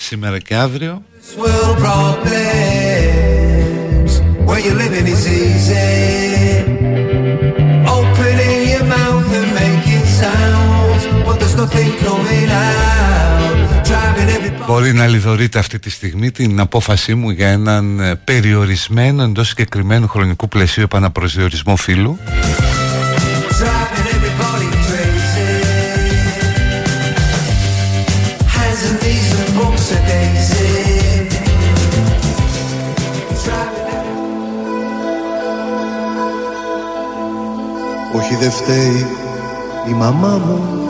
Σήμερα 0.03 0.39
και 0.39 0.55
αύριο. 0.55 1.03
World 1.37 1.77
problems. 1.85 3.23
Where 4.47 4.61
you 4.65 4.73
living 4.83 5.07
is 5.15 5.23
easy. 5.41 5.91
Opening 7.97 8.59
your 8.73 8.85
mouth 8.95 9.29
and 9.39 9.49
making 9.61 10.05
sounds, 10.21 11.03
but 11.25 11.35
there's 11.39 11.55
nothing 11.63 11.91
coming 12.05 12.49
out. 12.67 13.55
Driving 13.89 14.29
everybody. 14.37 14.65
Μπορεί 14.67 14.93
να 14.93 15.07
λιδωρείτε 15.07 15.59
αυτή 15.59 15.79
τη 15.79 15.89
στιγμή 15.89 16.31
την 16.31 16.59
απόφασή 16.59 17.13
μου 17.15 17.29
για 17.29 17.47
έναν 17.47 17.99
ε, 17.99 18.15
περιορισμένο 18.15 19.23
εντός 19.23 19.47
συγκεκριμένου 19.47 20.07
χρονικού 20.07 20.47
πλαισίου 20.47 20.83
επαναπροσδιορισμό 20.83 21.75
φύλου. 21.75 22.19
Όχι 38.15 38.35
δεν 38.35 38.51
φταίει 38.51 39.07
η 39.89 39.93
μαμά 39.93 40.41
μου. 40.45 40.89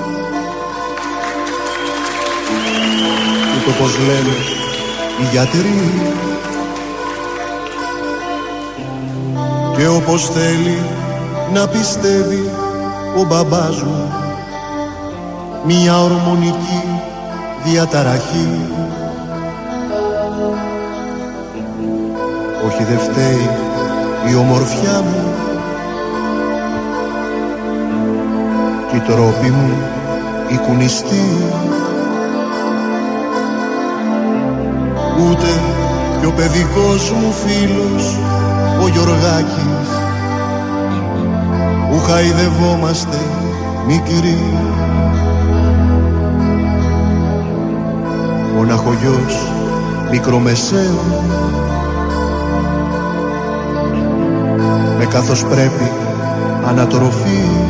Ούτε 3.55 3.71
πως 3.79 3.97
λένε 3.97 4.35
οι 5.21 5.25
γιατροί. 5.31 5.91
Και 9.77 9.87
όπως 9.87 10.29
θέλει 10.29 10.77
να 11.53 11.67
πιστεύει 11.67 12.49
ο 13.17 13.23
μπαμπάς 13.23 13.81
μου. 13.81 14.13
Μια 15.65 16.01
ορμονική 16.01 16.83
διαταραχή. 17.63 18.59
Όχι 22.67 22.83
δεν 22.83 22.99
φταίει 22.99 23.49
η 24.29 24.35
ομορφιά 24.35 25.01
μου 25.01 25.22
οι 28.93 28.99
τρόποι 28.99 29.49
μου 29.49 29.69
οι 30.47 30.57
κουνιστοί. 30.57 31.25
Ούτε 35.19 35.47
κι 36.19 36.25
ο 36.25 36.31
παιδικός 36.31 37.11
μου 37.11 37.31
φίλος 37.31 38.19
ο 38.83 38.87
Γιωργάκης. 38.87 39.89
Που 41.89 41.99
χαϊδευόμαστε 41.99 43.17
μικροί. 43.87 44.37
Μοναχογιός 48.55 49.51
μικρομεσαίων 50.11 51.23
με 54.97 55.05
καθώς 55.05 55.45
πρέπει 55.45 55.91
ανατροφή 56.67 57.62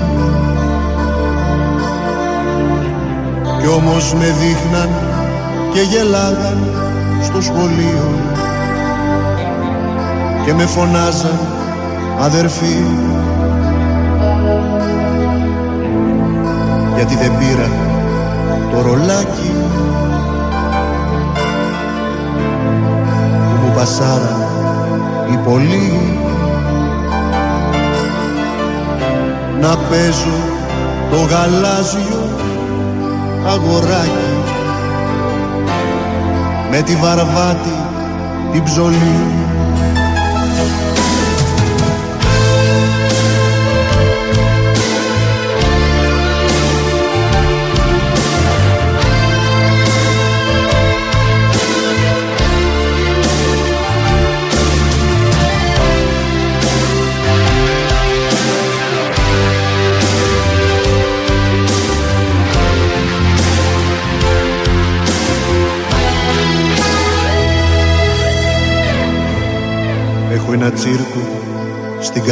κι 3.63 3.69
όμως 3.69 4.13
με 4.13 4.25
δείχναν 4.25 4.89
και 5.73 5.81
γελάγαν 5.81 6.57
στο 7.21 7.41
σχολείο. 7.41 8.09
Και 10.45 10.53
με 10.53 10.65
φωνάζαν 10.65 11.39
αδερφοί 12.19 12.83
γιατί 16.95 17.15
δεν 17.15 17.31
πήρα 17.37 17.69
το 18.71 18.81
ρολάκι 18.81 19.51
που 23.49 23.65
μου 23.65 23.73
πασάραν 23.75 24.41
οι 25.31 25.37
πολλοί. 25.37 25.99
Να 29.61 29.77
παίζω 29.77 30.37
το 31.09 31.17
γαλάζιο 31.17 32.32
αγοράκι. 33.45 34.31
Με 36.71 36.81
τη 36.81 36.95
βαρβάτη 36.95 37.75
την 38.51 38.63
ψωλή 38.63 39.17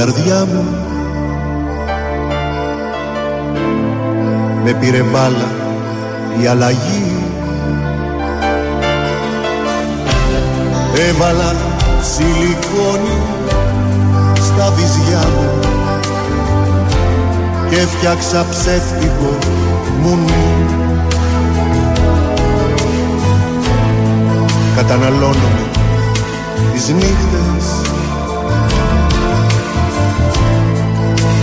καρδιά 0.06 0.45
μου. 0.45 0.65
Με 4.64 4.73
πήρε 4.73 5.02
μπάλα 5.02 5.52
η 6.41 6.48
αλλαγή. 6.48 7.15
Έβαλα 11.10 11.56
σιλικόνι 12.02 13.18
στα 14.36 14.72
βυζιά 14.72 15.23
μου 15.36 15.60
Και 17.69 17.76
έφτιαξα 17.76 18.45
ψεύτικο 18.49 19.38
μουνί. 20.02 20.65
Καταναλώνομαι 24.76 25.69
τις 26.73 26.88
νύχτες 26.88 27.82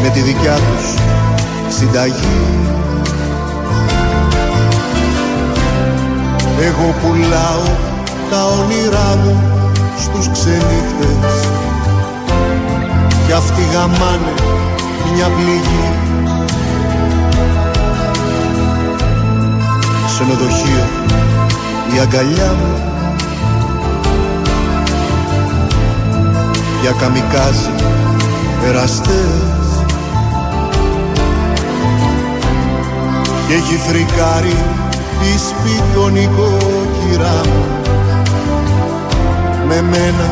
με 0.03 0.09
τη 0.09 0.21
δικιά 0.21 0.55
τους 0.55 0.95
συνταγή. 1.69 2.39
Εγώ 6.61 6.95
πουλάω 7.03 7.77
τα 8.31 8.45
όνειρά 8.45 9.17
μου 9.25 9.43
στους 9.99 10.31
ξενύχτες 10.33 11.49
κι 13.27 13.33
αυτοί 13.33 13.63
γαμάνε 13.73 14.35
μια 15.15 15.27
πληγή. 15.27 15.93
Ξενοδοχείο 20.07 20.85
η 21.95 21.99
αγκαλιά 22.01 22.55
μου. 22.61 22.83
Για 26.83 26.93
καμικάζι 26.99 27.71
εραστές 28.67 29.58
και 33.49 33.55
έχει 33.55 33.77
φρικάρει 33.77 34.57
η 35.23 35.39
σπιτονικό 35.39 36.57
κυρά 36.99 37.41
μου 37.45 37.67
με 39.69 39.83
μένα 39.83 40.31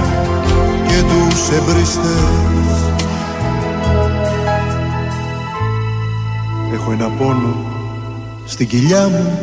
και 0.87 1.03
τους 1.03 1.49
εμπριστές. 1.51 2.95
Έχω 6.75 6.93
ένα 6.93 7.09
πόνο 7.09 7.57
στην 8.45 8.69
κοιλιά 8.69 9.09
μου. 9.09 9.39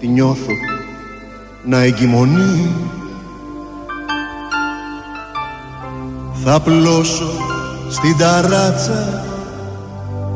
Τη 0.00 0.06
νιώθω 0.06 0.52
να 1.64 1.78
εγκυμονεί. 1.82 2.74
Θα 6.44 6.60
πλώσω 6.60 7.30
στην 7.90 8.16
ταράτσα 8.18 9.24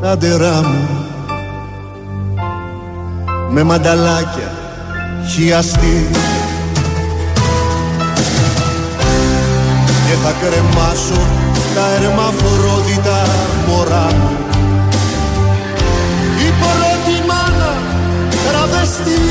τα 0.09 0.17
ντερά 0.17 0.61
μου. 0.61 0.87
Με 3.49 3.63
μανταλάκια 3.63 4.51
χιαστή 5.31 6.09
και 10.07 10.15
θα 10.23 10.33
κρεμάσω 10.41 11.21
τα 11.75 11.85
ερμαφρόδιτα 11.95 13.25
μωρά 13.67 14.07
μου. 14.17 14.29
Η 16.47 16.53
πρώτη 16.61 17.27
μάνα 17.27 17.73
τραβεστή 18.47 19.21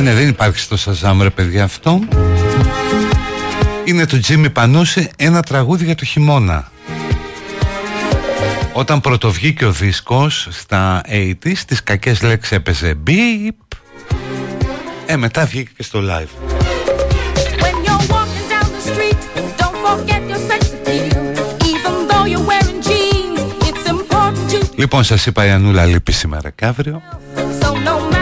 Ε, 0.00 0.02
ναι, 0.02 0.14
δεν 0.14 0.28
υπάρχει 0.28 0.58
στο 0.58 0.76
Σαζάμ 0.76 1.22
ρε 1.22 1.30
παιδιά 1.30 1.64
αυτό 1.64 2.00
Είναι 3.84 4.06
το 4.06 4.20
Τζίμι 4.20 4.50
Πανούση 4.50 5.10
ένα 5.16 5.42
τραγούδι 5.42 5.84
για 5.84 5.94
το 5.94 6.04
χειμώνα 6.04 6.70
Όταν 8.72 9.00
πρωτοβγήκε 9.00 9.64
ο 9.64 9.72
δίσκος 9.72 10.48
στα 10.50 11.02
80's 11.08 11.58
Τις 11.66 11.82
κακές 11.82 12.22
λέξεις 12.22 12.52
έπαιζε 12.52 12.98
beep 13.06 13.76
Ε 15.06 15.16
μετά 15.16 15.44
βγήκε 15.44 15.70
και 15.76 15.82
στο 15.82 16.00
live 16.02 16.52
When 17.62 17.76
you're 17.84 18.06
walking 18.14 18.46
down 18.52 18.68
the 18.76 18.82
street, 18.90 19.20
don't 19.60 19.78
forget 19.86 20.22
your 20.30 20.42
sex 20.50 20.62
appeal. 20.76 21.20
Even 21.72 21.94
though 22.08 22.26
you're 22.32 22.46
wearing 22.50 22.80
jeans, 22.88 23.40
it's 23.68 23.86
important 23.90 24.50
to. 24.50 24.74
Λοιπόν 24.74 25.04
σας 25.04 25.26
είπα 25.26 25.44
η 25.44 25.50
Ανούλα 25.50 25.84
λείπει 25.84 26.12
σήμερα 26.12 26.50
και 26.50 26.64
αύριο 26.64 27.02
So 27.60 27.72
no 27.72 28.19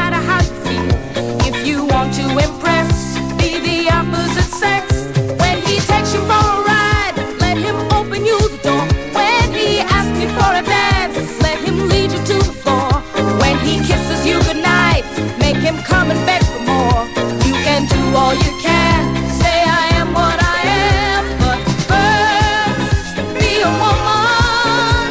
come 15.98 16.10
and 16.14 16.24
beg 16.26 16.42
for 16.52 16.62
more. 16.72 17.02
You 17.48 17.54
can 17.66 17.82
do 17.94 18.02
all 18.20 18.34
you 18.44 18.52
can, 18.66 19.00
say 19.42 19.56
I 19.82 19.84
am 20.00 20.08
what 20.18 20.38
I 20.56 20.60
am, 21.14 21.22
but 21.42 21.58
first 21.90 23.14
be 23.38 23.50
a 23.68 23.72
woman. 23.82 25.06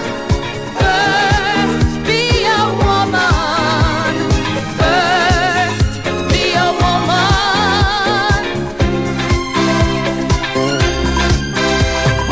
First 0.80 1.94
be 2.08 2.22
a 2.60 2.62
woman. 2.84 4.14
First 4.82 5.80
be 6.32 6.44
a 6.66 6.70
woman. 6.84 8.42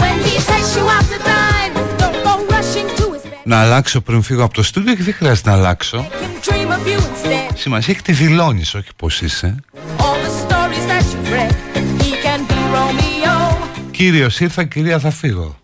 When 0.01 0.15
he 0.27 0.35
takes 0.51 0.71
you 0.77 0.85
out 0.95 1.05
to 1.13 1.19
dine, 1.31 1.73
don't 2.01 2.17
go 2.27 2.33
rushing 2.53 2.87
to 2.99 3.05
his 3.13 3.23
bed. 3.23 3.41
Να 3.43 3.61
αλλάξω 3.61 4.01
πριν 4.01 4.21
φύγω 4.21 4.43
από 4.43 4.53
το 4.53 4.63
στούντιο 4.63 4.95
και 4.95 5.03
δεν 5.03 5.13
χρειάζεται 5.13 5.49
να 5.49 5.55
αλλάξω 5.55 5.97
Him 5.97 6.49
dream 6.49 6.69
of 6.71 6.87
you 6.87 6.99
instead. 7.11 7.44
Σημασία 7.55 7.93
έχει 7.93 8.03
τι 8.03 8.11
δηλώνεις 8.13 8.73
όχι 8.73 8.89
πως 8.95 9.21
είσαι 9.21 9.55
All 9.97 10.01
the 10.01 10.47
stories 10.47 10.85
that 10.91 11.03
you've 11.11 11.31
read, 11.31 11.55
he 12.01 12.11
can 12.25 12.39
be 12.51 12.59
Romeo. 12.75 13.57
Κύριος 13.91 14.39
ήρθα 14.39 14.63
κυρία 14.63 14.99
θα 14.99 15.11
φύγω 15.11 15.55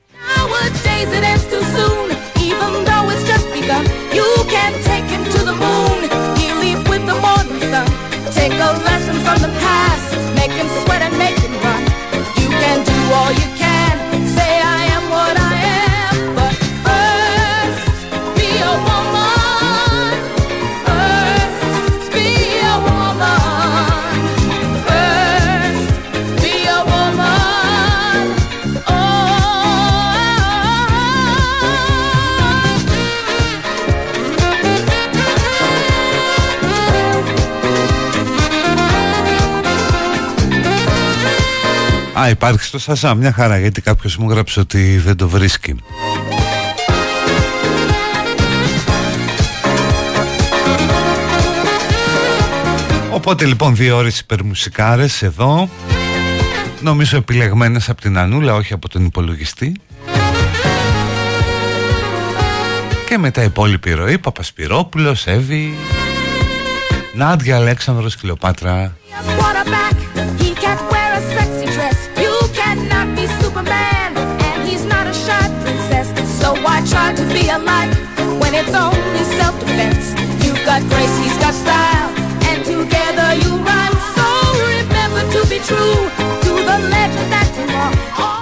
Α 42.22 42.30
υπάρχει 42.30 42.64
στο 42.64 42.80
Σαζά 42.80 43.15
μια 43.15 43.34
χαρά 43.34 43.60
γιατί 43.60 43.81
κάποιος 43.81 44.18
μου 44.18 44.30
γράψε 44.30 44.60
ότι 44.60 44.98
δεν 44.98 45.15
το 45.18 45.30
βρίσκει. 45.30 45.76
Οπότε 53.11 53.45
λοιπόν 53.45 53.76
δύο 53.76 53.98
ώρες 53.98 54.19
υπερμουσικάρες 54.19 55.22
εδώ 55.22 55.69
Νομίζω 56.81 57.18
επιλεγμένες 57.18 57.89
από 57.89 58.02
την 58.02 58.18
Ανούλα 58.18 58.53
όχι 58.53 58.73
από 58.73 58.89
τον 58.89 59.06
υπολογιστή. 59.06 59.76
Και 63.07 63.18
μετά 63.18 63.41
η 63.41 63.45
υπόλοιπη 63.45 63.91
ροή 63.91 64.18
Παπασπυρόπουλος, 64.18 65.27
Εύη 65.27 65.73
Νάντια, 67.15 67.56
Αλέξανδρος, 67.56 68.15
Κλεοπάτρα 68.18 68.95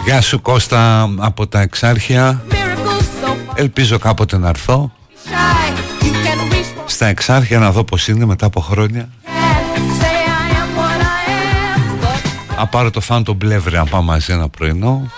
Γεια 0.05 0.21
σου 0.21 0.41
Κώστα 0.41 1.09
από 1.17 1.47
τα 1.47 1.61
Εξάρχεια. 1.61 2.41
Ελπίζω 3.53 3.97
κάποτε 3.97 4.37
να 4.37 4.49
έρθω 4.49 4.91
στα 6.85 7.05
Εξάρχεια 7.05 7.59
να 7.59 7.71
δω 7.71 7.83
πώς 7.83 8.07
είναι 8.07 8.25
μετά 8.25 8.45
από 8.45 8.61
χρόνια. 8.61 9.09
Να 12.83 12.91
το 12.91 13.01
φάντο 13.01 13.33
μπλεύρε 13.33 13.77
να 13.77 13.85
πάω 13.85 14.01
μαζί 14.01 14.33
ένα 14.33 14.49
πρωινό. 14.49 15.11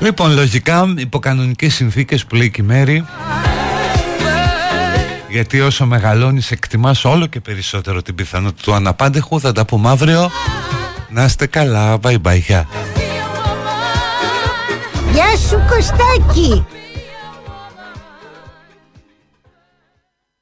Λοιπόν 0.00 0.34
λογικά 0.34 0.94
υπό 0.96 1.18
κανονικές 1.18 1.74
συνθήκες 1.74 2.24
που 2.24 2.34
λέει 2.34 2.50
και 2.50 2.60
η 2.60 2.64
Μέρη 2.64 3.04
Γιατί 5.30 5.60
όσο 5.60 5.86
μεγαλώνεις 5.86 6.50
εκτιμάς 6.50 7.04
όλο 7.04 7.26
και 7.26 7.40
περισσότερο 7.40 8.02
την 8.02 8.14
πιθανότητα 8.14 8.62
του 8.62 8.74
αναπάντεχου. 8.74 9.40
Θα 9.40 9.52
τα 9.52 9.64
πούμε 9.64 9.88
αύριο. 9.88 10.30
Να 11.08 11.24
είστε 11.24 11.46
καλά, 11.46 11.98
bye 12.02 12.16
bye, 12.22 12.40
γεια 12.40 12.68
Be 12.68 12.98
a 12.98 13.36
woman. 13.36 15.12
Γεια 15.12 15.36
σου 15.48 15.62
Κωστάκη 15.68 16.64